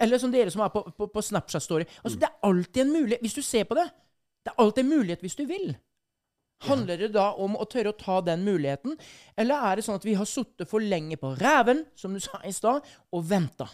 Eller 0.00 0.20
som 0.20 0.32
dere 0.32 0.52
som 0.52 0.60
er 0.64 0.68
på, 0.74 0.82
på, 0.92 1.08
på 1.08 1.22
Snapchat 1.24 1.64
Story. 1.64 1.86
Altså, 2.02 2.18
Det 2.20 2.28
er 2.28 2.36
alltid 2.48 2.82
en 2.84 2.92
mulighet, 2.92 3.24
hvis 3.24 3.38
du 3.38 3.40
ser 3.44 3.64
på 3.68 3.78
det. 3.80 3.86
Det 4.44 4.52
er 4.52 4.60
alltid 4.60 4.84
en 4.84 4.92
mulighet 4.92 5.24
hvis 5.24 5.38
du 5.40 5.46
vil. 5.48 5.72
Handler 6.68 6.96
det 6.98 7.12
da 7.12 7.30
om 7.42 7.56
å 7.56 7.64
tørre 7.68 7.92
å 7.92 7.98
ta 7.98 8.20
den 8.20 8.44
muligheten, 8.46 8.96
eller 9.36 9.54
er 9.72 9.76
det 9.76 9.84
sånn 9.84 9.96
at 9.98 10.04
vi 10.04 10.14
har 10.14 10.24
sittet 10.28 10.68
for 10.70 10.80
lenge 10.80 11.16
på 11.18 11.34
ræven, 11.40 11.84
som 11.96 12.12
du 12.14 12.20
sa 12.20 12.38
i 12.44 12.52
stad, 12.52 12.82
og 13.12 13.24
venta? 13.24 13.68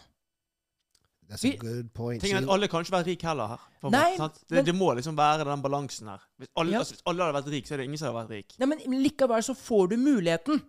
That's 1.29 1.43
Vi- 1.45 1.55
a 1.57 1.59
good 1.61 1.93
point. 1.93 2.23
Tenk 2.23 2.35
at 2.39 2.49
Alle 2.49 2.69
kan 2.69 2.81
ikke 2.83 2.93
være 2.97 3.07
rik 3.11 3.23
heller 3.23 3.47
her. 3.49 3.59
Nei, 3.83 3.91
meg, 3.91 4.17
sant? 4.17 4.35
det, 4.49 4.55
men- 4.57 4.65
det 4.65 4.75
må 4.75 4.95
liksom 4.97 5.15
være 5.17 5.45
den 5.45 5.61
balansen 5.63 6.09
her. 6.09 6.21
Hvis 6.41 6.49
alle, 6.57 6.71
Ja. 6.73 6.79
altså, 6.79 6.95
hvis 6.95 7.03
alle 7.07 7.23
hadde 7.25 7.43
vært 7.43 7.53
rik, 7.53 7.67
så 7.67 7.73
er 7.73 7.77
det 7.77 7.85
ingen 7.85 7.99
som 7.99 8.15
hadde 8.15 8.27
vært 8.29 8.31
rik. 8.31 8.55
Nei, 8.59 8.67
men 8.67 8.79
likevel 8.79 9.43
så 9.45 9.55
får 9.55 9.89
du 9.91 9.97
muligheten 9.99 10.63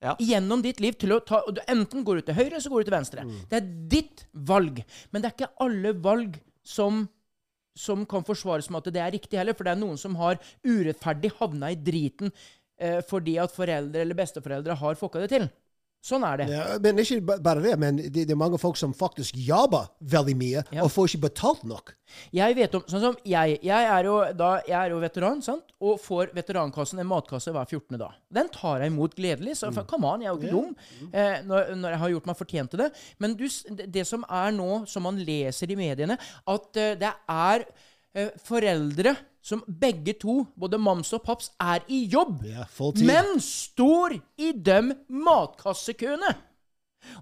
Ja. 0.00 0.16
gjennom 0.18 0.62
ditt 0.62 0.80
liv 0.80 0.92
til 0.98 1.10
å 1.10 1.20
ta 1.24 1.42
og 1.46 1.54
du 1.56 1.60
Enten 1.68 2.04
går 2.04 2.14
du 2.16 2.22
til 2.22 2.34
høyre, 2.34 2.56
så 2.60 2.70
går 2.70 2.84
du 2.84 2.90
til 2.90 2.98
venstre. 2.98 3.48
Det 3.50 3.62
er 3.62 3.88
ditt 3.88 4.24
valg. 4.34 4.82
Men 5.12 5.20
det 5.22 5.30
er 5.32 5.36
ikke 5.46 5.52
alle 5.60 5.92
valg 5.92 6.40
som 6.64 7.08
som 7.78 8.04
kan 8.08 8.24
forsvares 8.26 8.68
med 8.70 8.82
at 8.82 8.94
det 8.94 9.02
er 9.02 9.14
riktig 9.14 9.38
heller, 9.40 9.56
for 9.56 9.66
det 9.66 9.74
er 9.74 9.80
noen 9.80 10.00
som 10.00 10.16
har 10.20 10.40
urettferdig 10.66 11.32
havna 11.38 11.72
i 11.72 11.78
driten 11.78 12.32
eh, 12.80 13.00
fordi 13.08 13.38
at 13.40 13.54
foreldre 13.54 14.04
eller 14.04 14.18
besteforeldre 14.18 14.76
har 14.82 14.98
fucka 15.00 15.24
det 15.24 15.32
til. 15.32 15.48
Sånn 16.02 16.24
er 16.26 16.40
det. 16.40 16.46
Ja, 16.50 16.62
men 16.82 16.98
ikke 16.98 17.20
bare 17.38 17.62
det, 17.62 17.72
men 17.78 17.98
det, 18.02 18.24
det 18.26 18.34
er 18.34 18.38
mange 18.38 18.58
folk 18.58 18.74
som 18.80 18.90
faktisk 18.96 19.36
jobber 19.38 19.86
veldig 20.02 20.34
mye, 20.34 20.64
Ja. 20.74 20.82
og 20.82 20.90
får 20.90 21.12
ikke 21.12 21.28
betalt 21.28 21.62
nok. 21.62 21.94
Jeg 22.34 22.56
vet 22.58 22.74
om, 22.74 22.82
sånn 22.90 23.04
som 23.04 23.14
jeg, 23.24 23.60
jeg 23.62 23.86
er 23.88 24.08
jo, 24.08 24.16
da, 24.36 24.50
jeg 24.66 24.76
er 24.80 24.90
jo 24.92 24.98
veteran, 25.00 25.40
sant? 25.46 25.70
og 25.82 26.00
får 26.02 26.34
veterankassen 26.34 27.00
en 27.00 27.08
matkasse 27.08 27.54
hver 27.54 27.70
14. 27.70 27.96
dag. 28.02 28.18
Den 28.34 28.50
tar 28.52 28.82
jeg 28.82 28.92
imot 28.92 29.14
gledelig. 29.18 29.56
Så 29.58 29.70
for, 29.72 29.86
come 29.88 30.10
on, 30.10 30.22
jeg 30.22 30.30
er 30.30 30.34
jo 30.34 30.42
ikke 30.42 30.52
dum 30.52 31.08
eh, 31.10 31.38
når, 31.46 31.72
når 31.78 31.94
jeg 31.94 32.02
har 32.02 32.12
gjort 32.16 32.28
meg 32.30 32.38
fortjent 32.38 32.74
til 32.74 32.82
det. 32.84 32.90
Men 33.22 33.38
du, 33.38 33.46
det 33.78 34.02
det 34.02 34.06
som 34.08 34.26
er 34.26 34.54
nå, 34.54 34.70
som 34.90 35.06
man 35.06 35.18
leser 35.22 35.70
i 35.70 35.78
mediene, 35.78 36.18
at 36.18 36.80
uh, 36.82 36.94
det 36.98 37.12
er 37.30 37.64
uh, 37.70 38.30
foreldre 38.42 39.14
som 39.42 39.62
begge 39.66 40.14
to, 40.22 40.44
både 40.56 40.78
mams 40.78 41.10
og 41.16 41.24
paps, 41.26 41.50
er 41.60 41.82
i 41.90 42.04
jobb, 42.10 42.44
Ja, 42.46 42.64
men 43.02 43.40
står 43.42 44.14
i 44.38 44.52
de 44.54 44.76
matkassekøene. 45.10 46.30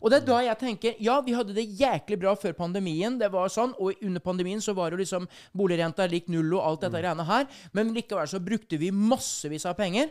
Og 0.00 0.10
det 0.12 0.18
er 0.20 0.26
da 0.28 0.38
jeg 0.44 0.58
tenker 0.60 0.98
Ja, 1.00 1.14
vi 1.24 1.32
hadde 1.32 1.54
det 1.56 1.64
jæklig 1.78 2.18
bra 2.20 2.34
før 2.36 2.52
pandemien. 2.52 3.18
Det 3.18 3.30
var 3.32 3.48
sånn, 3.48 3.72
Og 3.80 3.96
under 4.04 4.20
pandemien 4.20 4.60
så 4.60 4.74
var 4.76 4.92
jo 4.92 4.98
liksom 5.00 5.24
boligrenta 5.56 6.04
lik 6.06 6.28
null 6.28 6.52
og 6.58 6.60
alt 6.66 6.84
dette 6.84 7.00
greiene 7.00 7.24
her. 7.24 7.46
Men 7.72 7.94
likevel 7.96 8.28
så 8.28 8.42
brukte 8.44 8.76
vi 8.76 8.90
massevis 8.92 9.64
av 9.64 9.78
penger. 9.80 10.10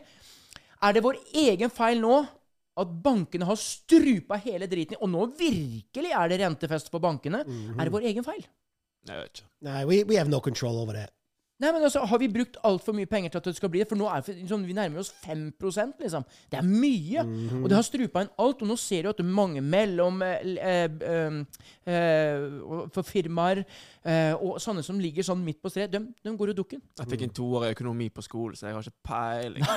Er 0.81 0.93
det 0.93 1.03
vår 1.03 1.19
egen 1.35 1.69
feil 1.69 2.01
nå 2.01 2.25
at 2.79 2.87
bankene 3.03 3.45
har 3.45 3.59
strupa 3.61 4.39
hele 4.41 4.65
driten? 4.71 4.97
Og 5.03 5.09
nå 5.11 5.27
virkelig 5.37 6.15
er 6.17 6.29
det 6.33 6.41
rentefest 6.41 6.89
for 6.89 6.99
bankene. 7.03 7.43
Er 7.77 7.85
det 7.85 7.93
vår 7.93 8.09
egen 8.09 8.25
feil? 8.25 8.41
Jeg 9.05 9.21
vet 9.21 9.37
ikke. 9.37 9.49
Nei, 9.69 9.85
we, 9.85 10.03
we 10.03 10.17
have 10.17 10.29
no 10.33 10.39
control 10.39 10.81
over 10.81 10.93
that. 10.97 11.13
Nei, 11.59 11.73
men 11.75 11.83
altså, 11.83 12.05
Har 12.07 12.19
vi 12.21 12.29
brukt 12.31 12.55
altfor 12.63 12.95
mye 12.95 13.07
penger 13.09 13.33
til 13.33 13.41
at 13.41 13.47
det 13.49 13.55
skal 13.57 13.69
bli 13.73 13.81
det? 13.81 13.89
For 13.89 13.99
nå 13.99 14.05
er 14.07 14.23
sånn, 14.47 14.61
vi 14.63 14.75
nærmer 14.77 15.01
oss 15.01 15.09
5% 15.25 15.99
liksom. 16.05 16.23
Det 16.51 16.59
er 16.61 16.63
mye. 16.67 17.25
Og 17.59 17.65
det 17.67 17.75
har 17.75 17.83
strupa 17.83 18.23
inn 18.23 18.31
alt. 18.39 18.63
Og 18.63 18.69
nå 18.69 18.77
ser 18.79 19.03
du 19.03 19.09
at 19.11 19.19
det 19.19 19.25
er 19.25 19.33
mange 19.41 19.59
mellom 19.65 20.21
eh, 20.23 20.53
eh, 20.55 20.87
eh, 21.09 21.35
eh, 21.83 22.45
For 22.95 23.03
firmaer 23.03 23.61
eh, 23.65 24.31
og 24.39 24.61
sånne 24.63 24.85
som 24.87 25.01
ligger 25.03 25.27
sånn 25.27 25.43
midt 25.43 25.59
på 25.59 25.71
street, 25.73 25.91
de, 25.91 25.99
de 26.23 26.35
går 26.39 26.53
jo 26.53 26.57
dukken. 26.61 26.81
Jeg 27.01 27.11
fikk 27.11 27.27
en 27.27 27.35
toårig 27.41 27.73
økonomi 27.75 28.07
på 28.15 28.23
skolen, 28.23 28.55
så 28.55 28.69
jeg 28.69 28.79
har 28.79 28.87
ikke 28.87 29.11
peiling. 29.11 29.67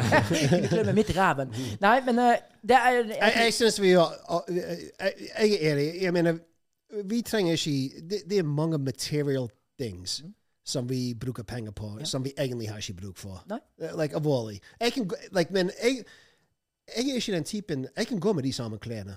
Glemme 0.74 0.96
mitt 1.00 1.16
ræven. 1.16 1.56
Nei, 1.80 1.96
men 2.04 2.20
eh, 2.26 2.36
det 2.60 2.76
er 2.84 3.00
Jeg, 3.14 3.34
jeg 3.46 3.58
syns 3.62 3.80
vi 3.80 3.96
har 3.96 4.12
jeg, 4.52 4.92
jeg 5.00 5.56
er 5.56 5.72
enig. 5.72 5.90
Jeg 6.04 6.12
mener, 6.20 6.38
vi 7.08 7.24
trenger 7.26 7.56
ikke 7.56 8.06
Det, 8.12 8.22
det 8.30 8.38
er 8.38 8.46
mange 8.46 8.78
material 8.78 9.48
things 9.80 10.20
som 10.64 10.88
vi 10.88 11.14
bruker 11.14 11.42
penger 11.42 11.70
på, 11.76 11.98
som 12.04 12.24
vi 12.24 12.32
egentlig 12.38 12.68
har 12.70 12.78
ikke 12.80 12.94
bruk 13.00 13.16
for. 13.20 13.42
Nei. 13.48 13.58
Eh, 13.80 13.92
Like, 14.00 14.16
alvorlig. 14.16 14.60
Jeg 14.80 14.92
kan, 14.92 15.10
like, 15.36 15.52
men 15.52 15.70
jeg, 15.82 16.04
jeg 16.96 17.10
er 17.10 17.16
ikke 17.20 17.32
den 17.32 17.44
typen 17.44 17.86
Jeg 17.96 18.06
kan 18.06 18.20
gå 18.20 18.32
med 18.32 18.42
de 18.42 18.52
samme 18.52 18.78
klærne 18.78 19.16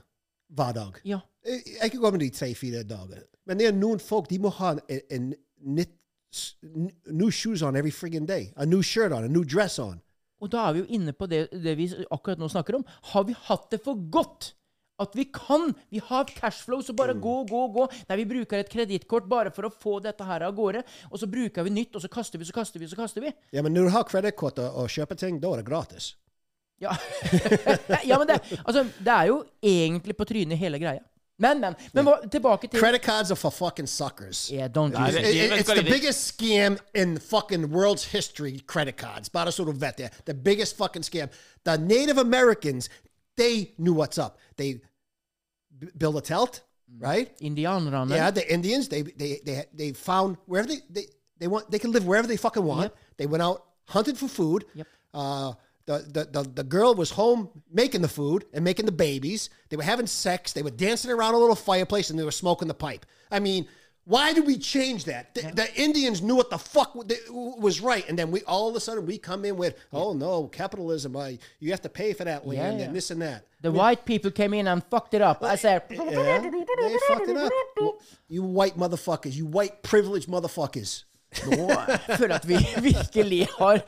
hver 0.50 0.72
dag. 0.74 0.92
Ja. 1.06 1.20
Jeg, 1.46 1.62
jeg 1.82 1.92
kan 1.92 2.00
gå 2.00 2.12
med 2.12 2.20
de 2.20 2.30
tre-fire 2.30 2.84
dager. 2.84 3.24
Men 3.48 3.60
det 3.60 3.68
er 3.68 3.72
noen 3.76 4.00
folk 4.00 4.30
de 4.30 4.40
må 4.40 4.50
ha 4.50 4.76
en, 4.90 5.02
en 5.12 5.34
nytt 5.64 5.94
new 7.12 7.30
shoes 7.32 7.62
on 7.62 7.76
every 7.76 7.92
friggin' 7.92 8.26
day. 8.28 8.52
A 8.56 8.66
new 8.66 8.82
shirt 8.82 9.12
on, 9.12 9.24
a 9.24 9.28
new 9.28 9.44
dress 9.44 9.80
on. 9.80 10.02
Og 10.42 10.52
da 10.52 10.68
er 10.68 10.74
vi 10.74 10.80
jo 10.80 10.86
inne 11.00 11.14
på 11.18 11.26
det, 11.26 11.48
det 11.52 11.78
vi 11.78 11.88
akkurat 12.12 12.40
nå 12.40 12.48
snakker 12.52 12.76
om. 12.78 12.84
Har 13.14 13.24
vi 13.24 13.34
hatt 13.48 13.72
det 13.72 13.80
for 13.84 13.98
godt? 14.12 14.54
At 15.00 15.14
vi 15.16 15.28
kan. 15.34 15.74
Vi 15.94 16.02
har 16.04 16.26
cashflow, 16.26 16.82
så 16.82 16.94
bare 16.98 17.14
gå, 17.14 17.36
gå, 17.50 17.64
gå. 17.76 17.88
Nei, 18.10 18.18
vi 18.24 18.26
bruker 18.26 18.64
et 18.64 18.70
kredittkort 18.72 19.28
bare 19.30 19.52
for 19.54 19.68
å 19.68 19.74
få 19.74 20.00
dette 20.02 20.26
her 20.26 20.48
av 20.48 20.56
gårde. 20.58 20.82
Og 21.12 21.22
så 21.22 21.30
bruker 21.30 21.68
vi 21.68 21.76
nytt, 21.76 21.96
og 21.96 22.02
så 22.02 22.10
kaster 22.10 22.42
vi, 22.42 22.48
så 22.50 22.56
kaster 22.56 22.82
vi, 22.82 22.90
så 22.90 22.98
kaster 22.98 23.22
vi. 23.22 23.34
Ja, 23.54 23.62
men 23.62 23.76
når 23.78 23.90
du 23.90 23.94
har 23.98 24.08
kredittkort 24.10 24.58
og, 24.64 24.82
og 24.84 24.90
kjøper 24.90 25.20
ting, 25.20 25.38
da 25.44 25.54
er 25.54 25.62
det 25.62 25.68
gratis. 25.70 26.16
Ja, 26.82 26.94
ja 28.10 28.18
men 28.22 28.28
det, 28.30 28.42
altså, 28.64 28.84
det 29.02 29.14
er 29.14 29.30
jo 29.32 29.38
egentlig 29.66 30.14
på 30.18 30.26
trynet 30.30 30.60
hele 30.62 30.82
greia. 30.82 31.06
Men, 31.38 31.60
men. 31.62 31.76
Men 31.94 32.06
hva, 32.06 32.16
tilbake 32.34 32.68
til 32.68 32.82
Credit 32.82 33.02
cards 33.06 33.32
are 33.32 33.38
for 33.38 33.54
fucking 33.54 33.88
suckers. 33.88 34.48
Yeah, 34.50 34.70
don't 34.74 34.94
use 34.98 35.14
det- 35.14 35.30
it. 35.30 35.52
It- 35.52 35.60
it's 35.60 35.74
the 35.74 35.84
biggest 35.86 36.26
scam 36.34 36.78
in 36.96 37.20
fucking 37.20 37.70
world's 37.70 38.06
history, 38.10 38.60
credit 38.66 38.98
cards. 38.98 39.30
Bare 39.30 39.52
så 39.52 39.64
du 39.66 39.72
vet 39.72 39.98
det. 39.98 40.10
The 40.26 40.34
biggest 40.34 40.78
fucking 40.78 41.04
scam. 41.04 41.30
The 41.66 41.78
Native 41.78 42.18
Americans, 42.22 42.90
they 43.38 43.74
knew 43.78 43.94
what's 43.94 44.18
up. 44.18 44.38
They 44.58 44.82
b- 45.80 45.90
built 45.98 46.16
a 46.18 46.22
tent, 46.22 46.62
right? 47.00 47.38
Indianerne. 47.40 48.10
Yeah, 48.10 48.32
the 48.32 48.52
Indians, 48.52 48.88
they 48.88 49.02
they 49.04 49.40
they, 49.46 49.66
they 49.74 49.94
found 49.94 50.38
wherever 50.46 50.68
they, 50.68 50.80
they 50.90 51.06
they 51.40 51.48
want 51.48 51.70
they 51.72 51.80
can 51.80 51.92
live 51.92 52.06
wherever 52.06 52.28
they 52.28 52.38
fucking 52.38 52.64
want. 52.64 52.82
Yep. 52.82 52.98
They 53.18 53.26
went 53.26 53.44
out, 53.44 53.66
hunted 53.86 54.18
for 54.18 54.28
food. 54.28 54.66
Yep. 54.74 54.88
Uh 55.14 55.54
the, 55.88 56.00
the, 56.12 56.44
the, 56.44 56.50
the 56.50 56.64
girl 56.64 56.94
was 56.94 57.12
home 57.12 57.50
making 57.72 58.02
the 58.02 58.10
food 58.10 58.44
and 58.54 58.64
making 58.64 58.86
the 58.86 58.92
babies. 58.92 59.50
They 59.70 59.78
were 59.78 59.84
having 59.84 60.06
sex. 60.06 60.52
They 60.52 60.62
were 60.62 60.70
dancing 60.70 61.10
around 61.12 61.34
a 61.34 61.38
little 61.38 61.56
fireplace 61.56 62.10
and 62.10 62.20
they 62.20 62.26
were 62.26 62.32
smoking 62.32 62.68
the 62.68 62.74
pipe. 62.74 63.06
I 63.32 63.40
mean, 63.40 63.68
why 64.08 64.32
did 64.32 64.46
we 64.48 64.58
change 64.58 65.04
that? 65.06 65.36
The, 65.36 65.42
the 65.54 65.76
Indians 65.76 66.22
knew 66.22 66.36
what 66.36 66.50
the 66.50 66.58
fuck 66.58 66.94
w- 66.94 67.16
was 67.60 67.82
right. 67.82 68.08
And 68.08 68.18
then 68.18 68.32
we 68.32 68.42
all 68.44 68.70
of 68.70 68.76
a 68.76 68.80
sudden 68.80 69.06
we 69.06 69.18
come 69.18 69.44
in 69.44 69.58
with, 69.58 69.76
oh 69.92 70.14
no, 70.14 70.48
capitalism. 70.48 71.16
Uh, 71.16 71.32
you 71.60 71.72
have 71.72 71.82
to 71.82 71.90
pay 71.90 72.14
for 72.14 72.24
that 72.24 72.48
land 72.48 72.80
Yeah. 72.80 72.86
and 72.86 72.96
this 72.96 73.12
and 73.12 73.22
that. 73.22 73.46
The 73.62 73.72
white 73.72 74.06
people 74.06 74.32
came 74.32 74.54
in 74.54 74.68
and 74.68 74.82
fucked 74.86 75.14
it 75.14 75.22
up. 75.22 75.44
I 75.44 75.56
said, 75.58 75.84
Yeah, 75.90 76.40
they 76.40 76.98
fucked 77.08 77.28
it 77.28 77.38
up. 77.38 77.52
You 78.30 78.44
white 78.44 78.78
motherfuckers. 78.78 79.34
You 79.36 79.46
white 79.46 79.84
privileged 79.84 80.28
motherfuckers. 80.30 81.04
Nå 81.28 81.66
føler 82.18 82.32
jeg 82.32 82.38
at 82.38 82.46
vi 82.48 82.58
virkelig 82.88 83.40
har 83.58 83.82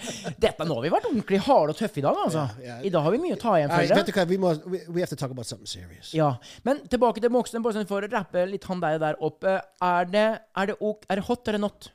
Dette 0.44 0.66
Nå 0.68 0.76
har 0.76 0.84
vi 0.84 0.92
vært 0.92 1.08
ordentlig 1.08 1.40
harde 1.46 1.74
og 1.74 1.80
tøffe 1.80 2.02
i 2.02 2.04
dag, 2.04 2.18
altså. 2.26 2.44
I 2.84 2.92
dag 2.94 3.06
har 3.06 3.16
vi 3.16 3.22
mye 3.24 3.38
å 3.38 3.40
ta 3.40 3.56
igjen, 3.58 3.72
for 3.72 3.88
det. 3.88 4.00
vet 4.02 4.12
du 4.12 4.14
hva, 4.18 4.26
vi, 4.30 4.40
må, 4.42 4.52
we, 4.68 5.00
have 5.00 5.10
to 5.12 5.18
talk 5.20 5.32
about 5.32 5.48
something 5.48 5.70
serious. 5.70 6.12
Ja. 6.16 6.34
Men 6.68 6.84
tilbake 6.92 7.24
til 7.24 7.32
Moxen, 7.34 7.64
bare 7.66 7.80
sånn 7.80 7.90
for 7.90 8.06
å 8.06 8.12
rappe 8.12 8.44
litt 8.50 8.68
han 8.70 8.84
der, 8.84 9.00
der 9.02 9.20
opp. 9.26 9.48
Er 9.48 10.12
det, 10.12 10.28
er, 10.44 10.72
det 10.72 10.78
ok, 10.80 11.08
er 11.08 11.22
det 11.22 11.28
hot 11.30 11.52
eller 11.52 11.64
not, 11.64 11.92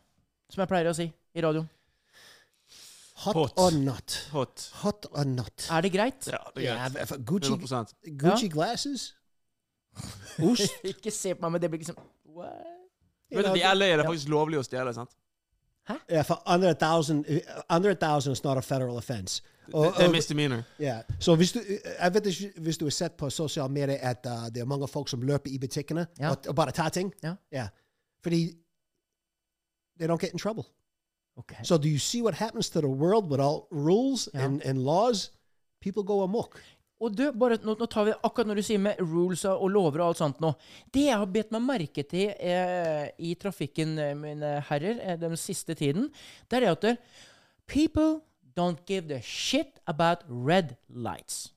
som 0.53 0.65
jeg 0.65 0.73
pleier 0.73 0.91
å 0.91 0.97
si 0.97 1.11
i 1.11 1.45
radioen? 1.45 1.69
Hot, 3.25 3.37
Hot. 3.37 3.61
or 3.61 3.77
not? 3.79 4.17
Hot. 4.33 4.71
Hot 4.83 5.07
or 5.13 5.29
not? 5.29 5.69
Er 5.71 5.85
det 5.85 5.93
greit? 5.95 6.27
Ja, 6.29 6.41
det 6.57 6.65
er 6.67 6.81
greit. 6.81 6.97
Yeah, 6.99 7.21
Gucci, 7.25 7.55
Gucci, 8.19 8.49
ja. 8.49 8.53
Glasses? 8.53 9.13
Ost? 10.49 10.81
Ikke 10.83 11.13
se 11.15 11.37
på 11.37 11.45
meg, 11.45 11.55
men 11.55 11.63
det 11.63 11.71
blir 11.71 11.85
liksom 11.85 12.01
What? 12.35 12.73
Vet 13.31 13.47
du, 13.47 13.61
I 13.61 13.71
LA 13.71 13.93
er 13.93 14.03
det 14.03 14.09
faktisk 14.09 14.33
lovlig 14.33 14.59
å 14.61 14.65
stjele, 14.67 14.93
sant? 14.97 15.15
Yeah, 16.11 16.23
for 16.25 16.43
under 16.47 16.69
a 16.69 16.73
thousand, 16.75 17.27
uh, 17.29 17.37
under 17.71 17.91
a 17.91 17.95
thousand 17.95 18.33
is 18.33 18.45
not 18.45 18.57
a 18.57 18.61
federal 18.63 18.97
offense. 18.97 19.43
Og- 19.73 19.85
Det 19.85 20.03
er 20.03 20.07
og- 20.07 20.11
misdemeanor. 20.13 20.63
Ja, 20.79 21.01
så 21.21 21.35
hvis 21.37 21.53
du, 21.53 21.61
jeg 22.03 22.15
vet 22.15 22.27
ikke 22.27 22.53
hvis 22.61 22.79
du 22.79 22.85
har 22.85 22.91
sett 22.91 23.17
på 23.17 23.31
sosiale 23.31 23.69
medier 23.73 23.97
at 24.01 24.27
uh, 24.27 24.47
det 24.47 24.57
er 24.57 24.65
mange 24.65 24.89
folk 24.89 25.09
som 25.09 25.23
løper 25.23 25.51
i 25.51 25.59
butikkene 25.59 26.07
Ja. 26.21 26.31
og, 26.31 26.37
og 26.49 26.55
bare 26.57 26.71
tar 26.71 26.89
ting. 26.89 27.13
Ja. 27.23 27.35
Ja. 27.53 27.69
Fordi 28.23 28.53
they 29.99 30.07
don't 30.09 30.19
get 30.19 30.33
in 30.33 30.39
trouble. 30.39 30.65
Ok. 31.37 31.53
So 31.65 31.77
do 31.77 31.89
you 31.89 31.99
see 31.99 32.23
what 32.23 32.35
happens 32.35 32.71
to 32.71 32.81
the 32.81 32.89
world 32.89 33.31
with 33.31 33.41
all 33.43 33.67
rules 33.71 34.29
Ja. 34.35 34.45
and, 34.45 34.63
and 34.65 34.79
laws? 34.79 35.31
People 35.83 36.03
go 36.05 36.23
amok. 36.23 36.61
Og 37.03 37.11
du, 37.17 37.25
bare, 37.35 37.59
nå, 37.67 37.75
nå 37.77 37.87
tar 37.91 38.07
vi 38.07 38.13
akkurat 38.15 38.49
når 38.49 38.61
du 38.61 38.65
sier 38.65 38.79
med 38.81 39.01
rules 39.03 39.43
og 39.51 39.67
lover 39.75 40.01
og 40.05 40.13
alt 40.13 40.21
sånt 40.23 40.39
nå. 40.41 40.53
Det 40.95 41.09
jeg 41.09 41.19
har 41.21 41.27
bedt 41.35 41.51
meg 41.57 41.65
merke 41.67 42.05
til 42.07 42.31
eh, 42.39 43.09
i 43.19 43.33
trafikken, 43.41 43.97
eh, 43.99 44.13
mine 44.17 44.53
herrer, 44.71 45.01
eh, 45.03 45.17
den 45.21 45.35
siste 45.41 45.75
tiden, 45.77 46.07
det 46.49 46.61
er 46.63 46.69
at 46.71 46.87
eh, 46.93 47.01
people 47.67 48.21
don't 48.57 48.85
give 48.87 49.09
the 49.11 49.19
shit 49.27 49.81
about 49.91 50.23
red 50.31 50.77
lights. 50.89 51.51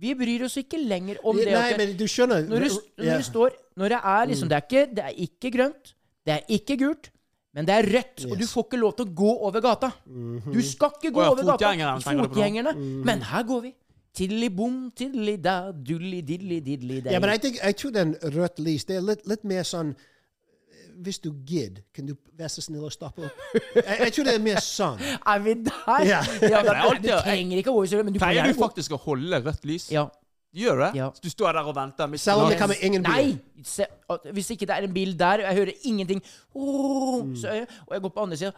Vi 0.00 0.14
bryr 0.18 0.44
oss 0.48 0.56
ikke 0.58 0.80
lenger 0.80 1.20
om 1.28 1.36
det. 1.36 1.52
Nei, 1.54 1.70
men 1.78 1.94
du 1.96 2.06
skjønner 2.08 2.46
når, 2.48 2.66
det, 2.66 2.70
når 3.04 3.18
du 3.20 3.24
står 3.26 3.56
Når 3.76 3.92
det 3.92 3.98
er 4.12 4.28
liksom 4.30 4.48
Det 4.48 4.56
er 4.56 4.64
ikke, 4.64 4.84
det 4.96 5.02
er 5.04 5.18
ikke 5.28 5.50
grønt, 5.56 5.90
det 6.26 6.32
er 6.38 6.54
ikke 6.56 6.76
gult, 6.80 7.10
men 7.56 7.66
det 7.68 7.74
er 7.74 7.88
rødt, 7.96 8.24
og 8.30 8.34
du 8.40 8.46
får 8.48 8.66
ikke 8.66 8.80
lov 8.80 8.94
til 8.98 9.06
å 9.08 9.14
gå 9.20 9.30
over 9.48 9.62
gata. 9.64 9.90
Du 10.06 10.58
skal 10.64 10.92
ikke 10.96 11.12
gå 11.14 11.22
over 11.22 11.44
gata. 11.44 11.54
fotgjengerne 11.58 12.00
du? 12.00 12.26
Fotgjengerne. 12.26 12.74
Men 13.08 13.24
her 13.30 13.46
går 13.48 13.62
vi. 13.68 13.72
Tiddeli-bom, 14.16 14.90
tiddeli-da, 14.98 15.70
dulli-diddeli-diddeli-dei. 15.86 17.12
Ja, 17.14 17.20
men 17.22 17.30
jeg, 17.36 17.40
tenker, 17.44 17.60
jeg 17.68 17.76
tror 17.78 17.92
den 17.94 18.14
rødt 18.34 18.58
lys 18.64 18.84
det 18.88 18.96
er 18.98 19.04
litt, 19.06 19.20
litt 19.30 19.44
mer 19.46 19.62
sånn 19.68 19.92
eh, 19.94 20.88
Hvis 21.06 21.20
du 21.22 21.30
gidder, 21.46 21.84
kan 21.94 22.08
du 22.08 22.16
være 22.36 22.50
så 22.50 22.64
snill 22.64 22.84
å 22.88 22.90
stoppe 22.92 23.28
opp? 23.28 23.44
Jeg, 23.76 23.98
jeg 24.06 24.14
tror 24.16 24.26
det 24.30 24.34
er 24.34 24.42
mer 24.44 24.58
sånn. 24.64 24.98
Er 25.30 25.44
vi 25.44 25.54
der? 25.62 26.02
Ja. 26.08 26.20
Ja, 26.42 26.62
men, 26.66 26.80
Det 27.04 27.06
du 27.06 27.12
trenger 27.22 27.62
ikke 27.62 27.70
å 27.70 27.78
gå 27.78 27.84
i 27.86 27.92
søle, 27.92 28.04
men 28.08 28.16
du 28.16 28.18
kan 28.18 28.28
Pleier 28.32 28.50
du 28.50 28.58
faktisk 28.58 28.96
å 28.98 29.00
holde 29.06 29.40
rødt 29.46 29.64
lys? 29.70 29.86
Ja. 29.94 30.08
Gjør 30.50 30.80
det? 30.82 30.90
Ja. 30.98 31.06
Så 31.14 31.22
du 31.22 31.30
står 31.30 31.54
der 31.54 31.68
og 31.70 31.76
venter? 31.76 32.10
Selv 32.18 32.42
om 32.42 32.48
det 32.50 32.56
kommer 32.58 32.80
ingen 32.82 33.04
bil. 33.06 33.12
Nei! 33.14 33.62
Se, 33.62 33.86
hvis 34.34 34.48
ikke 34.56 34.66
det 34.66 34.74
er 34.80 34.86
en 34.88 34.94
bil 34.96 35.12
der, 35.20 35.44
og 35.44 35.46
jeg 35.52 35.58
hører 35.60 35.84
ingenting 35.86 36.22
åh, 36.58 37.20
Mm. 37.20 37.36
så, 37.38 37.52
jeg- 37.54 37.68
Og 37.86 37.92
jeg 37.94 38.02
går 38.02 38.10
på 38.16 38.22
andre 38.24 38.36
sida 38.40 38.52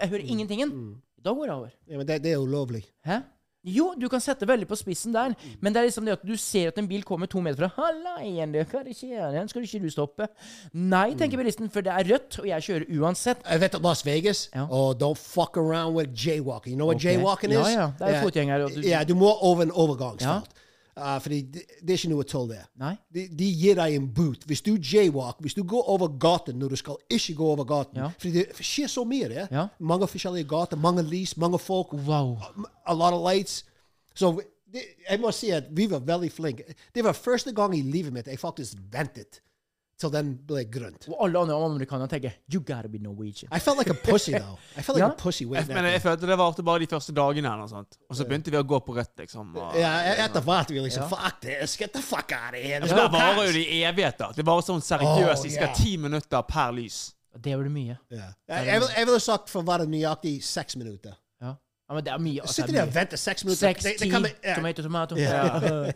Jeg 0.00 0.08
hører 0.10 0.24
ingentingen. 0.26 0.72
Da 1.22 1.30
går 1.36 1.46
det 1.46 1.54
over. 1.54 1.70
Ja, 1.86 1.96
men 2.00 2.06
det, 2.08 2.22
det 2.24 2.32
er 2.32 2.38
ulovlig. 2.42 2.82
Hæ? 3.06 3.20
Jo, 3.62 3.90
du 3.98 4.06
kan 4.08 4.20
sette 4.24 4.46
veldig 4.48 4.64
på 4.70 4.76
spissen 4.78 5.12
der, 5.12 5.34
men 5.60 5.74
det 5.74 5.80
er 5.82 5.84
liksom 5.90 6.06
det 6.08 6.14
at 6.16 6.22
du 6.24 6.32
ser 6.40 6.68
at 6.70 6.78
en 6.80 6.86
bil 6.88 7.02
kommer 7.04 7.28
to 7.28 7.42
meter 7.44 7.68
fra. 7.68 7.68
'Halla 7.76 8.14
igjen, 8.24 8.52
det, 8.52 8.64
skjer? 8.96 9.32
Den 9.36 9.48
skal 9.48 9.62
ikke 9.62 9.82
du 9.82 9.90
stoppe?' 9.92 10.28
Nei, 10.72 11.10
tenker 11.14 11.36
Mm. 11.36 11.42
bilisten, 11.44 11.68
for 11.70 11.82
det 11.82 11.92
er 11.92 12.04
rødt, 12.08 12.38
og 12.40 12.46
jeg 12.46 12.62
kjører 12.62 12.86
uansett. 13.00 13.36
Jeg 13.44 13.60
vet 13.60 13.74
at 13.74 13.82
Las 13.82 14.02
Vegas 14.06 14.48
Ja. 14.54 14.66
oh, 14.70 14.94
Don't 14.94 15.18
fuck 15.18 15.56
around 15.58 15.94
with 15.94 16.08
jaywalking. 16.14 16.72
You 16.72 16.76
know 16.76 16.86
what 16.86 16.96
okay. 16.96 17.16
jaywalking 17.16 17.52
is? 17.52 17.58
Ja, 17.74 17.80
ja. 17.80 17.92
Det 17.98 18.14
er 18.14 18.22
fotgjengere. 18.22 18.68
du- 18.74 18.80
Ja, 18.88 19.04
du 19.04 19.14
må 19.14 19.28
over 19.42 19.62
en 19.62 19.70
overgangsfelt. 19.72 20.48
Uh, 20.98 21.16
fordi 21.22 21.40
det, 21.42 21.62
det 21.80 21.94
er 21.94 21.98
ikke 22.00 22.10
noe 22.12 22.26
tull 22.28 22.48
der. 22.50 22.64
De, 23.14 23.26
de 23.38 23.48
gir 23.56 23.78
deg 23.78 23.94
en 23.96 24.08
boot. 24.14 24.42
Hvis 24.50 24.62
du 24.66 24.72
jaywalk, 24.74 25.38
hvis 25.40 25.54
du 25.54 25.62
går 25.64 25.88
over 25.88 26.10
gaten 26.20 26.58
når 26.60 26.74
du 26.74 26.80
skal 26.80 26.98
ikke 27.10 27.34
gå 27.38 27.50
over 27.54 27.64
gaten 27.68 28.00
Ja. 28.00 28.10
Fordi 28.18 28.32
det 28.32 28.64
skjer 28.66 28.90
så 28.90 29.04
mye 29.04 29.28
der. 29.30 29.50
Ja. 29.50 29.66
Mange 29.78 30.08
forskjellige 30.10 30.48
gater, 30.50 30.76
mange 30.76 31.04
lys, 31.06 31.36
mange 31.36 31.58
folk. 31.58 31.92
Wow. 31.92 32.36
A 32.86 32.94
lot 32.94 33.14
of 33.14 33.22
lights. 33.22 33.64
Så 34.14 34.34
det, 34.72 34.82
jeg 35.10 35.20
må 35.20 35.30
si 35.34 35.50
at 35.54 35.70
vi 35.70 35.86
var 35.90 36.02
veldig 36.06 36.32
flinke. 36.32 36.74
Det 36.94 37.04
var 37.04 37.12
første 37.12 37.52
gang 37.52 37.74
i 37.78 37.82
livet 37.82 38.12
mitt 38.12 38.28
jeg 38.30 38.38
faktisk 38.38 38.78
ventet 38.92 39.40
til 40.00 40.10
den 40.14 40.30
ble 40.48 40.62
grønt. 40.72 41.04
Og 41.12 41.18
alle 41.26 41.38
andre 41.44 41.54
amerikanere 41.60 42.08
tenker 42.08 42.32
'You 42.48 42.60
gotta 42.64 42.88
be 42.88 42.98
Norwegian'. 42.98 43.50
I 43.52 43.58
felt 43.60 43.78
like 43.78 43.90
a 43.90 43.94
pussy, 43.94 44.32
though. 44.32 44.56
I 44.76 44.82
felt 44.82 44.96
like 44.96 45.04
Ja. 45.06 45.12
a 45.12 45.16
pussy 45.22 45.44
Jeg, 45.44 45.66
men 45.68 45.84
jeg 45.84 46.00
følte 46.02 46.26
det 46.26 46.38
varte 46.38 46.62
bare 46.64 46.80
de 46.80 46.86
første 46.86 47.12
dagene. 47.12 47.46
eller 47.46 47.66
noe 47.66 47.68
sånt. 47.68 47.98
Og 48.08 48.16
så 48.16 48.24
begynte 48.24 48.50
vi 48.50 48.56
å 48.56 48.64
gå 48.64 48.80
på 48.80 48.96
rødt, 48.96 49.14
liksom. 49.18 49.54
Og, 49.56 49.76
Ja, 49.78 49.92
etter 50.24 50.40
hvert 50.40 50.68
vi 50.70 50.80
liksom 50.80 51.08
Fuck 51.08 51.40
this, 51.42 51.76
get 51.76 51.92
the 51.92 52.02
fuck 52.02 52.32
out 52.32 52.54
of 52.54 52.60
here. 52.62 52.80
Så 52.88 52.96
no 52.96 53.08
varer 53.08 53.46
jo 53.46 53.52
det 53.52 53.66
i 53.68 53.82
evigheter. 53.84 54.32
Det 54.34 54.44
varer 54.46 54.62
sånn 54.62 54.80
seriøst. 54.82 55.44
Vi 55.44 55.50
skal 55.50 55.68
ha 55.68 55.74
ti 55.74 55.96
minutter 55.96 56.42
per 56.42 56.72
lys. 56.72 57.12
Det 57.38 57.54
var 57.56 57.62
det 57.62 57.70
mye. 57.72 57.96
Ja. 58.10 58.32
Jeg, 58.48 58.82
jeg 58.96 59.06
ville 59.06 59.20
sagt 59.20 59.48
for 59.52 59.62
å 59.62 59.66
være 59.66 59.86
nøyaktig 59.86 60.42
seks 60.42 60.74
minutter. 60.76 61.14
Ja. 61.90 61.94
men 61.96 62.04
det 62.06 62.12
er 62.14 62.20
mye. 62.22 62.40
altså, 62.40 62.54
Sitter 62.54 62.70
er 62.70 62.76
der 62.76 62.86
og 62.86 62.94
venter 62.94 63.18
seks 63.18 63.44
minutter. 63.44 63.72
Seks, 63.74 63.88
ti, 63.98 64.10
ja. 64.10 64.54
tomato, 64.54 64.82
tomato. 64.82 65.16
Ja. 65.18 65.40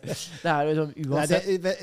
Det 0.02 0.50
er 0.50 0.70
jo 0.70 0.72
sånn 0.80 0.94
Nei, 0.96 1.04
uansett. 1.06 1.46
det, 1.46 1.60
det, 1.62 1.74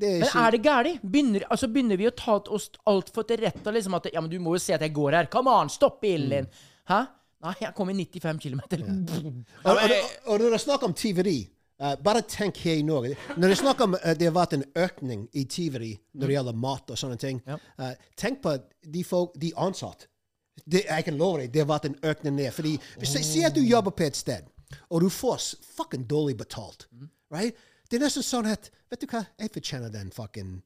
det, 0.00 0.12
er 0.12 0.22
ikke... 0.22 0.30
Men 0.30 0.46
er 0.46 0.54
det 0.56 0.60
galt? 0.64 1.02
Begynner, 1.04 1.44
altså 1.50 1.68
begynner 1.68 2.00
vi 2.00 2.08
å 2.08 2.14
ta 2.16 2.38
oss 2.56 2.70
altfor 2.88 3.28
til 3.28 3.44
rette? 3.44 3.74
Liksom 3.76 3.98
at, 4.00 4.08
ja, 4.14 4.22
men 4.24 4.32
du 4.32 4.38
må 4.40 4.56
jo 4.56 4.62
se 4.64 4.72
at 4.76 4.86
jeg 4.86 4.94
går 4.96 5.18
her. 5.18 5.28
Come 5.32 5.52
on, 5.52 5.72
stopp 5.72 6.00
bilen 6.00 6.32
din! 6.32 6.48
Hæ? 6.88 7.02
Nei, 7.44 7.52
jeg 7.60 7.76
kom 7.76 7.92
i 7.92 7.98
95 7.98 8.40
km. 8.40 8.62
og, 9.68 9.76
og, 9.76 10.38
når 10.38 10.46
det 10.46 10.54
er 10.56 10.62
snakk 10.62 10.86
om 10.88 10.94
tyveri 10.96 11.42
uh, 11.82 11.92
Bare 12.00 12.24
tenk 12.28 12.62
her 12.64 12.80
i 12.80 12.86
Norge. 12.86 13.18
Når 13.36 13.44
det 13.44 13.58
er 13.58 13.60
snakk 13.60 13.84
om 13.84 13.98
uh, 13.98 14.14
det 14.16 14.30
har 14.30 14.36
vært 14.36 14.56
en 14.56 14.64
økning 14.86 15.26
i 15.36 15.44
tyveri 15.44 15.92
når 16.14 16.30
det 16.30 16.38
gjelder 16.38 16.58
mat 16.64 16.94
og 16.94 17.00
sånne 17.00 17.20
ting, 17.20 17.42
eh, 17.44 17.92
tenk 18.16 18.40
på 18.44 18.56
de 18.94 19.04
folk 19.04 19.36
de 19.40 19.52
ansatte. 19.60 20.08
Det, 20.64 20.84
jeg 20.88 21.04
kan 21.04 21.18
love 21.20 21.42
deg, 21.42 21.52
det 21.52 21.60
har 21.64 21.68
vært 21.68 21.88
en 21.90 21.96
økning 22.08 22.38
der. 22.40 22.50
Fordi, 22.56 22.78
si, 23.04 23.22
si 23.26 23.42
at 23.44 23.54
du 23.56 23.60
jobber 23.60 23.92
på 23.92 24.06
et 24.06 24.16
sted, 24.16 24.46
og 24.88 25.04
du 25.04 25.10
får 25.12 25.50
fucking 25.76 26.06
dårlig 26.08 26.36
betalt. 26.40 26.86
Right? 27.30 27.56
Det 27.90 27.98
er 27.98 28.06
nesten 28.06 28.24
sånn 28.24 28.48
at 28.50 28.70
Vet 28.90 29.02
du 29.02 29.08
hva, 29.10 29.24
jeg 29.40 29.50
fortjener 29.50 29.90
den 29.90 30.10
fucking 30.14 30.60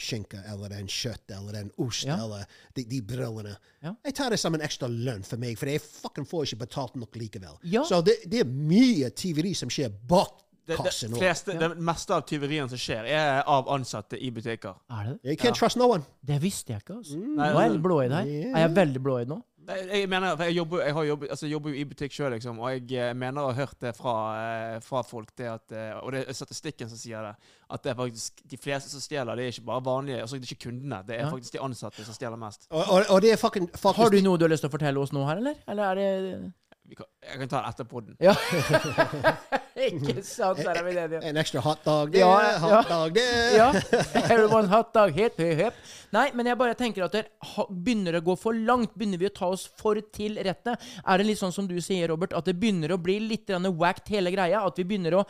skinka 0.00 0.38
eller 0.52 0.70
den 0.72 0.86
kjøtt 0.88 1.30
eller 1.32 1.52
den 1.56 1.70
ost 1.80 2.04
Ja. 2.06 2.16
eller 2.24 2.44
de, 2.76 2.84
de 2.88 3.00
brillene. 3.04 3.54
Ja. 3.84 3.94
Jeg 4.04 4.14
tar 4.16 4.30
det 4.32 4.38
som 4.40 4.54
en 4.56 4.64
ekstra 4.64 4.88
lønn 4.92 5.24
for 5.24 5.40
meg, 5.40 5.58
for 5.60 5.68
jeg 5.68 5.80
fucking 5.84 6.26
får 6.28 6.46
ikke 6.46 6.60
betalt 6.66 6.96
nok 7.00 7.16
likevel. 7.16 7.58
Ja. 7.68 7.84
Så 7.84 8.02
det, 8.04 8.18
det 8.28 8.42
er 8.44 8.48
mye 8.48 9.10
tyveri 9.16 9.54
som 9.56 9.72
skjer 9.72 9.92
bak 10.08 10.42
Det, 10.66 10.76
det, 10.82 10.92
fleste, 11.14 11.54
det 11.60 11.68
meste 11.78 12.14
av 12.16 12.24
tyveriene 12.26 12.66
som 12.72 12.80
skjer, 12.80 13.06
er 13.06 13.42
av 13.46 13.68
ansatte 13.70 14.18
i 14.18 14.32
butikker. 14.34 14.74
Er 14.90 15.12
det? 15.12 15.18
You 15.22 15.36
can't 15.38 15.54
trust 15.54 15.78
no 15.78 15.86
one. 15.92 16.02
Det 16.26 16.40
visste 16.42 16.74
jeg 16.74 16.82
ikke. 16.82 16.96
altså. 17.00 17.18
Mm. 17.20 17.36
Nå 17.38 17.44
er 17.46 17.68
jeg 17.68 17.82
blåøyd 17.84 18.16
her. 18.16 18.32
Yeah. 18.32 18.48
Er 18.50 18.66
jeg 18.66 18.72
veldig 18.80 19.02
blåøyd 19.04 19.30
nå? 19.30 19.42
Jeg 19.66 20.08
mener, 20.08 20.42
jeg 20.44 20.54
jobber, 20.54 20.82
jeg 20.84 20.94
har 20.94 21.04
jobbet, 21.04 21.30
altså 21.30 21.46
jeg 21.46 21.52
jobber 21.52 21.70
jo 21.72 21.76
i 21.76 21.84
butikk 21.90 22.12
sjøl, 22.14 22.30
liksom, 22.36 22.58
og 22.62 22.70
jeg 22.70 22.98
eh, 23.02 23.14
mener 23.18 23.42
å 23.42 23.48
ha 23.50 23.54
hørt 23.56 23.80
det 23.82 23.92
fra, 23.96 24.12
eh, 24.38 24.74
fra 24.84 25.00
folk, 25.02 25.32
det 25.38 25.48
at, 25.50 25.74
eh, 25.74 25.96
og 25.98 26.14
det 26.14 26.20
er 26.22 26.36
statistikken 26.38 26.90
som 26.90 27.00
sier 27.00 27.26
det, 27.26 27.32
at 27.74 27.82
det 27.82 27.90
er 27.90 27.96
faktisk 27.98 28.44
de 28.46 28.60
fleste 28.62 28.92
som 28.92 29.02
stjeler, 29.02 29.34
det 29.34 29.48
er 29.48 29.56
ikke 29.56 29.66
bare 29.72 29.84
vanlige, 29.88 30.20
altså 30.22 30.38
det 30.38 30.46
er 30.46 30.52
ikke 30.54 30.68
kundene, 30.68 31.00
det 31.08 31.18
er 31.18 31.32
faktisk 31.32 31.56
de 31.56 31.64
ansatte 31.66 32.06
som 32.06 32.14
stjeler 32.14 32.38
mest. 32.38 32.68
Og, 32.70 32.84
og, 32.84 33.10
og 33.16 33.24
det 33.24 33.32
er 33.34 33.42
fucking 33.42 33.66
faktisk 33.72 34.04
Har 34.04 34.14
du 34.14 34.20
noe 34.22 34.38
du 34.38 34.46
har 34.46 34.54
lyst 34.54 34.62
til 34.66 34.70
å 34.70 34.76
fortelle 34.76 35.02
oss 35.02 35.14
nå 35.16 35.26
her, 35.26 35.42
eller? 35.42 35.58
Eller 35.66 35.90
er 35.90 35.98
det 35.98 36.38
Vi 36.86 36.94
kan, 36.94 37.10
jeg 37.26 37.40
kan 37.42 37.48
ta 37.50 37.60
det 37.62 37.70
etter 37.74 37.86
den. 38.06 38.16
Ja. 38.22 38.34
ikke 39.88 40.22
sant, 40.24 40.60
så 40.62 40.70
er 40.72 40.82
vi 40.86 40.94
enige. 40.94 41.20
En 41.26 41.40
ekstra 41.40 41.62
hotdog 41.64 42.12
der, 42.14 42.20
Ja, 42.22 42.32
ja. 42.44 42.58
hotdog 42.62 43.16
der. 43.16 43.56
Ja. 43.56 43.68
Everyone 44.30 44.70
hot 44.70 44.92
dog, 44.94 45.10
hip, 45.16 45.40
hip, 45.42 45.58
hip. 45.58 45.80
Nei, 46.14 46.28
men 46.38 46.46
jeg 46.46 46.58
bare 46.60 46.76
tenker 46.78 47.04
at 47.06 47.16
det 47.16 47.24
begynner 47.68 48.20
å 48.20 48.22
gå 48.24 48.36
for 48.38 48.56
langt. 48.56 48.94
Begynner 48.96 49.20
vi 49.20 49.28
å 49.28 49.34
ta 49.34 49.50
oss 49.52 49.66
for 49.80 49.98
til 50.14 50.38
rette? 50.46 50.76
Er 51.02 51.20
det 51.20 51.26
litt 51.28 51.40
sånn 51.40 51.54
som 51.54 51.66
du 51.68 51.74
sier, 51.82 52.08
Robert, 52.12 52.36
at 52.36 52.46
det 52.46 52.54
begynner 52.60 52.94
å 52.94 53.00
bli 53.02 53.18
litt 53.24 53.50
wacked, 53.50 54.08
hele 54.14 54.30
greia? 54.34 54.62
At 54.62 54.78
vi 54.78 54.86
begynner 54.86 55.18
å, 55.18 55.24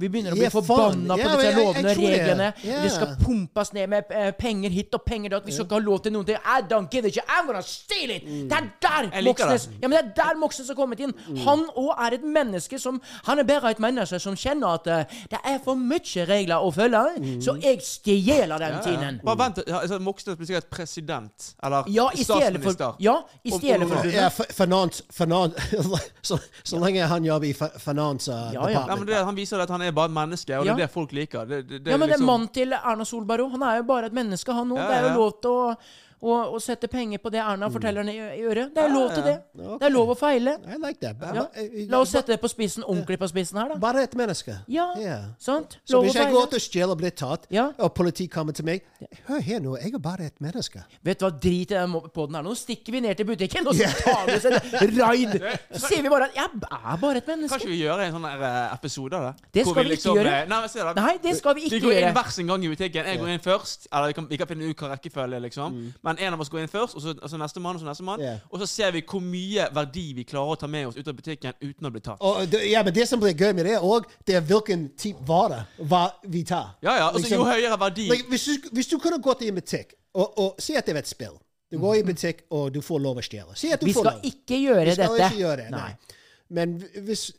vi 0.00 0.08
begynner 0.08 0.36
å 0.36 0.38
bli 0.38 0.52
forbanna 0.54 1.18
på 1.18 1.28
disse 1.34 1.52
lovene 1.58 1.92
og 1.96 2.00
reglene. 2.00 2.48
Yeah. 2.64 2.84
Det 2.86 2.94
skal 2.94 3.16
pumpes 3.20 3.74
ned 3.76 3.90
med 3.90 4.14
eh, 4.14 4.30
penger 4.38 4.72
hit 4.72 4.94
og 4.96 5.04
penger 5.04 5.34
dit. 5.34 5.50
Vi 5.50 5.58
skal 5.58 5.66
ikke 5.66 5.80
ha 5.80 5.84
lov 5.90 6.00
til 6.06 6.14
noen 6.14 6.30
ting. 6.30 6.40
I 6.40 6.62
don't 6.70 6.88
give 6.94 7.10
a 7.10 7.12
shit. 7.12 7.26
I'm 7.26 7.50
gonna 7.50 7.64
steal 7.66 8.14
it! 8.14 8.24
Det 8.50 8.56
er 8.56 8.70
der 8.86 9.10
Moxnes. 9.26 9.68
Ja, 9.80 9.88
men 9.90 9.98
det 9.98 10.04
er 10.06 10.14
der 10.22 10.40
Moxnes 10.40 10.70
har 10.70 10.78
kommet 10.78 11.02
inn. 11.04 11.12
Han 11.44 11.64
òg 11.76 11.90
er 12.06 12.16
et 12.18 12.24
menneske 12.24 12.78
som 12.80 13.00
Han 13.26 13.38
er 13.38 13.44
bare 13.48 13.70
et 13.70 13.78
menneske 13.82 14.18
som 14.20 14.36
kjenner 14.36 14.74
at 14.80 14.86
uh, 14.86 15.20
det 15.30 15.40
er 15.44 15.58
for 15.64 15.74
mye 15.76 16.24
regler 16.28 16.60
å 16.64 16.70
følge, 16.74 17.40
så 17.44 17.56
jeg 17.62 17.80
stjeler 17.84 18.58
den 18.58 18.78
tiden. 18.84 19.20
Bare 19.24 19.38
vent, 19.38 19.60
ja, 19.66 19.80
altså, 19.80 19.98
Moxnes 20.00 20.36
blir 20.36 20.46
sikkert 20.50 20.70
president, 20.70 21.54
eller 21.62 21.84
Ja, 21.88 22.08
i 22.14 22.24
stedet 22.24 22.62
for 22.62 22.72
statsminister. 22.74 22.94
Ja, 23.00 23.16
i 23.44 23.50
stedet 23.50 23.88
for 23.88 24.10
Ja, 24.10 24.28
finans, 24.30 25.02
finans 25.12 25.54
så, 26.22 26.38
så 26.62 26.78
lenge 26.82 27.06
han 27.06 27.24
jobber 27.24 27.46
i 27.46 27.54
Finansdepartementet. 27.54 27.82
finans 27.90 28.28
uh, 28.28 28.50
Ja, 28.54 28.68
ja. 28.70 28.84
Ja, 28.88 28.96
det, 29.04 29.24
Han 29.24 29.36
viser 29.36 29.60
at 29.62 29.70
han 29.70 29.82
er 29.82 29.92
bare 29.92 30.10
et 30.10 30.16
menneske, 30.16 30.58
og 30.58 30.66
Ja. 30.66 30.74
det 30.74 30.82
er 30.82 30.86
det 30.86 30.92
folk 30.94 31.12
liker. 31.12 31.44
Det, 31.46 31.62
det, 31.68 31.82
det 31.84 31.90
Ja, 31.92 31.96
men 31.96 32.08
det 32.08 32.14
er 32.14 32.18
liksom- 32.18 32.26
mannen 32.26 32.48
til 32.54 32.72
Erna 32.72 33.04
Solberg 33.04 33.40
òg. 33.46 33.50
Han 33.56 33.62
er 33.62 33.76
jo 33.80 33.82
bare 33.88 34.06
et 34.06 34.12
menneske, 34.16 34.52
han 34.52 34.70
òg. 34.70 34.78
Ja, 34.78 34.88
Det 34.88 34.96
er 34.96 35.08
jo 35.10 35.18
lov 35.20 35.32
til 35.40 35.50
å, 35.50 35.76
å, 36.20 36.34
og 36.52 36.60
sette 36.60 36.88
penger 36.90 37.20
på 37.22 37.30
det 37.32 37.40
Erna 37.40 37.70
forteller 37.72 38.04
henne 38.04 38.12
i, 38.12 38.40
i 38.40 38.44
øret. 38.44 38.74
Det 38.74 38.82
er 38.82 38.92
lov 38.92 39.08
til 39.14 39.24
det. 39.24 39.36
det. 39.56 39.68
Det 39.80 39.86
er 39.88 39.92
lov 39.94 40.12
å 40.12 40.16
feile. 40.18 40.56
Like 40.80 41.12
Ja. 41.20 41.46
eh, 41.56 41.86
La 41.88 42.00
oss 42.02 42.12
sette 42.12 42.34
det 42.34 42.40
på 42.42 42.50
spissen, 42.52 42.84
ordentlig 42.84 43.18
på 43.20 43.28
spissen 43.30 43.56
her, 43.60 43.72
da. 43.72 43.78
Bare 43.80 44.02
et 44.04 44.14
menneske. 44.18 44.58
Ja, 44.68 44.90
yeah. 45.00 45.30
sant? 45.40 45.78
Så 45.88 45.96
Lov 45.96 46.04
hvis 46.04 46.18
jeg 46.18 46.32
går 46.32 46.50
til 46.52 46.60
å 46.60 46.64
stjele 46.64 46.92
og 46.92 47.00
blir 47.00 47.14
tatt, 47.16 47.46
Ja. 47.50 47.70
og 47.78 47.94
politiet 47.94 48.30
kommer 48.30 48.52
til 48.52 48.64
meg 48.68 48.82
Hør 49.28 49.40
her 49.40 49.60
nå, 49.60 49.76
jeg 49.80 49.94
er 49.94 49.98
bare 49.98 50.26
et 50.28 50.40
menneske. 50.40 50.82
Vet 51.02 51.20
du 51.20 51.24
hva, 51.24 51.30
drit 51.32 51.70
i 51.72 51.74
den 51.74 51.92
podden 52.12 52.36
her. 52.36 52.42
Nå 52.44 52.52
stikker 52.54 52.92
vi 52.92 53.00
ned 53.00 53.16
til 53.16 53.24
butikken, 53.26 53.66
og 53.66 53.74
så 53.74 53.88
tar 54.02 54.26
vi 54.26 54.36
oss 54.36 54.44
en 54.44 54.98
raid. 55.00 55.40
Så 55.72 55.86
sier 55.86 56.02
vi 56.02 56.08
bare 56.12 56.28
at 56.28 56.34
'jeg 56.34 56.44
er 56.44 56.96
bare 57.00 57.16
et 57.16 57.26
menneske'. 57.26 57.56
Kanskje 57.56 57.68
vi 57.70 57.80
gjør 57.80 58.00
en 58.04 58.12
sånn 58.12 58.26
eh, 58.28 58.74
episode 58.74 59.14
av 59.16 59.22
det? 59.22 59.48
Det 59.54 59.66
skal 59.66 59.84
vi 59.84 59.96
ikke 59.96 60.14
gjøre. 60.18 60.34
eh, 60.42 60.48
Nei, 60.48 60.60
da. 60.74 60.92
Nei, 61.00 61.16
det 61.22 61.36
skal 61.36 61.54
vi 61.54 61.60
ikke 61.64 61.80
gjøre. 61.80 61.80
Vi 61.80 62.00
går 62.00 62.08
inn 62.08 62.14
hver 62.14 62.30
sin 62.30 62.46
gang 62.46 62.64
i 62.64 62.68
butikken. 62.68 63.04
Jeg 63.06 63.18
går 63.18 63.28
inn 63.28 63.40
først. 63.40 63.88
Eller 63.92 64.06
vi 64.06 64.12
kan, 64.12 64.28
vi 64.28 64.36
kan 64.36 64.46
finne 64.46 64.68
ut 64.70 64.76
hva 64.76 64.92
rekkefølge 64.94 65.40
liksom. 65.40 65.60
liksom. 65.60 65.92
Men 66.10 66.18
en 66.26 66.34
av 66.36 66.40
oss 66.42 66.50
går 66.52 66.64
inn 66.64 66.70
først, 66.72 66.96
og 66.98 67.02
så, 67.04 67.14
og 67.16 67.30
så 67.30 67.38
neste 67.38 67.60
mann, 67.62 67.76
og 67.78 67.82
så 67.82 67.86
neste 67.88 68.04
mann. 68.06 68.20
Yeah. 68.24 68.38
Og 68.50 68.58
så 68.62 68.66
ser 68.66 68.90
vi 68.96 69.02
hvor 69.06 69.22
mye 69.22 69.68
verdi 69.76 70.06
vi 70.16 70.24
klarer 70.26 70.56
å 70.56 70.58
ta 70.58 70.66
med 70.70 70.88
oss 70.90 70.96
ut 70.98 71.06
av 71.08 71.14
butikken 71.18 71.54
uten 71.62 71.86
å 71.86 71.92
bli 71.94 72.00
tatt. 72.02 72.18
Og, 72.26 72.40
det- 72.50 72.64
ja, 72.70 72.82
men 72.86 72.94
det 72.96 73.06
som 73.08 73.20
blir 73.22 73.32
gøy 73.38 73.52
med 73.54 73.64
det 73.70 73.76
òg, 73.78 74.08
det 74.26 74.34
er 74.40 74.42
hvilken 74.48 74.88
type 74.98 75.22
vare 75.28 75.62
hva 75.78 76.02
vi 76.26 76.42
tar. 76.44 76.74
Ja, 76.82 76.96
ja. 76.98 77.06
Altså, 77.10 77.22
Liksom- 77.28 77.38
jo 77.38 77.44
høyere 77.46 77.78
verdi 77.80 78.08
Like, 78.10 78.26
hvis, 78.28 78.44
du, 78.44 78.68
hvis 78.72 78.88
du 78.90 78.98
kunne 78.98 79.20
gått 79.22 79.42
i 79.42 79.48
en 79.48 79.54
butikk 79.54 79.94
og, 80.14 80.38
og 80.38 80.54
si 80.60 80.74
at 80.76 80.86
det 80.86 80.96
er 80.96 80.98
et 80.98 81.06
spill 81.08 81.38
Du 81.70 81.78
går 81.78 81.94
i 81.94 81.98
en 82.00 82.06
butikk, 82.06 82.40
og 82.50 82.72
du 82.74 82.80
får 82.82 82.98
lov 83.00 83.16
å 83.20 83.22
stjele. 83.22 83.54
Si 83.54 83.70
at 83.70 83.78
du 83.80 83.86
Vi 83.86 83.92
får 83.94 84.02
skal 84.08 84.20
ikke 84.26 84.56
gjøre 84.58 84.84
Vi 84.86 84.92
skal 84.96 85.12
dette. 85.14 85.28
ikke 85.30 85.38
gjøre 85.44 85.56
det, 85.56 85.70
nei. 85.70 85.78
Nei. 85.78 86.16
Men 86.50 86.72
hvis 87.06 87.30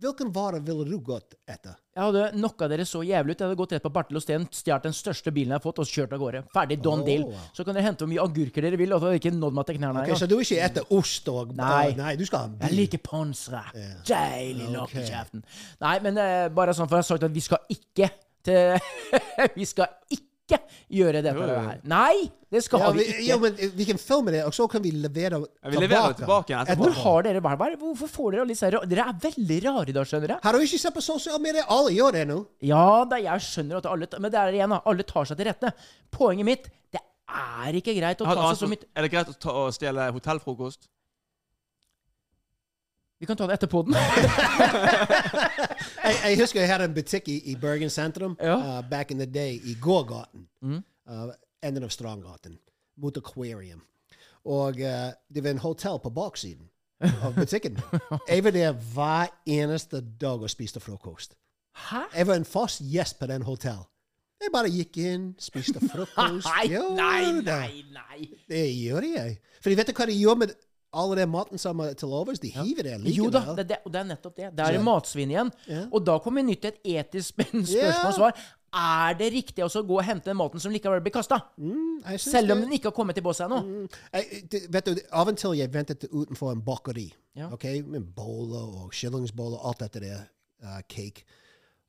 hvilken 0.00 0.28
vare 0.34 0.58
ville 0.64 0.84
du 0.88 0.98
gått 1.04 1.34
etter? 1.48 1.74
Jeg 1.96 2.04
hadde 2.04 2.24
knocka 2.34 2.66
dere 2.68 2.84
så 2.84 3.00
jævlig 3.06 3.32
ut. 3.34 3.40
Jeg 3.40 3.46
hadde 3.48 3.56
gått 3.60 3.72
rett 3.72 3.84
på 3.86 3.92
Bartel 3.94 4.18
og 4.18 4.22
Steen, 4.24 4.44
stjålet 4.52 4.84
den 4.90 4.96
største 4.96 5.32
bilen 5.32 5.54
jeg 5.54 5.58
har 5.60 5.64
fått, 5.64 5.78
og 5.80 5.88
kjørt 5.88 6.12
av 6.12 6.20
gårde. 6.20 6.42
Ferdig, 6.52 6.76
don 6.84 7.00
Oh, 7.00 7.06
deal. 7.06 7.24
Så 7.56 7.64
kan 7.64 7.74
dere 7.78 7.86
hente 7.86 8.04
hvor 8.04 8.10
mye 8.12 8.20
agurker 8.26 8.66
dere 8.66 8.76
vil, 8.80 8.92
og 8.92 9.00
så 9.00 9.08
har 9.08 9.14
dere 9.16 9.22
ikke 9.22 9.32
nådd 9.38 9.56
meg 9.56 9.66
til 9.70 9.78
knærne. 9.80 10.02
Okay. 10.04 10.18
Så 10.20 10.28
du 10.28 10.36
er 10.36 10.44
ikke 10.44 10.60
etter 10.68 10.92
ost 10.98 11.32
og 11.32 11.54
Nei. 11.56 11.94
Nei, 11.96 12.12
du 12.20 12.26
skal 12.28 12.38
ha 12.44 12.50
en 12.50 12.58
Jeg 12.60 12.68
bil. 12.74 12.78
liker 12.82 13.02
ponsere. 13.08 13.64
Deilig 14.06 14.68
lokk 14.74 14.94
Okay. 14.96 15.08
Ok. 15.22 15.58
Nei, 15.80 15.96
men 16.04 16.20
uh, 16.20 16.48
bare 16.54 16.76
sånn 16.76 16.88
for 16.90 17.00
jeg 17.00 17.06
har 17.06 17.10
sagt 17.14 17.26
at 17.30 17.34
vi 17.34 17.40
skal 17.44 17.58
ikke 17.72 18.10
til 18.46 18.76
Vi 19.58 19.64
skal 19.66 19.88
ikke 20.12 20.25
gjøre 20.46 21.20
dette 21.24 21.32
Jo, 21.34 21.42
jo, 21.42 21.54
jo. 21.56 21.62
her. 21.66 21.78
Nei, 21.90 22.28
det 22.52 22.62
skal 22.64 22.80
Ja, 22.84 22.90
vi 22.94 22.98
vi, 23.02 23.06
ikke. 23.10 23.24
ja, 23.26 23.36
men 23.42 23.56
vi 23.80 23.86
kan 23.88 23.98
filme 23.98 24.30
det, 24.34 24.44
og 24.46 24.54
så 24.54 24.68
kan 24.70 24.82
vi 24.84 24.92
levere 24.94 25.40
Ja, 25.42 25.70
vi 25.72 25.80
leverer 25.82 26.14
tilbake 26.20 26.52
igjen. 26.54 26.70
Hvor 26.78 26.94
har 27.02 27.26
dere 27.26 27.42
vært? 27.42 27.58
Hva 27.58 27.70
Hvorfor 27.80 28.12
får 28.14 28.30
dere 28.36 28.44
alle 28.44 28.54
disse 28.54 28.70
rare 28.70 28.86
Dere 28.90 29.08
er 29.10 29.18
veldig 29.26 29.58
rare 29.66 29.92
da, 29.96 30.04
skjønner 30.06 30.28
dere. 30.32 30.40
Har 30.46 30.52
du 30.52 30.58
ikke 30.66 30.78
sett 30.84 30.94
på 30.94 31.02
sosiale 31.04 31.42
medier? 31.42 31.66
Alle 31.68 31.90
gjør 31.96 32.12
det 32.20 32.24
nå. 32.30 32.38
Ja 32.62 33.04
da, 33.10 33.18
jeg 33.18 33.46
skjønner 33.48 33.80
at 33.82 33.86
alle 33.90 34.08
Men 34.20 34.30
det 34.30 34.40
er 34.44 34.58
igjen, 34.60 34.70
da. 34.76 34.82
Alle 34.86 35.02
tar 35.02 35.24
seg 35.26 35.36
til 35.40 35.50
rette. 35.50 35.72
Poenget 36.14 36.46
mitt 36.46 36.70
det 36.94 37.02
er 37.36 37.74
ikke 37.74 37.96
greit 37.98 38.20
å 38.22 38.24
ta 38.28 38.52
seg 38.52 38.60
så 38.60 38.68
mye 38.70 38.84
Er 38.94 39.02
det 39.02 39.10
greit 39.10 39.28
å, 39.32 39.34
ta, 39.34 39.50
å 39.50 39.72
stjele 39.74 40.04
hotellfrokost? 40.14 40.86
Vi 43.20 43.26
kan 43.26 43.36
ta 43.36 43.46
det 43.48 43.54
etter 43.56 43.66
poden. 43.72 43.94
Jeg, 46.06 46.14
jeg 46.24 46.38
husker 46.38 46.60
jeg 46.60 46.68
hadde 46.70 46.84
en 46.86 46.94
butikk 46.94 47.28
i, 47.32 47.36
i 47.50 47.54
Bergen 47.58 47.90
sentrum 47.90 48.36
Ja. 48.40 48.56
uh, 48.78 48.82
back 48.90 49.10
in 49.10 49.18
the 49.18 49.26
day, 49.26 49.56
i 49.64 49.74
gågaten. 49.82 50.44
Uh, 50.62 51.32
enden 51.62 51.82
av 51.84 51.90
Strandgaten, 51.90 52.58
mot 53.02 53.16
Aquarium. 53.18 53.80
Og 54.46 54.78
uh, 54.78 55.10
det 55.34 55.42
var 55.42 55.50
en 55.56 55.62
hotell 55.64 55.98
på 56.02 56.10
baksiden 56.14 56.68
av 57.24 57.34
butikken. 57.40 57.80
Jeg 58.28 58.44
var 58.46 58.54
der 58.54 58.72
hver 58.94 59.32
eneste 59.46 60.00
dag 60.20 60.42
og 60.46 60.50
spiste 60.52 60.80
frokost. 60.80 61.34
Hæ? 61.90 62.04
Jeg 62.16 62.26
var 62.30 62.34
en 62.38 62.44
fast 62.48 62.80
gjest 62.86 63.18
på 63.18 63.26
den 63.26 63.42
hotell. 63.42 63.82
Jeg 64.40 64.52
bare 64.52 64.70
gikk 64.70 64.96
inn, 65.02 65.30
spiste 65.40 65.80
frokost. 65.90 66.46
Nei, 66.46 66.68
nei, 66.70 67.40
nei, 67.42 67.82
nei. 67.96 68.30
Det 68.48 68.62
gjør 68.76 69.10
jeg. 69.10 69.38
For 69.64 69.74
vet 69.74 69.90
du 69.90 69.96
hva 69.98 70.06
de 70.06 70.16
gjør 70.20 70.38
med 70.44 70.54
alle 70.92 71.16
den 71.16 71.28
maten 71.30 71.58
som 71.58 71.80
er 71.80 71.94
til 71.94 72.08
overs? 72.08 72.38
De 72.40 72.48
hiver 72.50 72.82
det 72.82 73.00
likevel. 73.00 73.16
Jo 73.16 73.30
da, 73.30 73.54
det, 73.58 73.66
det, 73.68 73.78
det 73.92 74.00
er 74.00 74.04
nettopp 74.04 74.36
det. 74.36 74.50
Det 74.56 74.66
er 74.66 74.72
ja. 74.78 74.82
matsvinn 74.82 75.30
igjen. 75.34 75.50
Ja. 75.66 75.86
Og 75.92 76.04
da 76.06 76.18
kommer 76.22 76.42
nytt 76.46 76.64
et 76.64 76.78
etisk 76.84 77.34
spørsmål 77.34 78.06
og 78.12 78.14
svar. 78.14 78.38
Er 78.76 79.14
det 79.16 79.30
riktig 79.32 79.64
å 79.64 79.68
gå 79.88 79.94
og 79.96 80.04
hente 80.04 80.28
den 80.28 80.36
maten 80.36 80.60
som 80.60 80.72
likevel 80.74 81.00
blir 81.00 81.12
kasta? 81.14 81.38
Mm, 81.56 82.02
Selv 82.20 82.52
om 82.52 82.60
den 82.60 82.72
ikke 82.76 82.90
har 82.90 82.96
kommet 82.96 83.16
til 83.16 83.24
bås 83.24 83.40
ennå? 83.40 83.62
Jeg, 84.12 84.42
det, 84.52 84.62
vet 84.74 84.86
du, 84.90 85.00
Av 85.16 85.28
og 85.30 85.36
til 85.40 85.54
jeg 85.56 85.72
ventet 85.72 86.04
utenfor 86.10 86.52
en 86.52 86.60
bakeri. 86.66 87.06
Ja. 87.36 87.48
ok, 87.52 87.64
Med 87.86 88.10
boller 88.16 88.84
og 88.84 88.92
skillingsboller 88.96 89.64
alt 89.64 89.80
dette 89.80 90.00
der. 90.04 90.24
uh, 90.64 90.80
cake. 90.88 91.24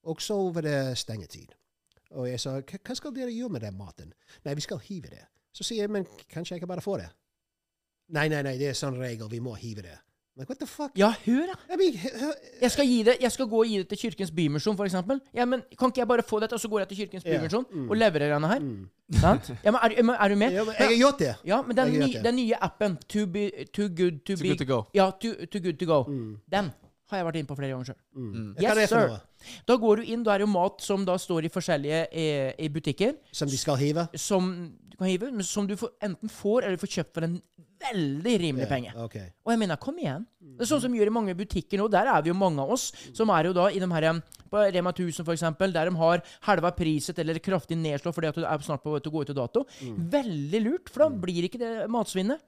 Og 0.08 0.22
så 0.22 0.36
var 0.54 0.62
det 0.64 0.98
stengetid. 0.98 1.52
Og 2.16 2.30
jeg 2.30 2.40
sa 2.40 2.60
"Hva- 2.62 2.80
hva 2.86 2.96
skal 2.96 3.12
dere 3.16 3.32
gjøre 3.36 3.50
med 3.52 3.62
den 3.62 3.78
maten? 3.78 4.14
Nei, 4.46 4.54
vi 4.56 4.62
skal 4.62 4.80
hive 4.80 5.10
det. 5.12 5.26
Så 5.54 5.64
sier 5.64 5.82
jeg 5.84 5.90
men 5.92 6.06
kanskje 6.32 6.56
jeg 6.56 6.62
kan 6.62 6.68
bare 6.70 6.82
få 6.82 6.98
det? 6.98 7.10
Nei, 8.10 8.28
nei, 8.32 8.42
nei, 8.44 8.58
det 8.58 8.70
er 8.72 8.78
sånn 8.78 8.98
regel. 9.00 9.28
Vi 9.32 9.40
må 9.44 9.56
hive 9.60 9.82
det. 9.84 9.98
Like, 10.38 10.52
what 10.52 10.60
the 10.60 10.68
fuck? 10.70 10.92
Ja, 10.96 11.10
hør, 11.26 11.48
da. 11.50 11.74
I 11.74 11.78
mean, 11.80 11.94
Jeg 12.62 12.70
skal, 12.72 12.86
gi 12.86 13.00
det, 13.04 13.16
jeg 13.22 13.32
skal 13.34 13.48
gå 13.50 13.58
og 13.64 13.66
gi 13.66 13.80
det 13.82 13.88
til 13.90 13.98
Kirkens 13.98 14.30
Bymisjon, 14.32 14.78
f.eks. 14.78 14.94
Ja, 15.34 15.46
men 15.50 15.64
kan 15.80 15.90
ikke 15.90 16.04
jeg 16.04 16.08
bare 16.12 16.24
få 16.24 16.40
dette, 16.44 16.54
og 16.54 16.62
så 16.62 16.70
går 16.70 16.84
jeg 16.84 16.88
til 16.92 16.98
Kirkens 16.98 17.26
Ja, 17.26 17.42
Mm. 17.72 17.90
Og 17.90 17.98
leverer 17.98 18.34
denne 18.36 18.48
her? 18.52 18.62
Sant? 19.18 19.50
Ja, 19.64 19.72
men 19.72 19.80
er, 19.82 20.14
er 20.14 20.28
du 20.30 20.36
med? 20.36 20.52
ja, 20.54 20.64
men 20.64 20.76
jeg 20.78 20.88
har 20.88 20.98
gjort 21.00 21.20
det. 21.20 21.36
Ja, 21.46 21.62
men 21.62 21.78
den, 21.78 21.94
Jeg 21.94 22.08
ny, 22.08 22.24
den 22.24 22.36
nye 22.36 22.56
appen, 22.62 22.98
Too, 23.10 23.26
be, 23.26 23.50
too 23.74 23.88
Good 23.90 24.20
To, 24.26 24.36
Too 24.36 24.42
be 24.44 24.48
good 24.50 24.58
to 24.58 24.66
go. 24.66 24.84
Ja, 24.94 25.10
too, 25.22 25.34
too 25.52 25.60
Good 25.64 25.80
To 25.80 25.86
Go. 25.86 26.04
Den 26.52 26.70
har 27.10 27.22
jeg 27.22 27.28
vært 27.30 27.40
inne 27.42 27.50
på 27.50 27.58
flere 27.60 27.72
ganger 27.76 27.92
sjøl. 27.92 28.00
Mm. 28.16 28.48
Er 28.58 28.64
Yes, 28.82 28.90
sir. 28.90 29.08
noe? 29.14 29.20
Da 29.70 29.78
går 29.78 30.02
du 30.02 30.04
inn, 30.14 30.24
da 30.24 30.34
er 30.34 30.42
det 30.42 30.48
jo 30.48 30.54
mat 30.54 30.82
som 30.84 31.06
da 31.08 31.16
står 31.22 31.46
i 31.48 31.54
forskjellige 31.54 32.02
eh, 32.12 32.54
i 32.60 32.70
butikker, 32.74 33.16
Som 33.32 33.48
de 33.52 33.58
skal 33.58 33.78
hive? 33.78 34.08
som 34.16 34.50
du 34.90 34.98
kan 34.98 35.08
hive, 35.08 35.32
men 35.32 35.44
som 35.46 35.68
du 35.68 35.76
får, 35.78 35.92
enten 36.02 36.30
får 36.30 36.66
eller 36.66 36.78
får 36.82 36.94
kjøpt 36.98 37.14
for 37.14 37.28
en 37.28 37.38
veldig 37.78 38.34
rimelig 38.42 38.68
penge. 38.68 38.94
Okay. 39.06 39.28
Og 39.46 39.52
jeg 39.54 39.60
mener, 39.62 39.78
kom 39.78 39.98
igjen. 40.02 40.26
Det 40.42 40.66
er 40.66 40.70
sånn 40.72 40.82
som 40.82 40.96
gjør 40.98 41.12
i 41.12 41.14
mange 41.14 41.36
butikker 41.38 41.78
nå. 41.78 41.86
Der 41.94 42.10
er 42.10 42.24
vi 42.26 42.32
jo 42.32 42.38
mange 42.38 42.64
av 42.64 42.72
oss 42.74 42.90
som 43.14 43.30
er 43.30 43.46
jo 43.46 43.54
da 43.54 43.68
i 43.70 43.80
de 43.80 43.86
her 43.94 44.08
På 44.50 44.64
Rema 44.74 44.90
1000 44.96 45.26
for 45.28 45.36
eksempel, 45.36 45.74
der 45.76 45.90
de 45.92 45.96
har 46.00 46.24
halva 46.48 46.72
priset 46.72 47.20
eller 47.20 47.38
kraftig 47.44 47.78
nedslå 47.78 48.14
fordi 48.16 48.28
at 48.32 48.36
du 48.40 48.46
er 48.48 48.64
snart 48.66 48.82
på 48.82 48.98
til 48.98 49.12
å 49.12 49.14
gå 49.14 49.22
ut 49.22 49.28
til 49.28 49.36
dato. 49.38 49.66
Veldig 49.84 50.62
lurt, 50.64 50.90
for 50.90 51.04
da 51.06 51.10
blir 51.10 51.44
ikke 51.46 51.60
det 51.60 51.90
matsvinnet. 51.92 52.40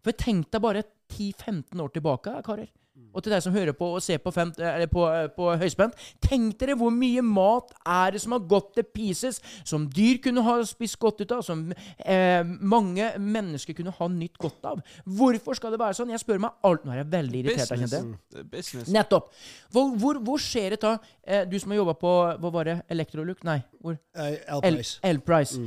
For 0.00 0.12
tenk 0.16 0.48
deg 0.50 0.62
bare 0.62 0.84
10-15 1.12 1.82
år 1.82 1.90
tilbake, 1.92 2.42
karer. 2.46 2.70
Og 3.12 3.24
til 3.24 3.32
deg 3.34 3.42
som 3.42 3.54
hører 3.54 3.74
på 3.74 3.88
og 3.96 4.02
ser 4.04 4.20
på, 4.22 4.30
fem, 4.34 4.52
eller 4.58 4.86
på, 4.90 5.02
på 5.34 5.48
høyspent. 5.58 5.96
Tenk 6.22 6.58
dere 6.60 6.76
hvor 6.78 6.92
mye 6.94 7.22
mat 7.26 7.72
er 7.82 8.14
det 8.14 8.20
som 8.22 8.36
har 8.36 8.44
gått 8.50 8.72
til 8.76 8.86
pieces, 8.86 9.40
som 9.66 9.88
dyr 9.90 10.20
kunne 10.22 10.44
ha 10.46 10.58
spist 10.68 10.98
godt 11.02 11.24
ut 11.24 11.34
av, 11.34 11.42
som 11.46 11.64
eh, 11.98 12.44
mange 12.60 13.08
mennesker 13.18 13.74
kunne 13.78 13.94
ha 13.96 14.08
nytt 14.14 14.38
godt 14.38 14.68
av. 14.70 14.82
Hvorfor 15.04 15.58
skal 15.58 15.74
det 15.74 15.80
være 15.82 15.98
sånn? 15.98 16.12
Jeg 16.14 16.22
spør 16.22 16.42
meg 16.46 16.66
alt 16.66 16.86
Nå 16.86 16.94
er 16.94 17.02
jeg 17.02 17.10
veldig 17.12 17.42
irritert. 17.44 17.70
jeg 17.74 18.44
Business. 18.50 18.86
Det 18.86 18.94
Nettopp. 18.94 19.32
Hvor, 19.74 19.90
hvor, 19.98 20.20
hvor 20.26 20.42
skjer 20.42 20.76
det 20.76 20.80
da? 20.84 20.94
Eh, 21.24 21.44
du 21.50 21.58
som 21.58 21.74
har 21.74 21.80
jobba 21.82 21.96
på 21.98 22.12
Hva 22.40 22.52
var 22.54 22.68
det? 22.70 22.76
Electrolux? 22.90 23.42
Nei. 23.46 23.58
Hvor? 23.80 23.98
Uh, 24.16 24.30
El- 24.62 24.70
L-price. 24.76 25.00
L-Price. 25.02 25.58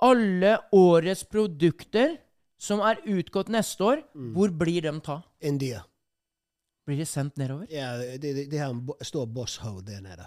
Alle 0.00 0.56
årets 0.72 1.24
produkter 1.28 2.16
som 2.60 2.80
er 2.84 3.00
utgått 3.08 3.48
neste 3.52 3.84
år, 3.84 4.02
hvor 4.34 4.52
blir 4.52 4.84
de 4.84 4.92
ta? 5.04 5.20
India. 5.40 5.82
Blir 6.90 6.98
de 6.98 7.06
sendt 7.06 7.36
nedover? 7.38 7.66
Ja, 7.70 7.96
det, 7.98 8.22
de, 8.22 8.50
de 8.50 8.58
har 8.58 8.70
en 8.70 8.88
stor 9.02 9.26
boss-hode 9.26 9.86
der 9.86 10.00
nede. 10.00 10.24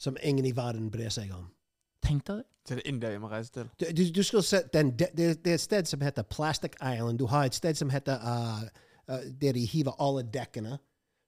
Som 0.00 0.16
ingen 0.22 0.44
i 0.44 0.56
verden 0.56 0.90
bryr 0.90 1.10
seg 1.12 1.34
om. 1.36 1.50
Tenk 2.06 2.24
deg 2.26 2.36
det. 2.36 2.46
Til 2.68 2.78
er 2.80 2.86
India 2.88 3.10
vi 3.12 3.18
må 3.20 3.28
reise 3.28 3.52
til. 3.52 3.68
Du, 3.80 3.84
du, 3.96 4.02
du 4.16 4.22
skal 4.22 4.42
se, 4.42 4.62
den, 4.72 4.94
det, 4.98 5.10
det 5.16 5.44
det 5.44 5.50
er 5.50 5.54
et 5.54 5.60
sted 5.60 5.84
som 5.84 6.00
heter 6.00 6.22
Plastic 6.22 6.78
Island. 6.80 7.18
Du 7.18 7.26
har 7.26 7.44
et 7.44 7.54
sted 7.54 7.76
som 7.76 7.90
heter 7.90 8.16
uh, 8.24 8.64
uh, 9.12 9.20
der 9.40 9.52
de 9.52 9.66
hiver 9.66 9.92
alle 10.00 10.22
dekkene. 10.22 10.78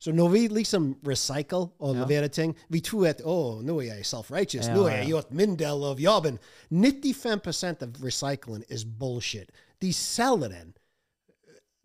Så 0.01 0.13
når 0.13 0.29
vi 0.29 0.49
liksom 0.49 0.95
recycle 1.09 1.69
og 1.79 1.95
leverer 1.97 2.29
ting, 2.29 2.57
vi 2.69 2.81
tror 2.81 3.07
at 3.07 3.21
å, 3.21 3.61
nå 3.61 3.83
er 3.83 3.99
jeg 3.99 4.07
self-righteous. 4.09 4.71
Ja, 4.71 4.75
nå 4.75 4.87
har 4.89 4.97
jeg 4.97 5.05
ja. 5.05 5.11
gjort 5.11 5.33
min 5.37 5.59
del 5.61 5.85
av 5.85 6.01
jobben. 6.01 6.39
95 6.71 7.41
av 7.83 8.01
recycling 8.01 8.65
is 8.71 8.85
bullshit. 8.85 9.53
De 9.83 9.93
selger 9.93 10.49
den 10.49 10.73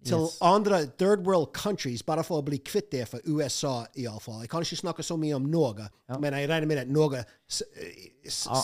til 0.05 0.21
Yes. 0.21 0.37
andre 0.41 0.85
third 0.99 1.25
world 1.25 1.51
countries 1.53 2.03
bare 2.05 2.23
for 2.23 2.41
å 2.41 2.45
bli 2.45 2.59
kvitt 2.61 2.91
det 2.91 3.07
for 3.09 3.19
USA, 3.25 3.85
iallfall. 3.97 4.41
Jeg 4.45 4.49
kan 4.51 4.61
ikke 4.65 4.79
snakke 4.83 5.03
så 5.03 5.17
mye 5.17 5.35
om 5.35 5.49
Norge, 5.49 5.89
men 6.19 6.33
jeg 6.33 6.49
regner 6.49 6.69
med 6.69 6.83
at 6.83 6.91
Norge 6.93 7.23
s 7.49 7.63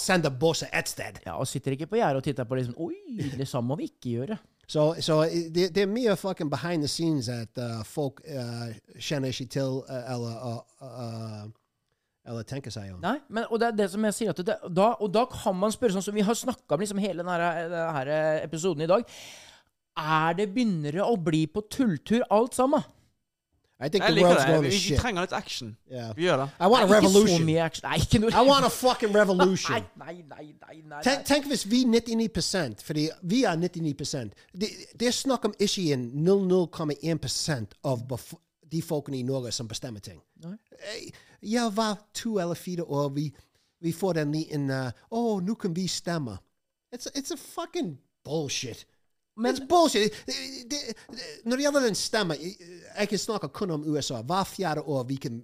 sender 0.02 0.30
båser 0.30 0.70
et 0.74 0.90
sted. 0.90 1.20
Ja, 1.26 1.38
og 1.40 1.48
sitter 1.48 1.72
ikke 1.76 1.90
på 1.92 2.00
gjerdet 2.02 2.22
og 2.22 2.24
titter 2.24 2.46
på 2.50 2.56
liksom 2.60 2.78
Oi, 2.78 2.96
det 3.38 3.48
samme 3.48 3.74
må 3.74 3.76
vi 3.82 3.90
ikke 3.90 4.16
gjøre. 4.20 4.38
Så, 4.72 4.96
så 5.04 5.24
det, 5.52 5.74
det 5.76 5.84
er 5.84 5.90
mye 5.92 6.16
fucking 6.16 6.50
behind 6.50 6.82
the 6.82 6.88
scenes 6.88 7.28
at 7.30 7.58
uh, 7.60 7.82
folk 7.84 8.22
uh, 8.24 8.70
kjenner 9.00 9.34
ikke 9.34 9.50
til 9.52 9.82
uh, 9.84 10.14
eller, 10.14 10.62
eller 12.26 12.48
tenker 12.48 12.72
seg 12.72 12.94
om. 12.94 13.02
Nei, 13.04 13.18
men, 13.28 13.50
og 13.50 13.60
det 13.60 13.68
er 13.68 13.78
det 13.82 13.90
som 13.92 14.06
jeg 14.08 14.16
sier 14.16 14.38
det, 14.38 14.56
da, 14.72 14.94
Og 15.02 15.12
da 15.12 15.26
kan 15.28 15.58
man 15.60 15.74
spørre 15.76 15.98
sånn 15.98 16.06
som 16.06 16.16
vi 16.16 16.24
har 16.24 16.38
snakka 16.38 16.78
om 16.78 16.84
liksom 16.86 17.02
hele 17.04 17.20
denne, 17.20 17.52
denne 17.74 18.20
episoden 18.46 18.86
i 18.86 18.90
dag. 18.94 19.04
Er 19.98 20.34
det 20.38 20.50
begynner 20.54 21.02
å 21.04 21.16
bli 21.20 21.46
på 21.52 21.64
tulltur 21.70 22.24
alt 22.32 22.56
sammen? 22.56 22.84
Jeg 23.82 24.14
liker 24.14 24.38
det. 24.38 24.58
Vi, 24.62 24.70
vi 24.92 24.98
trenger 24.98 25.26
litt 25.26 25.32
action. 25.34 25.72
Yeah. 25.90 26.12
Vi 26.16 26.28
gjør 26.28 26.44
det. 26.44 26.50
I 26.60 26.68
want 26.70 26.84
a 26.84 26.88
Nei, 26.88 27.00
Ikke 27.02 27.38
så 27.40 27.46
mye 27.46 27.64
action. 27.64 27.88
Nei, 27.90 27.98
ikke 28.04 28.20
noe 28.22 28.30
I 28.30 28.44
want 28.46 28.66
a 28.66 28.70
fucking 28.70 29.16
revolution. 29.16 29.74
Nei, 29.74 29.82
nei, 29.96 30.22
nei, 30.30 30.54
nei, 30.68 30.82
nei. 30.86 31.02
Tenk, 31.02 31.26
tenk 31.26 31.50
hvis 31.50 31.66
vi 31.66 31.82
99% 31.90 32.86
fordi 32.86 33.08
vi 33.24 33.42
er 33.50 33.58
99 33.58 34.30
Det, 34.54 34.70
det 34.94 35.10
er 35.10 35.18
snakk 35.18 35.50
om 35.50 35.56
ikke 35.58 35.88
en 35.96 36.06
0,1 36.14 37.68
av 37.84 38.06
bef- 38.08 38.38
de 38.72 38.82
folkene 38.86 39.18
i 39.18 39.24
Norge 39.24 39.52
som 39.52 39.68
bestemmer 39.68 40.00
ting. 40.00 40.22
Eh, 40.46 41.10
Ja, 41.42 41.70
hva 41.74 41.96
to 42.14 42.38
eller 42.38 42.56
fire 42.56 42.84
år 42.86 43.10
vi, 43.16 43.32
vi 43.82 43.92
får 43.92 44.14
den 44.14 44.32
liten 44.32 44.70
uh, 44.70 44.92
oh, 45.10 45.42
nå 45.42 45.56
kan 45.56 45.74
vi 45.74 45.88
stemme. 45.88 46.38
It's, 46.94 47.08
it's 47.16 47.34
a 47.34 47.38
fucking 47.38 47.98
bullshit. 48.24 48.86
Men- 49.38 49.56
It's 49.56 49.68
bullshit. 49.68 50.12
Det, 50.26 50.34
det, 50.72 50.78
det, 51.12 51.18
når 51.46 51.56
det 51.56 51.64
gjelder 51.66 51.80
den 51.86 51.96
Jeg 51.96 52.56
jeg 53.00 53.10
kan 53.10 53.18
snakke 53.18 53.48
kun 53.48 53.72
om 53.72 53.84
USA. 53.88 54.22
Hver 54.22 54.44
fjerde 54.44 54.82
år 54.82 55.04
vi 55.08 55.16
kan 55.16 55.44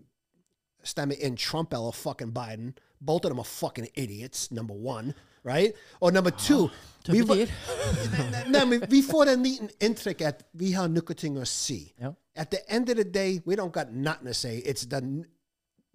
stemme 0.83 1.15
inn 1.15 1.37
Trump 1.37 1.73
eller 1.73 1.91
fucking 1.91 2.33
Biden. 2.33 2.73
Both 3.05 3.25
of 3.25 3.29
them 3.29 3.39
are 3.39 3.45
fucking 3.45 3.87
idiots, 3.95 4.51
number 4.51 4.75
one. 4.75 5.13
Right? 5.45 5.71
Og 6.01 6.13
number 6.13 6.31
two 6.31 6.67
vi, 7.07 7.19
Tøffe 7.19 7.33
tider. 7.33 8.49
Nei, 8.49 8.65
men 8.65 8.81
vi 8.91 9.01
får 9.11 9.23
en 9.23 9.43
liten 9.43 9.69
inntrykk 9.81 10.21
at 10.21 10.43
vi 10.53 10.71
har 10.71 10.87
noe 10.87 11.13
ting 11.15 11.37
å 11.39 11.45
si. 11.45 11.93
Ja. 12.01 12.11
At 12.35 12.51
the 12.51 12.59
end 12.75 12.89
of 12.89 12.95
the 12.95 13.03
day, 13.03 13.39
we 13.45 13.55
don't 13.55 13.71
got 13.71 13.87
nothing 13.93 14.27
to 14.27 14.33
say. 14.33 14.61
It's 14.65 14.85
the 14.89 14.99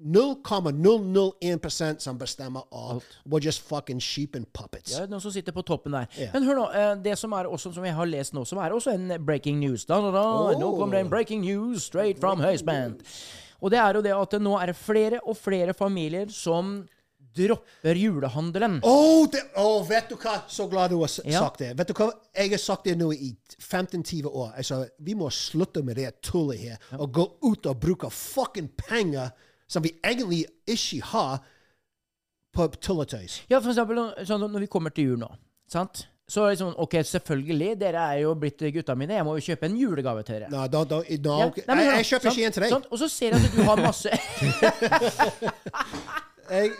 0,001% 0.04 2.00
som 2.00 2.18
bestemmer 2.18 2.62
alt. 2.72 3.04
We're 3.24 3.40
just 3.44 3.62
fucking 3.62 4.00
sheep 4.00 4.34
and 4.36 4.46
puppets. 4.52 4.92
Ja, 4.98 5.06
noen 5.06 5.20
som 5.22 5.32
sitter 5.32 5.52
på 5.52 5.62
toppen 5.66 5.92
der. 5.96 6.06
Yeah. 6.18 6.32
Men 6.34 6.46
hør 6.48 6.54
nå, 6.58 6.66
eh, 6.74 6.94
det 7.02 7.16
som 7.18 7.32
er 7.32 7.44
også, 7.50 7.72
som 7.74 7.84
jeg 7.86 7.94
har 7.94 8.06
lest 8.06 8.32
nå, 8.34 8.44
som 8.46 8.58
er 8.58 8.70
også 8.74 8.94
en 8.94 9.12
breaking 9.26 9.60
news. 9.60 9.84
Da, 9.84 10.00
da, 10.00 10.10
da. 10.10 10.24
Nå 10.58 10.72
Oh. 10.72 10.78
kommer 10.78 10.92
det 10.98 11.04
en 11.06 11.10
breaking 11.10 11.40
news 11.42 11.84
straight 11.84 12.18
from 12.20 12.40
høyspent. 12.40 13.00
Og 13.62 13.70
det 13.70 13.78
er 13.78 13.94
jo 13.94 14.02
det 14.02 14.12
at 14.12 14.40
nå 14.40 14.56
er 14.60 14.66
det 14.66 14.76
flere 14.76 15.20
og 15.26 15.36
flere 15.36 15.74
familier 15.74 16.26
som 16.28 16.86
dropper 17.34 17.94
julehandelen. 17.96 18.80
Det, 19.32 19.40
oh, 19.56 19.86
vet 19.88 20.08
du 20.10 20.16
hva? 20.16 20.42
Så 20.48 20.66
glad 20.68 20.90
du 20.90 20.98
har 20.98 21.08
Ja. 21.24 21.38
sagt 21.40 21.58
det. 21.58 21.76
Vet 21.78 21.86
du 21.88 21.94
hva? 21.94 22.10
Jeg 22.36 22.50
har 22.50 22.58
sagt 22.58 22.84
det 22.84 22.98
nå 22.98 23.10
i 23.12 23.34
15-20 23.58 24.26
år. 24.26 24.52
Altså, 24.56 24.88
vi 25.00 25.14
må 25.14 25.30
slutte 25.30 25.82
med 25.82 25.96
det 25.96 26.20
tullet 26.22 26.58
her, 26.58 26.76
og 26.98 27.12
gå 27.12 27.26
ut 27.42 27.66
og 27.66 27.80
bruke 27.80 28.10
fucking 28.10 28.68
penger 28.76 29.30
som 29.70 29.82
vi 29.84 29.94
egentlig 30.04 30.44
ikke 30.66 31.02
har, 31.12 31.42
på 32.52 32.66
tulletøys. 32.84 33.42
Ja, 33.48 33.62
for 33.62 33.72
eksempel 33.72 34.00
sånn, 34.28 34.42
når 34.44 34.66
vi 34.66 34.72
kommer 34.72 34.92
til 34.92 35.12
jul 35.12 35.20
nå, 35.22 35.30
sant? 35.72 36.06
Så 36.32 36.44
er 36.46 36.54
det 36.54 36.60
sånn, 36.62 36.74
ok, 36.80 36.94
selvfølgelig, 37.04 37.70
dere 37.80 38.02
er 38.14 38.18
jo 38.22 38.34
blitt 38.38 38.62
gutta 38.72 38.94
mine, 38.96 39.16
jeg 39.18 39.24
må 39.26 39.34
jo 39.36 39.42
kjøpe 39.44 39.68
en 39.68 39.74
julegave 39.76 40.22
til 40.24 40.38
dere. 40.38 40.50
No, 40.52 40.62
da, 40.70 40.84
nå, 40.88 41.00
Ja, 41.08 41.48
okay. 41.48 41.64
nei, 41.66 41.76
men 41.76 41.84
jeg, 41.86 41.96
jeg 41.98 42.08
kjøper 42.12 42.28
sant? 42.28 42.36
ikke 42.38 42.46
en 42.46 42.54
til 42.56 42.64
deg. 42.64 42.70
Sant? 42.76 42.86
Og 42.88 43.00
så 43.02 43.08
ser 43.12 43.34
jeg 43.34 43.40
at 43.48 43.56
du 43.56 43.62
har 43.68 43.82
masse 43.82 44.12
Jeg, 46.52 46.70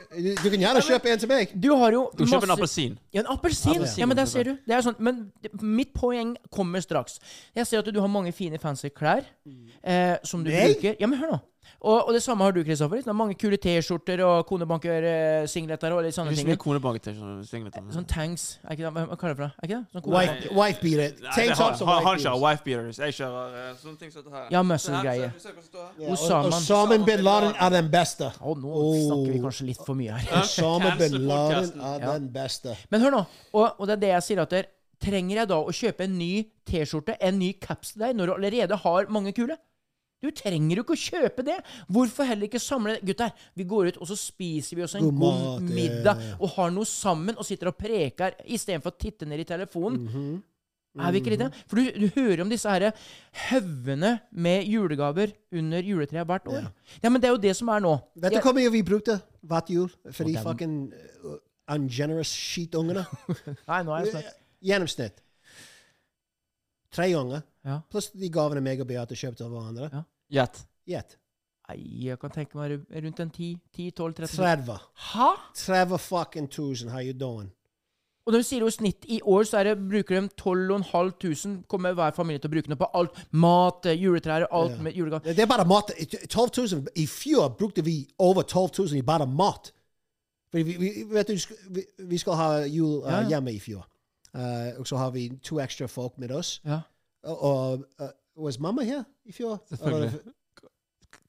du 0.43 0.49
kan 0.51 0.61
gjerne 0.61 0.81
kjøpe 0.85 1.13
en 1.13 1.21
til 1.23 1.31
meg. 1.31 1.53
Du 1.57 1.71
har 1.81 1.95
jo 1.95 2.03
Du 2.19 2.25
kjøper 2.27 2.45
en 2.49 2.55
appelsin. 2.57 2.97
Ja, 3.15 3.23
en 3.23 3.29
appelsin. 3.33 3.77
Appelsin 3.77 4.03
Ja, 4.03 4.09
men 4.11 4.19
der 4.19 4.27
ser 4.29 4.49
du. 4.51 4.53
Det 4.67 4.75
er 4.77 4.85
sånn, 4.85 4.99
men 5.01 5.23
mitt 5.63 5.95
poeng 5.97 6.35
kommer 6.53 6.83
straks. 6.85 7.21
Jeg 7.57 7.69
ser 7.71 7.81
at 7.81 7.89
du 7.89 8.01
har 8.03 8.11
mange 8.13 8.35
fine, 8.37 8.61
fancy 8.61 8.91
klær 8.93 9.25
eh, 9.47 10.19
som 10.29 10.45
du 10.45 10.51
Nei? 10.53 10.67
bruker. 10.75 10.99
Ja, 11.01 11.09
men 11.09 11.23
hør 11.23 11.37
nå. 11.37 11.41
Og, 11.81 12.09
og 12.09 12.13
det 12.15 12.23
samme 12.23 12.45
har 12.45 12.53
du, 12.53 12.61
Kristoffer. 12.65 13.01
Det 13.03 13.09
er 13.11 13.17
mange 13.17 13.35
kule 13.35 13.57
T-skjorter 13.57 14.21
og 14.27 14.47
konebanker-singleter 14.47 15.93
og 15.97 16.03
litt 16.05 16.15
sånne 16.15 16.35
ting. 16.37 16.47
mye 16.47 16.59
konebank 16.61 17.01
til 17.03 17.15
sånne 17.17 17.47
singleter. 17.49 17.83
Sånn 17.95 18.07
tanks. 18.07 18.45
Er 18.67 18.77
ikke 18.77 18.85
det, 18.87 18.93
hva 19.11 19.17
kaller 19.19 19.35
det 19.35 19.39
for 19.39 19.47
det? 19.47 19.53
Er 19.59 19.69
ikke 19.69 19.79
det? 19.79 20.03
Sånn 20.03 20.13
Wife, 20.15 20.53
wife 20.59 20.83
beater. 20.83 21.15
Tanks 21.17 21.23
det 21.23 21.33
Tank 21.35 21.49
har- 21.51 21.71
tops 21.73 21.81
han, 21.81 21.89
wife 21.89 22.07
han 22.09 22.19
kjører 22.19 22.23
beaters. 22.23 22.43
wife 22.47 22.65
beaters. 22.65 22.99
Jeg 23.03 23.17
kjører 23.19 23.57
uh, 23.57 23.73
sånne 23.83 23.99
ting 24.03 24.11
som 24.13 24.23
dette 24.23 24.37
her. 24.37 24.47
Ja, 24.55 24.63
muscle-greie. 24.63 25.31
se- 25.39 25.49
Osaman. 25.49 25.57
hva 25.57 25.63
som 25.63 25.69
står 25.71 25.83
her. 25.83 25.93
Ja, 25.99 26.07
og- 26.07 26.13
Osama. 26.13 26.57
Osama 26.61 26.99
bin 27.07 27.25
Laden 27.25 27.55
er 27.59 27.71
den 27.71 27.91
beste. 27.91 28.31
Å, 28.41 28.55
nå 28.59 28.85
snakker 29.07 29.33
vi 29.33 29.41
kanskje 29.47 29.67
litt 29.73 29.83
for 29.87 29.95
mye 29.99 30.13
her. 30.21 30.39
Osama 30.43 30.95
bin 30.99 31.19
Laden 31.27 31.81
er 31.81 31.99
den 32.07 32.29
beste. 32.33 32.77
Men 32.91 33.01
hør 33.01 33.11
nå. 33.19 33.27
Og, 33.55 33.67
og 33.79 33.87
det 33.87 33.97
er 33.99 34.01
det 34.07 34.15
jeg 34.17 34.23
sier 34.31 34.43
at 34.47 34.51
der, 34.51 34.71
Trenger 35.03 35.35
jeg 35.41 35.49
da 35.51 35.57
å 35.59 35.73
kjøpe 35.75 36.05
en 36.07 36.13
ny 36.15 36.45
T-skjorte, 36.63 37.17
en 37.19 37.35
ny 37.37 37.49
caps 37.59 37.91
til 37.97 38.05
deg, 38.05 38.13
når 38.15 38.27
du 38.29 38.33
allerede 38.37 38.77
har 38.85 39.09
mange 39.11 39.33
kule? 39.35 39.57
Du 40.23 40.31
trenger 40.31 40.79
jo 40.79 40.85
ikke 40.87 40.95
å 40.95 41.03
kjøpe 41.03 41.45
det. 41.47 41.59
Hvorfor 41.91 42.29
heller 42.29 42.47
ikke 42.47 42.63
samle 42.63 42.99
Gutter, 43.03 43.33
vi 43.59 43.67
går 43.69 43.91
ut 43.91 43.99
og 43.99 44.09
så 44.13 44.19
spiser 44.19 44.79
vi 44.79 44.87
oss 44.87 44.95
en 44.99 45.09
God 45.09 45.19
god, 45.19 45.43
mat, 45.43 45.75
middag 45.75 46.15
ja, 46.15 46.31
ja. 46.31 46.39
og 46.39 46.55
har 46.55 46.73
noe 46.75 46.89
sammen 46.89 47.39
og 47.39 47.49
sitter 47.49 47.73
og 47.73 47.79
preker 47.81 48.39
istedenfor 48.47 48.95
å 48.95 49.01
titte 49.03 49.29
ned 49.29 49.43
i 49.43 49.49
telefonen. 49.49 50.07
Mhm. 50.07 50.33
Er 51.01 51.13
vi 51.15 51.23
ikke 51.23 51.33
litt 51.33 51.41
det? 51.41 51.49
For 51.71 51.81
du, 51.81 51.87
du 52.03 52.19
hører 52.19 52.43
om 52.45 52.51
disse 52.53 52.69
her 52.69 52.91
haugene 53.47 54.11
med 54.45 54.67
julegaver 54.69 55.33
under 55.57 55.87
juletreet 55.89 56.29
hvert 56.29 56.51
år. 56.53 56.67
Ja. 57.01 57.09
men 57.09 57.17
det 57.23 57.31
er 57.31 57.33
jo 57.33 57.41
det 57.41 57.55
som 57.57 57.71
er 57.73 57.81
nå. 57.81 57.95
Vet 58.21 58.37
du 58.37 58.43
hvor 58.45 58.57
mye 58.57 58.73
vi 58.75 58.83
brukte 58.85 59.17
hvert 59.41 59.73
jul 59.73 59.89
for 60.11 60.29
de 60.29 60.37
fucking 60.37 60.77
uh, 61.25 61.39
ungenerous 61.73 62.35
skitungene? 62.37 63.07
Nei, 63.71 63.81
nå 63.87 63.97
er 63.97 64.05
jeg 64.05 64.13
snart 64.13 64.39
Gjennomsnitt. 64.63 65.17
Tre 66.93 67.09
unger. 67.17 67.41
Ja. 67.65 67.81
Pluss 67.91 68.11
de 68.13 68.29
gavene 68.31 68.61
meg 68.63 68.83
og 68.85 68.87
Beate 68.91 69.17
kjøpte 69.19 69.47
av 69.47 69.55
hverandre. 69.55 69.89
Ja. 69.91 70.05
Gjett. 70.33 70.63
Gjett. 70.89 71.19
Nei, 71.69 71.79
jeg 72.09 72.19
kan 72.21 72.33
tenke 72.35 72.59
meg 72.59 72.81
rundt 73.05 73.21
en 73.23 73.31
10, 73.31 73.51
10 73.77 73.91
12 73.97 74.15
13 74.19 74.39
30. 74.39 74.79
Hæ? 75.13 75.29
30 75.63 75.99
fucking 75.99 76.49
tusen. 76.51 76.91
How 76.91 77.01
you 77.01 77.13
doing? 77.13 77.53
Og 78.27 78.33
når 78.33 78.39
du 78.39 78.47
sier 78.47 78.63
jo 78.63 78.71
snitt 78.71 79.07
i 79.11 79.19
år, 79.27 79.43
så 79.43 79.65
det, 79.67 79.75
bruker 79.83 80.21
de 80.21 80.29
12 80.39 80.85
500 80.87 81.65
kommer 81.69 81.95
hver 81.99 82.15
familie 82.15 82.39
til 82.39 82.51
å 82.51 82.53
bruke 82.53 82.71
det 82.71 82.79
på 82.79 82.89
alt. 82.95 83.19
Mat, 83.35 83.87
eh, 83.87 83.99
juletrær, 83.99 84.47
alt 84.51 84.77
Ja. 84.77 84.83
med 84.83 84.93
julegaver. 84.95 85.35
Det 85.35 85.43
er 85.43 85.47
bare 85.47 85.67
mat. 85.67 85.91
12 86.29 86.51
000. 86.57 86.87
I 86.97 87.07
fjor 87.07 87.49
brukte 87.59 87.83
vi 87.83 88.07
over 88.19 88.43
12 88.43 88.71
000 88.79 88.99
i 88.99 89.03
bare 89.03 89.27
mat. 89.27 89.73
Vi, 90.53 90.63
vi, 90.63 91.05
vet 91.11 91.29
du, 91.29 91.37
vi, 91.71 91.83
vi 91.99 92.19
skal 92.19 92.35
ha 92.35 92.49
jul 92.69 93.03
uh, 93.03 93.29
hjemme 93.29 93.53
i 93.53 93.59
fjor. 93.59 93.89
Uh, 94.35 94.79
og 94.79 94.87
så 94.87 94.97
har 94.97 95.11
vi 95.11 95.29
to 95.43 95.59
ekstra 95.59 95.87
folk 95.87 96.19
med 96.19 96.31
oss. 96.31 96.61
Ja. 96.65 96.81
Og, 97.25 97.43
og 97.43 97.85
uh, 98.01 98.09
was 98.37 98.59
mamma 98.59 98.83
her 98.83 99.05
i 99.25 99.33
fjor? 99.33 99.59
Selvfølgelig. 99.69 100.13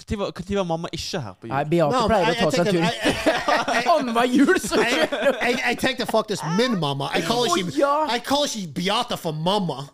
Når 0.10 0.56
var, 0.56 0.64
mamma 0.64 0.88
ikke 0.94 1.20
her 1.22 1.34
på 1.34 1.48
jul? 1.48 1.54
Nei, 1.54 1.64
Beate 1.64 1.96
No, 1.96 2.08
pleier 2.08 2.30
å 2.30 2.36
ta 2.40 2.50
seg 2.52 2.68
en 2.68 2.76
tur. 2.76 3.92
Annenhver 3.94 4.26
jul, 4.38 4.60
så 4.60 4.80
kjører 4.80 5.38
hun! 5.40 5.60
jeg 5.68 5.78
tenkte 5.80 6.08
faktisk 6.10 6.44
min 6.58 6.80
mamma. 6.80 7.10
Jeg 7.16 7.24
kaller 7.28 7.58
ikke, 7.58 7.76
ja. 7.78 7.94
jeg 8.12 8.24
ikke 8.50 8.74
Beate 8.80 9.18
for 9.22 9.32
mamma. 9.32 9.86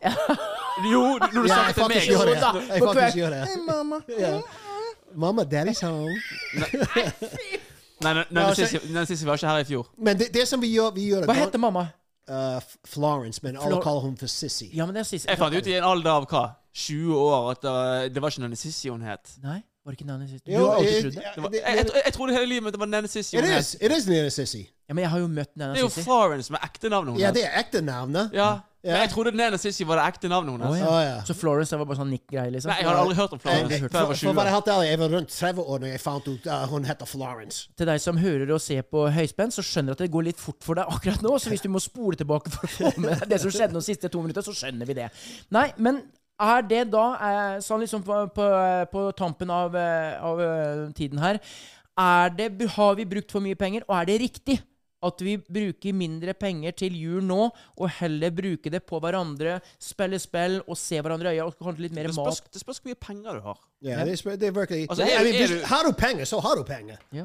Jo, 0.85 1.03
når 1.19 1.35
du 1.35 1.47
sa 1.51 1.59
snakker 1.59 1.73
til 1.73 1.87
meg 1.91 1.99
det. 1.99 2.13
Jo 2.13 2.25
da, 2.39 2.51
Jeg 2.73 2.83
faktisk 2.87 3.17
gjør 3.19 3.35
det. 3.35 3.43
Hei, 3.49 3.61
mamma. 3.67 4.01
Mamma, 5.15 5.43
daddy's 5.43 5.81
home. 5.85 6.15
Nei, 7.99 8.13
nei, 8.13 8.23
nei, 8.29 8.41
Ja, 8.41 8.47
nei, 8.47 8.53
så- 8.55 9.05
Sissy- 9.05 9.25
var 9.25 9.33
ikke 9.35 9.47
her 9.47 9.57
i 9.57 9.63
fjor. 9.63 9.87
Men 9.97 10.17
det, 10.19 10.33
det 10.33 10.47
som 10.47 10.61
vi 10.61 10.71
gjør, 10.75 10.93
vi 10.95 11.09
gjør 11.09 11.25
Hva 11.25 11.33
heter 11.33 11.59
mamma? 11.59 11.87
Uh, 12.29 12.61
Florence, 12.85 13.41
men 13.43 13.57
alle 13.57 13.81
kaller 13.81 13.99
hun 14.01 14.17
for 14.17 14.27
Sissy. 14.27 14.69
Ja, 14.73 14.85
men 14.85 14.95
det 14.95 14.99
er 14.99 15.03
Sissy. 15.09 15.27
Jeg 15.27 15.37
fant 15.37 15.55
ut 15.55 15.67
i 15.67 15.73
en 15.73 15.83
alder 15.83 16.11
av 16.11 16.27
hva? 16.29 16.43
20 16.75 17.17
år 17.17 17.51
at 17.51 17.61
det, 17.65 18.13
det 18.15 18.21
var 18.21 18.33
ikke 18.33 18.41
Nanny 18.45 18.59
Sissy 18.59 18.89
hun 18.89 19.01
het. 19.01 19.35
Nei, 19.43 19.59
var 19.83 19.93
det 19.93 19.99
ikke 19.99 20.07
Nanny 20.09 20.27
sist? 20.29 20.45
Du 20.45 20.51
Jo, 20.53 20.65
har 20.69 20.77
alltid 20.77 21.01
trodd 21.01 21.15
det? 21.15 21.23
Det 21.35 21.43
var, 21.43 21.49
det- 21.49 21.61
jeg, 21.65 21.77
jeg, 21.77 22.01
jeg 22.05 22.13
trodde 22.13 22.33
hele 22.33 22.45
livet 22.45 22.73
det 22.75 22.79
var 22.79 22.85
Nanny 22.91 23.07
Sissy 23.07 23.35
It 23.37 23.43
hun 23.45 23.57
is. 23.57 23.73
het. 23.73 23.83
It 23.91 23.97
is 23.97 24.07
Nina 24.07 24.29
Sissy. 24.29 24.63
Ja, 24.89 24.93
men 24.93 25.03
jeg 25.05 25.09
har 25.09 25.19
jo 25.19 25.27
møtt 25.27 25.53
Nanny 25.55 25.73
Det 25.77 25.83
er 25.83 25.87
jo. 25.87 26.03
Florence 26.03 26.51
med 26.51 26.59
ekte 26.63 26.89
navnet 26.89 27.13
hun 27.13 27.21
Ja, 27.21 27.31
det 27.31 27.45
er 27.45 27.59
ekte 27.61 27.81
navnet. 27.81 28.33
Ja. 28.33 28.59
Ja. 28.79 28.93
Men 28.93 29.01
jeg 29.01 29.09
trodde 29.11 29.31
Nena 29.35 29.57
Sissy 29.59 29.83
var 29.83 29.99
det 29.99 30.03
ekte 30.07 30.29
navnet 30.31 30.53
hennes. 30.55 30.69
Oh, 30.71 30.77
ja. 30.79 30.87
oh, 30.87 30.99
ja. 31.03 31.15
Så 31.27 31.33
Florence 31.35 31.75
var 31.75 31.87
bare 31.89 31.99
sånn 31.99 32.13
nikk-greie? 32.13 32.47
liksom? 32.53 32.71
Nei, 32.71 32.77
jeg 32.79 32.87
hadde 32.87 33.01
aldri 33.01 33.17
hørt 33.17 33.33
om 33.35 33.41
Jeg, 33.41 33.43
Florence 33.43 33.73
jeg, 33.75 33.81
før 33.81 33.83
jeg 33.83 33.91
for, 33.91 33.99
var 33.99 34.05
for 34.05 34.11
år. 34.13 34.37
For, 34.39 34.61
20. 34.61 34.71
ærlig, 34.75 34.87
jeg 34.89 34.99
var 35.01 35.11
rundt 35.15 35.33
30 35.35 35.65
år 35.73 35.81
da 35.83 35.89
jeg 35.89 36.01
fant 36.03 36.29
ut 36.29 36.47
uh, 36.47 36.61
hun 36.71 36.87
heter 36.87 37.09
Florence. 37.11 37.65
Til 37.75 37.91
deg 37.91 38.03
som 38.05 38.21
hører 38.23 38.53
og 38.55 38.61
ser 38.63 38.85
på 38.87 39.03
høyspent, 39.17 39.57
så 39.57 39.65
skjønner 39.67 39.91
jeg 39.91 39.99
at 39.99 40.05
det 40.05 40.09
går 40.15 40.27
litt 40.29 40.39
fort 40.39 40.63
for 40.63 40.79
deg 40.79 40.93
akkurat 40.95 41.25
nå. 41.27 41.33
Så 41.43 41.51
hvis 41.51 41.65
du 41.65 41.67
må 41.73 41.81
spole 41.83 42.21
tilbake 42.21 42.53
for 42.55 42.69
å 42.69 42.71
få 42.77 42.93
med 43.03 43.17
deg 43.17 43.33
det 43.33 43.41
som 43.43 43.51
skjedde 43.51 43.75
de 43.75 43.83
siste 43.83 44.13
to 44.15 44.23
minutter, 44.23 44.47
så 44.47 44.55
skjønner 44.55 44.87
vi 44.87 44.95
det. 45.01 45.09
Nei, 45.59 45.65
men 45.75 45.99
er 46.39 46.61
det 46.69 46.85
da, 46.93 47.05
eh, 47.27 47.59
sånn 47.63 47.83
liksom 47.83 48.03
på, 48.07 48.19
på, 48.35 48.47
på 48.93 49.03
tampen 49.17 49.51
av, 49.51 49.75
eh, 49.75 50.15
av 50.23 50.41
eh, 50.43 50.85
tiden 50.97 51.19
her 51.19 51.39
er 51.99 52.29
det, 52.31 52.49
Har 52.77 52.95
vi 52.95 53.03
brukt 53.05 53.31
for 53.31 53.43
mye 53.43 53.57
penger, 53.59 53.83
og 53.89 53.97
er 53.99 54.05
det 54.07 54.19
riktig? 54.21 54.59
At 55.03 55.21
vi 55.23 55.37
bruker 55.39 55.95
mindre 55.95 56.33
penger 56.35 56.73
til 56.75 56.95
jul 56.99 57.23
nå, 57.23 57.45
og 57.79 57.91
heller 58.01 58.31
bruke 58.35 58.71
det 58.71 58.81
på 58.87 58.99
hverandre, 58.99 59.57
spille 59.79 60.19
spill 60.19 60.57
og 60.65 60.75
se 60.79 60.99
hverandre 60.99 61.31
i 61.31 61.37
øya 61.39 61.45
og 61.47 61.55
kanskje 61.55 61.85
litt 61.85 61.95
mer 61.95 62.09
Det 62.09 62.15
spørs, 62.17 62.41
mat. 62.43 62.49
det 62.51 62.61
spørs 62.65 62.81
hvor 62.81 62.91
mye 62.91 62.99
penger 62.99 63.39
du 63.39 63.45
har. 63.47 63.59
Ja, 63.79 64.03
det, 64.03 64.17
er, 64.19 64.35
det 64.41 64.49
er 64.49 64.55
virkelig 64.57 64.81
Altså, 64.89 65.03
er, 65.07 65.13
er- 65.21 65.23
mean, 65.29 65.53
er 65.61 65.67
Har 65.71 65.87
du 65.87 65.91
penger, 65.95 66.25
så 66.27 66.41
har 66.43 66.59
du 66.59 66.63
penger. 66.67 66.99
Ja. 67.15 67.23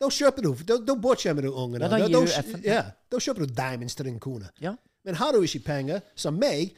Da 0.00 0.08
kjøper 0.08 0.42
du. 0.48 0.50
Da, 0.66 0.78
da 0.88 0.96
bortskjemmer 1.04 1.44
du 1.44 1.52
ungene. 1.52 1.84
Ja, 1.84 1.90
da 1.92 2.08
da, 2.08 2.22
da, 2.24 2.60
ja, 2.64 2.80
da 3.12 3.20
kjøper 3.20 3.44
du 3.44 3.52
diamonds 3.60 3.94
til 3.94 4.08
din 4.08 4.16
kone. 4.18 4.48
Ja. 4.64 4.72
Men 5.04 5.20
har 5.20 5.36
du 5.36 5.44
ikke 5.44 5.60
penger, 5.66 6.00
som 6.16 6.40
meg, 6.40 6.72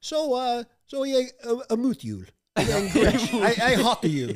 så, 0.00 0.22
uh, 0.30 0.62
så 0.90 1.04
er 1.06 1.10
jeg 1.14 1.30
uh, 1.46 1.76
mot 1.78 2.04
jul. 2.04 2.26
Jeg, 2.60 2.66
er 2.68 3.12
jeg, 3.46 3.56
jeg 3.62 3.78
hater 3.86 4.08
jul. 4.10 4.32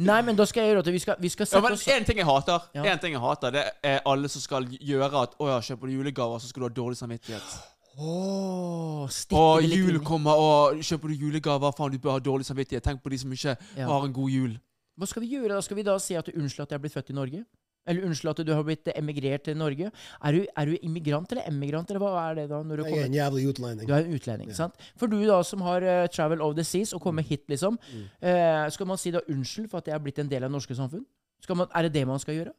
Nei, 0.00 0.16
men 0.24 0.36
da 0.38 0.46
skal 0.48 0.64
jeg 0.64 0.70
gjøre 0.72 0.82
at 0.82 0.88
vi 0.94 1.00
skal, 1.02 1.18
vi 1.20 1.28
skal 1.30 1.44
Ja, 1.44 1.50
sette 1.50 1.60
men 1.66 1.74
oss 1.76 1.82
En 1.92 2.06
ting 2.08 2.18
jeg 2.18 2.26
hater, 2.26 2.64
Ja. 2.74 2.84
en 2.94 2.98
ting 3.02 3.12
jeg 3.12 3.20
hater, 3.22 3.52
det 3.54 3.64
er 3.86 4.00
alle 4.08 4.30
som 4.32 4.40
skal 4.42 4.64
gjøre 4.72 5.10
at 5.20 5.36
Å 5.38 5.50
ja, 5.50 5.58
kjøper 5.68 5.86
du 5.86 5.92
julegaver, 5.98 6.40
så 6.40 6.48
skal 6.48 6.64
du 6.64 6.66
ha 6.70 6.72
dårlig 6.80 6.96
samvittighet. 6.98 7.52
Åh, 8.00 9.04
stikke 9.12 9.36
Og 9.42 9.62
det 9.62 9.78
jul 9.78 10.00
kommer, 10.06 10.40
og 10.40 10.80
kjøper 10.80 11.12
du 11.12 11.14
julegaver, 11.26 11.74
faen, 11.76 11.92
du 11.92 11.98
bør 12.02 12.16
ha 12.16 12.22
dårlig 12.24 12.46
samvittighet. 12.48 12.82
Tenk 12.88 13.02
på 13.04 13.12
de 13.12 13.18
som 13.20 13.32
ikke 13.36 13.56
Ja. 13.76 13.86
har 13.86 14.04
en 14.08 14.12
god 14.16 14.30
jul. 14.30 14.56
Hva 14.98 15.06
skal 15.06 15.22
vi 15.22 15.30
gjøre 15.36 15.54
da? 15.54 15.60
Skal 15.60 15.76
vi 15.76 15.82
da 15.86 15.98
si 15.98 16.14
at 16.14 16.26
du 16.26 16.32
unnskyld 16.32 16.62
at 16.66 16.70
jeg 16.72 16.78
er 16.80 16.82
blitt 16.86 16.94
født 16.96 17.10
i 17.12 17.16
Norge? 17.20 17.44
Eller 17.88 18.04
unnskyld 18.06 18.30
at 18.34 18.42
du 18.46 18.52
har 18.52 18.64
blitt 18.66 18.88
emigrert 18.94 19.46
til 19.48 19.56
Norge? 19.56 19.90
Er 20.22 20.36
du, 20.36 20.44
er 20.44 20.68
du 20.68 20.76
immigrant 20.86 21.32
eller 21.32 21.48
emigrant, 21.48 21.90
eller 21.90 22.02
hva 22.02 22.12
er 22.28 22.34
det 22.42 22.48
da? 22.50 22.60
når 22.62 22.82
du 22.82 22.84
Jeg 22.84 22.98
er 22.98 23.08
en 23.08 23.14
jævlig 23.16 23.46
utlending. 23.48 23.88
Du 23.88 23.94
er 23.96 24.04
en 24.04 24.14
utlending, 24.14 24.52
sant? 24.54 24.74
For 25.00 25.10
du 25.10 25.16
da 25.26 25.40
som 25.46 25.64
har 25.64 25.86
uh, 25.86 26.06
travel 26.12 26.42
over 26.44 26.54
the 26.54 26.64
seas 26.64 26.92
og 26.92 27.00
kommer 27.00 27.22
hit, 27.26 27.46
liksom. 27.48 27.78
eh, 28.20 28.66
skal 28.70 28.86
man 28.86 29.00
si 29.00 29.10
da 29.14 29.24
unnskyld 29.28 29.70
for 29.72 29.78
at 29.80 29.88
jeg 29.88 29.94
er 29.96 30.04
blitt 30.04 30.20
en 30.20 30.28
del 30.30 30.44
av 30.44 30.50
det 30.50 30.58
norske 30.58 30.76
samfunn? 30.76 31.06
Skal 31.40 31.56
man, 31.56 31.70
er 31.74 31.88
det 31.88 31.94
det 31.94 32.06
man 32.06 32.20
skal 32.20 32.36
gjøre? 32.36 32.52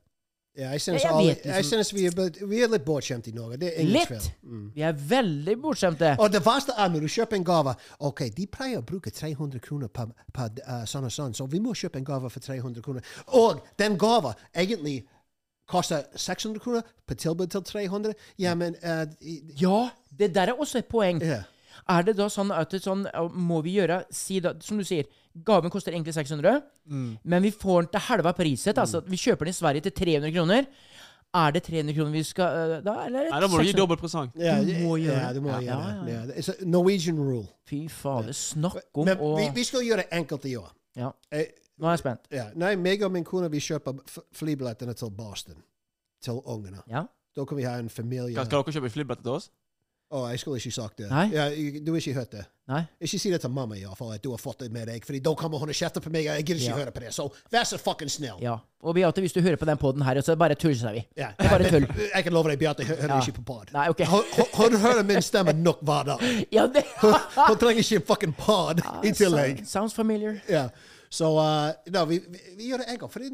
Ja, 0.58 0.70
jeg 0.72 0.82
synes, 0.82 1.06
alle, 1.08 1.36
jeg 1.46 1.66
synes 1.66 1.94
vi, 1.96 2.06
er, 2.06 2.46
vi 2.48 2.58
er 2.60 2.68
litt 2.74 2.84
bortskjemte 2.84 3.30
i 3.32 3.34
Norge. 3.34 3.58
Det 3.62 3.70
er 3.70 3.78
ingen 3.86 3.94
Litt? 3.94 4.26
Mm. 4.44 4.66
Vi 4.76 4.82
er 4.84 4.98
veldig 5.14 5.56
bortskjemte. 5.64 6.10
Og 6.20 6.28
det 6.34 6.42
verste 6.46 6.76
er 6.78 6.92
når 6.92 7.06
du 7.06 7.08
kjøper 7.08 7.38
en 7.40 7.46
gave 7.48 7.74
Ok, 8.04 8.26
de 8.36 8.48
pleier 8.52 8.82
å 8.82 8.84
bruke 8.84 9.14
300 9.16 9.64
kroner 9.64 9.88
på, 9.88 10.10
på 10.36 10.50
uh, 10.68 10.82
sånn 10.92 11.08
og 11.08 11.14
sånn, 11.16 11.38
så 11.38 11.48
vi 11.48 11.62
må 11.64 11.72
kjøpe 11.78 12.02
en 12.02 12.08
gave 12.10 12.30
for 12.34 12.44
300 12.44 12.84
kroner. 12.84 13.08
Og 13.40 13.64
den 13.80 13.96
gava 14.02 14.34
egentlig 14.52 15.06
koster 15.72 16.04
600 16.20 16.60
kroner 16.60 16.84
på 17.08 17.16
tilbud 17.16 17.48
til 17.56 17.64
300. 17.72 18.14
Ja, 18.44 18.52
men 18.60 18.76
uh, 18.84 19.06
i- 19.24 19.40
Ja, 19.62 19.86
det 20.20 20.34
der 20.36 20.52
er 20.52 20.60
også 20.60 20.84
et 20.84 20.92
poeng. 20.92 21.24
Yeah. 21.24 21.48
Er 21.90 22.04
det 22.04 22.18
da 22.20 22.28
sånn 22.30 22.52
at 22.52 22.76
det 22.76 22.84
sånn, 22.84 23.08
må 23.34 23.62
vi 23.64 23.78
gjøre 23.80 24.04
si 24.12 24.42
da, 24.44 24.52
Som 24.62 24.78
du 24.78 24.84
sier, 24.84 25.08
gaven 25.48 25.72
koster 25.74 25.92
egentlig 25.96 26.14
600, 26.14 26.62
men 27.24 27.44
vi 27.44 27.52
får 27.52 27.86
den 27.86 27.92
til 27.96 28.04
halva 28.10 28.34
priset. 28.38 28.78
Altså, 28.78 29.02
vi 29.08 29.18
kjøper 29.18 29.48
den 29.48 29.54
i 29.56 29.58
Sverige 29.58 29.82
til 29.88 29.92
300 30.02 30.32
kroner. 30.36 30.68
Er 31.34 31.52
det 31.56 31.62
300 31.64 31.96
kroner 31.96 32.12
vi 32.12 32.24
skal 32.28 32.46
uh, 32.52 32.84
da? 32.84 32.94
Eller 33.08 33.20
er 33.22 33.24
det 33.24 33.32
Nei, 33.32 33.40
da 33.40 33.48
må 33.48 33.58
du 33.62 33.64
gi 33.64 33.72
600? 33.72 33.80
dobbelt 33.80 34.02
presang. 34.04 34.32
Ja, 34.36 34.58
Du 34.60 34.72
må 34.84 34.98
gjøre 35.00 35.16
ja, 35.22 35.28
det. 35.32 35.36
du 35.38 35.42
må 35.46 35.50
Ja, 35.54 35.60
gjøre 35.64 35.86
ja, 35.88 35.94
det. 36.04 36.12
ja. 36.12 36.20
Ja, 36.26 36.40
It's 36.42 36.50
a 36.52 36.66
Norwegian 36.68 37.22
rule. 37.24 37.46
Fy 37.72 37.86
fader, 37.88 38.34
snakk 38.36 38.82
om 39.00 39.08
å 39.16 39.30
vi, 39.38 39.46
vi 39.56 39.64
skal 39.64 39.86
gjøre 39.88 40.04
det 40.04 40.10
enkelt 40.20 40.46
i 40.52 40.58
år. 40.60 40.72
ja. 41.00 41.12
Eh, 41.32 41.46
Nå 41.80 41.88
er 41.88 41.96
jeg 41.96 42.00
spent. 42.04 42.28
Ja. 42.36 42.44
Nei, 42.60 42.76
meg 42.76 43.02
og 43.08 43.10
min 43.16 43.24
kone 43.26 43.48
vi 43.50 43.58
kjøper 43.64 43.96
flybillettene 44.38 44.94
til 44.94 45.10
Boston. 45.18 45.56
Til 46.22 46.38
ungene. 46.46 46.84
Ja. 46.92 47.06
Da 47.34 47.46
kan 47.48 47.58
vi 47.58 47.64
ha 47.64 47.78
en 47.80 47.88
familie. 47.90 48.36
Skal, 48.36 48.46
skal 48.52 48.62
dere 48.68 48.76
kjøpe 48.76 48.92
flybilletter 48.94 49.24
til 49.26 49.38
oss? 49.40 49.48
Å, 50.12 50.26
jeg 50.34 50.40
skulle 50.42 50.60
ikke 50.60 50.74
sagt 50.76 50.98
det. 51.00 51.06
Nei. 51.08 51.30
Ja, 51.32 51.46
du 51.80 51.92
har 51.94 52.00
ikke 52.02 52.14
hørt 52.18 52.32
det. 52.36 52.42
Nei? 52.68 52.82
Ikke 53.04 53.20
si 53.20 53.30
det 53.32 53.38
til 53.44 53.52
mamma, 53.56 53.78
iallfall, 53.80 54.10
at 54.16 54.22
du 54.24 54.30
har 54.34 54.40
fått 54.44 54.60
det 54.66 54.68
med 54.72 54.88
deg. 54.92 55.06
for 55.08 55.16
da 55.24 55.32
kommer 55.40 55.58
hun 55.62 55.70
og 55.72 55.76
kjefter 55.76 56.04
på 56.04 56.12
meg, 56.12 56.26
jeg 56.28 56.44
gidder 56.46 56.60
ikke 56.60 56.70
Ja. 56.74 56.80
høre 56.82 56.92
på 56.92 57.00
det. 57.00 57.14
Så 57.16 57.30
vær 57.52 57.64
så 57.64 57.80
fucking 57.80 58.10
snill. 58.12 58.36
Ja. 58.44 58.58
Og 58.84 58.96
Beate, 58.96 59.22
hvis 59.24 59.32
du 59.34 59.40
hører 59.42 59.56
på 59.56 59.66
den 59.66 59.78
poden 59.78 60.02
her, 60.04 60.20
så 60.22 60.36
bare 60.36 60.56
tuller 60.56 60.92
vi. 60.98 61.06
Ja. 61.18 61.30
Det 61.40 61.50
bare 61.50 61.70
tull. 61.72 61.88
Jeg 62.14 62.24
kan 62.24 62.34
love 62.34 62.50
deg, 62.52 62.60
Beate 62.60 62.84
hø- 62.84 62.96
hører 62.96 63.16
Ja. 63.16 63.22
ikke 63.22 63.38
på 63.40 63.46
pod. 63.46 63.72
Nei, 63.74 63.88
ok. 63.90 64.04
Hun, 64.58 64.76
hører 64.84 65.04
min 65.04 65.22
stemme 65.22 65.54
nok 65.54 65.80
hver 65.82 66.04
dag. 66.12 66.20
Ja, 66.52 66.68
det 66.68 66.84
Hun, 67.02 67.14
hun 67.48 67.58
trenger 67.58 67.80
ikke 67.84 67.96
en 67.96 68.08
fucking 68.08 68.34
pod 68.36 68.82
i 69.04 69.12
tillegg. 69.16 69.64
Sounds 69.68 69.94
familiar. 69.94 70.42
Ja. 70.50 70.68
Så 71.10 71.28
uh, 71.28 71.72
no, 71.92 72.06
vi, 72.06 72.20
vi, 72.20 72.40
vi 72.58 72.68
gjør 72.72 72.84
det 72.84 72.92
enkelt. 72.98 73.12
Fordi, 73.12 73.32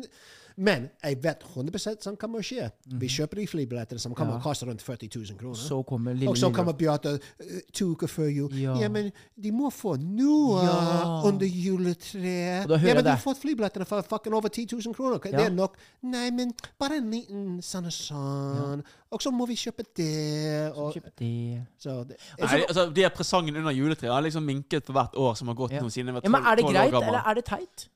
men 0.57 0.87
jeg 1.03 1.19
vet 1.21 1.43
100 1.53 2.01
som 2.01 2.15
kommer 2.17 2.39
å 2.41 2.45
skje. 2.45 2.71
Vi 2.97 3.07
kjøper 3.13 3.35
de 3.37 3.45
flybillettene 3.47 3.99
som 4.01 4.15
kommer 4.17 4.33
Ja. 4.33 4.39
å 4.39 4.43
koste 4.43 4.65
rundt 4.65 4.81
40 4.81 5.09
000 5.13 5.37
kroner. 5.37 5.55
Så 5.55 5.83
kommer 5.85 6.15
lille 6.17 6.29
og 6.31 6.37
så 6.37 6.49
kommer 6.53 6.73
Beate 6.73 7.13
uh, 7.19 7.59
to 7.73 7.91
uker 7.93 8.07
før 8.09 8.27
jul. 8.33 8.55
Ja. 8.57 8.73
Ja. 8.81 8.89
men 8.89 9.11
de 9.37 9.51
må 9.51 9.69
få 9.69 9.95
noe 10.01 10.63
Ja. 10.65 11.21
under 11.29 11.45
juletreet. 11.45 12.65
Og 12.65 12.81
Ja, 12.81 12.93
men 12.95 13.03
de 13.03 13.09
har 13.11 13.21
fått 13.21 13.37
flybillettene 13.43 13.85
for 13.85 14.01
fucking 14.01 14.33
over 14.33 14.49
10 14.49 14.65
000 14.73 14.93
kroner. 14.97 15.19
Ja. 15.25 15.37
Det 15.37 15.45
er 15.45 15.53
nok. 15.53 15.77
Nei, 16.01 16.31
men 16.31 16.53
bare 16.79 16.97
en 16.97 17.11
liten 17.11 17.61
sånn 17.61 17.85
og 17.85 17.93
sånn. 17.93 18.83
Og 19.11 19.21
så 19.21 19.31
må 19.31 19.45
vi 19.47 19.53
kjøpe 19.55 19.85
det. 19.95 20.73
Og, 20.75 20.93
kjøpe 20.93 21.11
det. 21.17 21.67
så 21.79 22.01
det 22.07 22.17
Nei, 22.41 22.63
altså, 22.65 22.89
De 22.93 23.01
her 23.01 23.09
presangene 23.13 23.59
under 23.59 23.71
juletreet 23.71 24.11
har 24.11 24.21
liksom 24.25 24.43
minket 24.43 24.85
for 24.85 24.93
hvert 24.93 25.13
år 25.15 25.37
som 25.37 25.47
har 25.47 25.55
gått 25.55 25.71
Ja. 25.71 25.81
noensinne. 25.81 26.19
Ja, 26.23 26.29
men 26.29 26.43
er 26.43 26.55
det 26.55 26.65
greit, 26.65 26.93
eller 26.93 27.21
er 27.25 27.33
det 27.35 27.45
teit? 27.45 27.89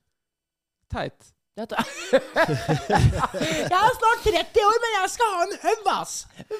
Teit. 0.91 1.34
Dette. 1.58 1.76
jeg 3.74 3.76
er 3.76 3.95
snart 3.97 4.22
30 4.24 4.62
år, 4.64 4.78
men 4.84 4.93
jeg 4.95 5.10
skal 5.12 5.32
ha 5.34 5.41
en 5.43 5.58
haug, 5.64 5.89
ass! 5.91 6.14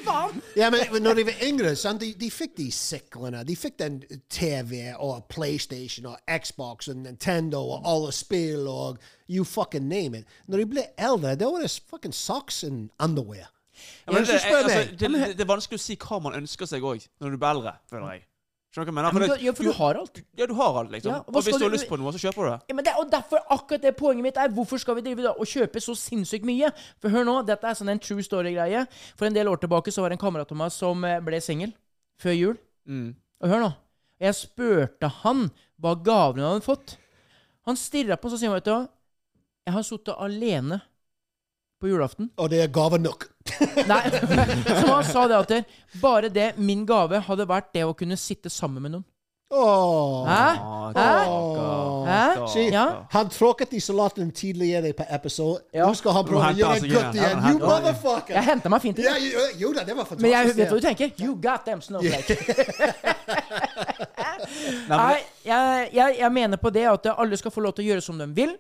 Faen? 0.04 0.42
Ja, 0.60 0.68
men 0.74 1.04
når 1.04 1.14
de 1.22 1.26
var 1.30 1.46
yngre, 1.48 1.72
sant, 1.80 2.04
de, 2.04 2.10
de 2.20 2.28
fikk 2.32 2.58
de 2.58 2.68
syklene. 2.76 3.46
De 3.48 3.56
fikk 3.56 3.78
den 3.80 4.02
TV 4.28 4.92
og 4.98 5.24
PlayStation 5.32 6.10
og 6.12 6.20
Xbox 6.28 6.92
og 6.92 7.00
Nintendo 7.06 7.64
og 7.78 7.88
alle 7.88 8.12
spill 8.12 8.68
og 8.68 9.00
you 9.32 9.48
fucking 9.48 9.88
name 9.88 10.20
it. 10.20 10.38
Når 10.52 10.66
de 10.66 10.68
ble 10.74 10.86
eldre, 11.00 11.38
da 11.40 11.48
var 11.54 11.64
det 11.64 11.72
fucking 11.88 12.16
socks 12.16 12.64
and 12.68 12.90
underwear. 13.00 13.48
Ja, 14.06 14.12
men 14.12 14.26
det, 14.28 14.42
jeg, 14.44 14.58
altså, 14.58 14.84
det, 14.92 15.00
det, 15.00 15.38
det 15.38 15.46
er 15.48 15.54
vanskelig 15.56 15.80
å 15.80 15.86
si 15.86 15.96
hva 16.04 16.20
man 16.20 16.36
ønsker 16.36 16.68
seg 16.68 16.84
òg, 16.84 17.08
når 17.24 17.32
du 17.32 17.40
blir 17.40 17.56
eldre, 17.56 17.78
føler 17.90 18.18
jeg. 18.18 18.28
Skjønner 18.72 18.88
du 18.88 18.92
hva 18.92 19.02
jeg 19.04 19.14
mener? 19.14 19.14
men 19.20 19.30
det- 19.30 19.44
ja, 19.44 19.52
for 19.52 19.64
du 19.68 19.72
har 19.76 19.96
alt. 20.00 20.22
Ja, 20.40 20.46
du 20.48 20.54
har 20.56 20.78
alt, 20.80 20.92
liksom. 20.92 21.12
Ja, 21.12 21.18
og 21.28 21.44
hvis 21.44 21.58
du 21.58 21.64
har 21.66 21.74
lyst 21.74 21.90
på 21.90 21.98
noe, 22.00 22.12
så 22.14 22.20
kjøper 22.24 22.46
du 22.46 22.50
det. 22.52 22.60
Ja, 22.70 22.76
men 22.76 22.86
det, 22.86 22.94
og 22.98 23.10
derfor 23.12 23.40
akkurat 23.52 23.82
det 23.82 23.98
poenget 23.98 24.24
mitt 24.24 24.38
er 24.38 24.48
hvorfor 24.48 24.80
skal 24.80 24.96
vi 24.96 25.02
drive 25.02 25.24
da 25.24 25.34
og 25.36 25.46
kjøpe 25.46 25.82
så 25.84 25.92
sinnssykt 25.92 26.46
mye? 26.48 26.72
For 27.02 27.10
hør 27.10 27.26
nå, 27.28 27.46
dette 27.46 27.68
er 27.68 27.74
sånn 27.76 27.90
en 27.92 28.00
true 28.00 28.24
story-greie. 28.24 28.88
For 29.18 29.26
en 29.28 29.34
del 29.34 29.48
år 29.52 29.60
tilbake 29.60 29.92
så 29.92 30.02
var 30.02 30.10
det 30.10 30.20
en 30.22 30.24
kamerat 30.26 30.52
av 30.52 30.58
meg 30.58 30.72
som 30.72 31.04
eh, 31.04 31.20
ble 31.20 31.42
singel 31.44 31.74
før 32.18 32.38
jul. 32.38 32.58
Mm. 32.88 33.14
Og 33.44 33.50
hør 33.50 33.60
nå. 33.60 33.74
Jeg 34.22 34.34
spurte 34.40 35.10
han 35.24 35.52
hva 35.82 35.96
gavene 36.02 36.46
han 36.48 36.56
hadde 36.62 36.64
fått. 36.70 36.96
Han 37.68 37.76
stirra 37.76 38.16
på, 38.16 38.30
så 38.32 38.40
sier 38.40 38.50
han, 38.50 38.56
vet 38.56 38.66
du 38.66 38.72
hva 38.72 38.88
Jeg 39.68 39.74
har 39.74 39.84
sittet 39.84 40.16
alene 40.18 40.82
på 41.82 41.90
julaften. 41.92 42.30
Og 42.38 42.52
det 42.54 42.62
er 42.64 42.74
gave 42.74 43.00
nok. 43.02 43.28
Nei, 43.92 44.04
så 44.80 44.86
han 44.88 45.08
sa 45.08 45.26
det 45.30 45.40
at 45.40 45.56
det, 45.56 45.64
bare 46.02 46.30
det 46.30 46.52
min 46.62 46.86
gave 46.88 47.24
hadde 47.26 47.48
vært 47.50 47.74
det 47.76 47.88
å 47.88 47.96
kunne 47.98 48.20
sitte 48.20 48.54
sammen 48.54 48.86
med 48.86 48.98
noen. 48.98 49.08
Åh. 49.52 50.28
Hæ? 50.28 50.52
Hæ? 50.96 51.28
Åh. 51.28 52.08
Hæ? 52.08 52.60
Ja. 52.72 52.86
han 53.10 53.30
tråkket 53.30 53.74
i 53.74 53.80
salaten 53.80 54.32
tidligere 54.32 54.94
på 54.94 55.04
episode. 55.10 55.60
Ja. 55.74 55.88
Nå 55.88 55.94
skal 55.94 56.12
han 56.16 56.26
prøve 56.26 56.46
å 56.46 56.56
gjøre 56.56 56.80
det 56.80 56.92
godt 56.94 57.18
igjen. 57.20 57.36
You 57.36 57.44
han 57.44 57.60
motherfucker! 57.60 58.36
Jeg 58.38 58.44
henta 58.48 58.72
meg 58.72 58.82
fint 58.86 59.02
inn. 59.02 59.10
Ja, 59.10 59.44
jo, 59.60 59.74
da, 59.76 59.84
det 59.84 59.98
var 59.98 60.08
fantastisk. 60.08 60.24
Men 60.24 60.32
jeg 60.32 60.56
vet 60.56 60.72
hva 60.72 60.80
du 60.80 60.88
tenker. 60.88 61.12
You 61.20 61.36
got 61.36 61.68
them, 61.68 61.84
Snowflake. 61.84 62.38
Nei, 64.94 65.18
jeg, 65.46 65.90
jeg, 65.94 66.16
jeg 66.20 66.32
mener 66.32 66.58
på 66.62 66.72
det 66.72 66.88
at 66.88 67.12
alle 67.18 67.38
skal 67.38 67.52
få 67.52 67.64
lov 67.68 67.76
til 67.76 67.86
å 67.86 67.92
gjøre 67.92 68.08
som 68.08 68.24
de 68.24 68.32
vil. 68.36 68.56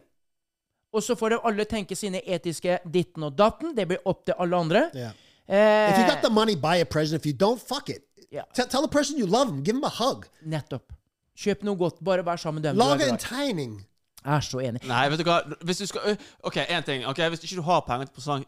Og 0.93 1.03
så 1.03 1.15
får 1.15 1.29
de 1.29 1.37
alle 1.47 1.65
tenke 1.65 1.95
sine 1.95 2.19
etiske 2.27 2.79
ditten 2.93 3.23
og 3.23 3.35
datten. 3.37 3.75
Det 3.77 3.87
blir 3.87 4.01
opp 4.05 4.25
til 4.25 4.35
alle 4.39 4.57
andre. 4.57 4.89
Yeah. 4.95 5.11
Eh, 5.47 5.91
If 5.91 5.99
you 5.99 6.07
got 6.09 6.21
the 6.23 6.29
money, 6.33 6.55
buy 6.55 6.81
a 6.81 6.85
present. 6.85 7.21
If 7.21 7.25
you 7.25 7.33
don't, 7.33 7.59
fuck 7.59 7.89
it. 7.89 8.03
Yeah. 8.31 8.43
Tell 8.55 8.81
the 8.81 8.91
person 8.91 9.17
you 9.17 9.25
love 9.25 9.47
them. 9.47 9.63
Give 9.63 9.73
them 9.75 9.83
a 9.83 9.89
hug. 9.89 10.25
Nettopp. 10.43 10.93
Kjøp 11.37 11.63
noe 11.63 11.75
godt. 11.79 12.03
Bare 12.03 12.25
vær 12.25 12.35
sammen 12.35 12.61
med 12.61 12.69
dem 12.69 12.77
Lag 12.77 13.01
en 13.07 13.17
tegning. 13.17 13.79
Jeg 14.25 14.35
er 14.35 14.39
så 14.45 14.59
enig. 14.61 14.83
Nei, 14.87 15.05
vet 15.09 15.19
du 15.19 15.23
hva 15.25 15.39
Hvis 15.65 15.77
du 15.81 15.85
skal 15.89 16.17
OK, 16.43 16.57
én 16.69 16.83
ting. 16.85 17.07
Ok, 17.09 17.17
Hvis 17.33 17.43
ikke 17.43 17.55
du 17.55 17.65
har 17.65 17.81
penger 17.87 18.05
til 18.05 18.13
presang, 18.13 18.45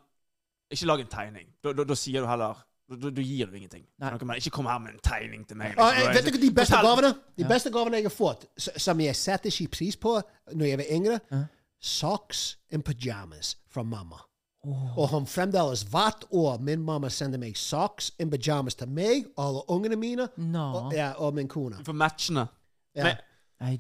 ikke 0.72 0.86
lag 0.86 1.00
en 1.02 1.10
tegning. 1.10 1.48
Da, 1.64 1.74
da, 1.74 1.84
da 1.84 1.96
sier 1.98 2.22
du 2.22 2.28
heller 2.30 2.62
Da, 2.94 3.10
gir 3.24 3.48
du 3.50 3.56
ingenting. 3.58 3.86
Nei. 4.00 4.38
Ikke 4.38 4.52
kom 4.54 4.68
her 4.70 4.78
med 4.84 4.94
en 4.94 5.00
tegning 5.04 5.48
til 5.48 5.58
meg. 5.58 5.74
Liksom. 5.74 6.04
eh, 6.04 6.14
vet 6.14 6.26
du 6.28 6.32
hva 6.36 6.42
de 6.44 6.52
beste 6.60 6.82
gavene 6.86 7.14
De 7.40 7.46
beste 7.50 7.72
gavene 7.74 7.98
jeg 7.98 8.06
har 8.06 8.14
fått, 8.14 8.46
som 8.60 9.00
jeg 9.02 9.16
setter 9.18 9.50
ikke 9.50 9.72
pris 9.80 9.98
på 9.98 10.18
når 10.52 10.66
jeg 10.68 10.78
var 10.84 10.92
yngre? 10.92 11.20
Socks 11.84 12.58
and 12.72 12.86
pajamas 12.88 13.58
fra 13.70 13.84
mamma. 13.84 14.24
Og 14.96 15.10
hun 15.12 15.26
fremdeles 15.28 15.82
hvert 15.92 16.24
år 16.32 16.62
min 16.64 16.84
mamma 16.88 17.10
sender 17.12 17.42
meg 17.42 17.58
socks 17.60 18.14
and 18.20 18.32
pajamas 18.32 18.78
til 18.80 18.88
meg, 18.88 19.26
alle 19.38 19.66
ungene 19.68 19.98
mine 20.00 20.30
no. 20.38 20.64
og, 20.64 20.94
ja, 20.96 21.12
og 21.20 21.34
min 21.36 21.50
kone. 21.52 21.84
For 21.84 21.94
matchene. 21.94 22.48
Ja. 22.96 23.10
Men, 23.10 23.20
Nei. 23.64 23.80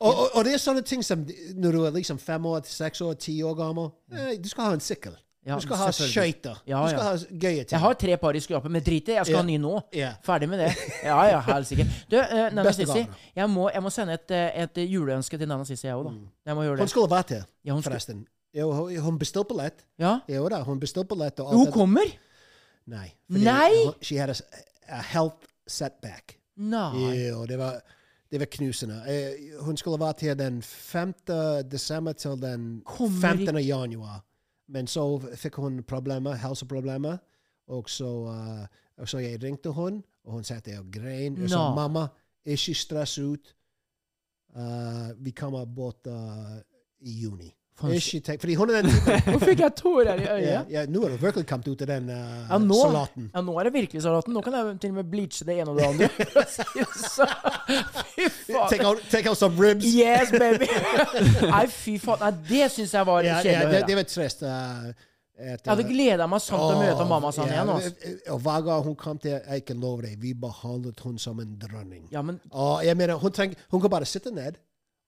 Og, 0.00 0.08
og, 0.08 0.28
og 0.34 0.44
det 0.44 0.54
er 0.56 0.60
sånne 0.60 0.80
ting 0.84 1.02
som 1.04 1.26
når 1.60 1.74
du 1.76 1.82
er 1.84 1.96
liksom 1.96 2.20
fem 2.20 2.46
år, 2.48 2.62
seks 2.68 3.02
år, 3.04 3.18
ti 3.20 3.34
år 3.44 3.56
gammel 3.58 3.90
eh, 4.12 4.38
Du 4.40 4.48
skal 4.48 4.70
ha 4.70 4.76
en 4.78 4.80
sykkel. 4.84 5.16
Ja, 5.44 5.56
du 5.58 5.60
skal 5.64 5.76
ha 5.76 5.86
skøyter. 5.90 6.58
Ja, 6.70 6.82
du 6.84 6.88
skal 6.92 7.02
ha 7.02 7.14
gøye 7.16 7.64
ting. 7.64 7.70
Jeg 7.72 7.80
har 7.82 7.94
tre 7.98 8.16
par 8.16 8.36
i 8.38 8.40
skapet, 8.40 8.70
men 8.70 8.82
drit 8.86 9.08
i. 9.08 9.12
Jeg 9.16 9.26
skal 9.26 9.36
ha 9.40 9.42
ny 9.42 9.56
nå. 9.58 9.72
Ferdig 10.22 10.48
med 10.48 10.58
det. 10.62 10.68
Ja, 11.08 11.16
ja, 11.26 11.40
helsike. 11.48 11.86
Du, 12.10 12.16
uh, 12.20 12.50
Nana 12.54 12.62
Sissi, 12.72 13.06
jeg 13.36 13.50
må, 13.50 13.64
jeg 13.74 13.82
må 13.82 13.90
sende 13.90 14.14
et, 14.14 14.30
eh, 14.30 14.62
et 14.62 14.76
juleønske 14.86 15.38
til 15.38 15.48
Nana 15.50 15.64
Sissi, 15.66 15.86
jeg 15.88 15.96
òg, 15.98 16.04
da. 16.04 16.12
Jeg 16.46 16.54
må 16.54 16.62
gjøre 16.62 16.76
det. 16.76 16.84
Hun 16.86 16.88
skulle 16.94 17.10
vært 17.10 17.30
her, 17.34 17.42
forresten. 17.82 18.26
Jo, 18.54 18.70
hun- 18.72 18.96
hun 19.00 19.18
bestilte 19.18 19.48
billett. 19.48 19.82
Ja? 19.98 20.20
Jo 20.28 20.48
da, 20.48 20.62
hun 20.62 20.78
bestilte 20.78 21.08
billett. 21.08 21.40
og 21.40 21.50
Hun 21.56 21.72
kommer? 21.72 22.06
Nei. 22.86 23.12
Nei? 23.28 23.70
hun- 23.86 23.94
She 24.02 24.16
had 24.18 24.30
a, 24.30 24.34
a 24.88 25.02
health 25.02 25.42
setback. 25.66 26.36
Nei. 26.56 27.28
Jo, 27.30 27.46
det 27.46 27.58
var, 27.58 27.80
det 28.30 28.38
var 28.38 28.46
knusende. 28.46 29.02
Eh, 29.08 29.58
hun 29.64 29.76
skulle 29.76 29.98
vært 29.98 30.20
her 30.20 30.34
den 30.34 30.62
5. 30.62 31.14
desember 31.68 32.12
til 32.12 32.36
den 32.40 32.82
15. 32.86 33.56
januar. 33.64 34.22
Men 34.72 34.88
så 34.88 35.04
fikk 35.36 35.60
hun 35.60 35.82
problemer, 35.88 36.38
helseproblemer. 36.40 37.20
Og 37.72 37.90
så, 37.90 38.08
uh, 38.08 39.06
så 39.06 39.20
jeg 39.22 39.42
ringte 39.42 39.70
hun, 39.72 40.00
og 40.24 40.38
hun 40.38 40.44
satt 40.44 40.66
der 40.66 40.80
og 40.80 40.90
grein. 40.92 41.36
Og 41.42 41.50
sa 41.50 41.68
mamma, 41.76 42.06
ikke 42.44 42.74
stress 42.74 43.18
ut. 43.18 43.52
Uh, 44.56 45.12
vi 45.24 45.30
kommer 45.36 45.64
bort 45.64 46.08
uh, 46.08 46.58
i 47.00 47.20
juni. 47.22 47.52
Ikke 47.82 48.20
tenk, 48.22 48.38
fordi 48.42 48.54
hun 48.54 48.70
er 48.70 48.82
den 48.84 48.92
Nå 49.32 49.38
fikk 49.48 49.58
jeg 49.64 49.74
tårer 49.78 50.20
i 50.20 50.26
øyet. 50.28 50.42
Yeah, 50.44 50.66
yeah, 50.70 50.84
Nå 50.92 51.00
har 51.02 51.14
du 51.14 51.22
virkelig 51.22 51.46
kommet 51.48 51.66
ut 51.72 51.80
av 51.82 51.88
den 51.88 52.10
uh, 52.12 52.18
Ja, 52.50 52.58
nå, 52.62 52.76
salaten. 52.78 53.30
ja, 53.34 53.40
nå 53.42 53.54
er 53.58 53.64
det 53.68 53.72
virkelig 53.74 54.02
salaten. 54.04 54.34
Nå 54.36 54.42
kan 54.44 54.54
jeg 54.58 54.76
til 54.84 54.92
og 54.92 54.98
med 55.00 55.08
bleache 55.10 55.46
det 55.48 55.56
ene 55.62 55.72
og 55.72 55.80
det 55.80 55.86
andre. 55.88 56.08
Fy 58.14 58.28
faen. 58.28 58.68
Take 58.70 58.84
out, 58.86 59.00
take 59.10 59.28
out 59.32 59.38
some 59.40 59.56
ribs. 59.58 59.84
Yes, 59.88 60.30
baby! 60.30 60.68
Nei, 61.48 61.64
fy 61.72 61.96
faen. 62.02 62.20
Nei, 62.22 62.30
det 62.52 62.68
syns 62.76 62.94
jeg 62.94 63.08
var 63.08 63.24
Ja, 63.26 63.40
kjedelig 63.40 63.56
ja, 63.56 63.64
å 63.64 63.70
det, 63.72 63.80
høre. 63.80 63.88
det 63.90 63.98
var 63.98 64.08
trist. 64.12 64.44
uh, 64.46 64.92
Jeg 65.42 65.58
hadde 65.66 65.86
gleda 65.88 66.26
meg 66.30 66.42
sånn 66.44 66.60
til 66.62 66.76
å 66.76 66.82
møte 66.84 67.06
mamma 67.10 67.30
sånn 67.34 67.48
yeah. 67.50 67.62
igjen. 67.64 67.72
Altså. 67.74 68.18
Og 68.36 68.42
hver 68.46 68.66
gang 68.68 68.84
hun 68.86 68.98
kom 69.00 69.18
til, 69.22 69.38
jeg 69.40 69.64
kan 69.66 69.80
love 69.82 70.04
deg, 70.06 70.18
vi 70.22 70.34
behandlet 70.38 71.00
hun 71.06 71.16
som 71.18 71.40
en 71.42 71.56
dronning. 71.58 72.04
Ja, 72.14 72.22
men 72.22 72.38
Og 72.52 72.84
jeg 72.86 73.00
mener, 73.00 73.18
hun, 73.22 73.32
treng, 73.34 73.56
hun 73.72 73.82
kan 73.82 73.90
bare 73.96 74.06
sitte 74.06 74.30
ned, 74.34 74.60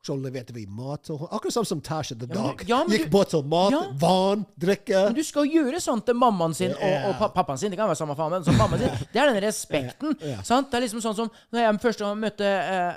så 0.04 0.14
leverte 0.20 0.52
vi 0.52 0.66
mat 0.68 1.02
til 1.06 1.16
henne. 1.16 1.30
Akkurat 1.32 1.52
som, 1.54 1.64
som 1.64 1.80
Tasha 1.80 2.14
the 2.14 2.26
Ja, 2.28 2.34
men 2.34 2.44
dog. 2.50 2.62
ja, 2.68 2.78
men 2.84 2.92
Gikk 2.98 3.04
du- 3.06 3.10
bort 3.10 3.28
til 3.32 3.42
mat, 3.48 3.70
Ja. 3.72 3.80
vann, 4.00 4.44
drikke. 4.60 5.04
Men 5.06 5.14
du 5.14 5.22
skal 5.24 5.46
gjøre 5.48 5.80
sånt 5.80 6.04
til 6.06 6.14
mammaen 6.14 6.54
sin 6.54 6.70
og, 6.76 7.08
og 7.20 7.32
pappaen 7.34 7.58
sin. 7.58 7.70
Det 7.70 7.78
kan 7.78 7.88
være 7.88 7.96
samme 7.96 8.16
faen, 8.16 8.30
men 8.30 8.44
som 8.44 8.54
mammaen 8.60 8.80
sin. 8.84 9.06
Det 9.12 9.20
er 9.22 9.32
den 9.32 9.42
respekten. 9.42 10.16
Ja. 10.20 10.42
Sant? 10.42 10.70
Det 10.70 10.76
er 10.78 10.84
liksom 10.86 11.00
sånn 11.00 11.16
som 11.16 11.30
når 11.52 11.60
jeg 11.64 11.80
første 11.80 12.04
gang 12.04 12.20
møtte 12.20 12.44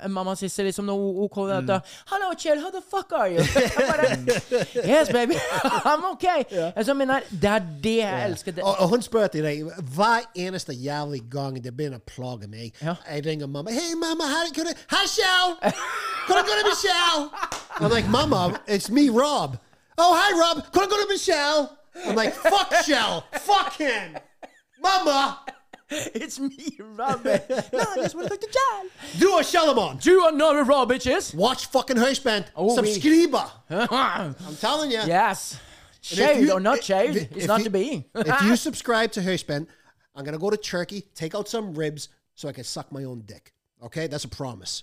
uh, 0.04 0.08
mamma 0.08 0.34
Sissel, 0.36 0.66
liksom 0.68 0.84
når 0.86 0.94
hun, 1.00 1.28
kom 1.28 1.48
Mm. 1.48 1.70
ut 1.70 1.82
Hello, 2.10 2.32
Kjell, 2.36 2.60
how 2.60 2.70
the 2.70 2.82
fuck 2.82 3.12
are 3.12 3.30
you? 3.30 3.40
Bare, 3.88 4.08
yes, 4.92 5.08
baby. 5.10 5.34
I'm 5.88 6.04
okay. 6.12 6.44
Altså, 6.76 6.94
mener, 6.94 7.20
det 7.30 7.44
er 7.50 7.58
det 7.82 7.96
jeg 8.02 8.30
elsker. 8.30 8.52
Det. 8.52 8.62
Og, 8.64 8.74
og 8.80 8.88
hun 8.88 9.02
spør 9.02 9.26
til 9.32 9.42
deg 9.44 9.64
hver 9.96 10.28
eneste 10.36 10.72
jævlig 10.76 11.22
gang 11.30 11.56
det 11.64 11.72
begynner 11.76 11.98
å 12.02 12.06
plage 12.06 12.48
meg. 12.48 12.74
Ja. 12.82 12.94
Jeg 13.08 13.24
ringer 13.26 13.46
mamma. 13.46 13.70
Hei, 13.72 13.94
mamma. 13.96 14.24
hva 14.28 14.44
kan 14.54 14.66
du 14.66 14.72
Hei, 14.92 15.06
Kan 16.28 16.36
du 16.36 16.42
gå 16.42 16.54
til 16.60 16.66
Michelle? 16.68 17.30
I'm 17.80 17.90
like, 17.90 18.08
Mama, 18.08 18.60
it's 18.68 18.90
me, 18.90 19.08
Rob. 19.08 19.58
Oh, 19.96 20.12
hi, 20.14 20.30
Rob. 20.38 20.72
Can 20.72 20.82
I 20.84 20.86
go 20.86 20.96
to 21.02 21.08
Michelle? 21.08 21.78
I'm 22.06 22.14
like, 22.14 22.34
fuck 22.34 22.72
Shell. 22.86 23.24
Fuck 23.32 23.72
him. 23.78 24.16
Mama. 24.80 25.40
It's 25.90 26.38
me, 26.38 26.78
Robin. 26.78 27.40
no, 27.72 27.80
I 27.80 27.96
just 27.96 28.14
want 28.14 28.28
to 28.28 28.36
talk 28.36 28.40
to 28.40 28.48
John. 28.58 28.90
Du 29.18 29.32
og 29.34 29.40
Shalomon! 29.42 29.98
Do 30.02 30.30
know 30.32 30.62
raw 30.62 30.84
bitches? 30.84 31.34
Watch 31.34 31.66
fucking 31.68 31.96
Høyspent! 31.96 32.44
Oh, 32.54 32.76
Subscriber! 32.76 33.50
I'm 33.70 34.56
telling 34.60 34.90
you. 34.90 34.98
Yes. 35.06 35.58
Shaved 36.02 36.40
you- 36.42 36.52
or 36.52 36.60
not 36.60 36.84
shaved, 36.84 37.16
if- 37.16 37.32
it's 37.32 37.44
if 37.44 37.46
not 37.48 37.58
you- 37.60 37.64
to 37.64 37.70
be. 37.70 38.04
if 38.14 38.42
you 38.42 38.54
subscribe 38.68 39.12
to 39.12 39.20
Hörspen, 39.20 39.66
I'm 40.14 40.24
gonna 40.26 40.38
go 40.38 40.50
to 40.50 40.58
Turkey, 40.58 41.04
take 41.14 41.34
out 41.34 41.48
some 41.48 41.72
ribs, 41.74 42.08
so 42.34 42.48
I 42.48 42.52
can 42.52 42.64
suck 42.64 42.92
my 42.92 43.04
own 43.04 43.22
dick. 43.24 43.52
Okay, 43.82 44.06
that's 44.08 44.24
a 44.24 44.28
promise. 44.28 44.82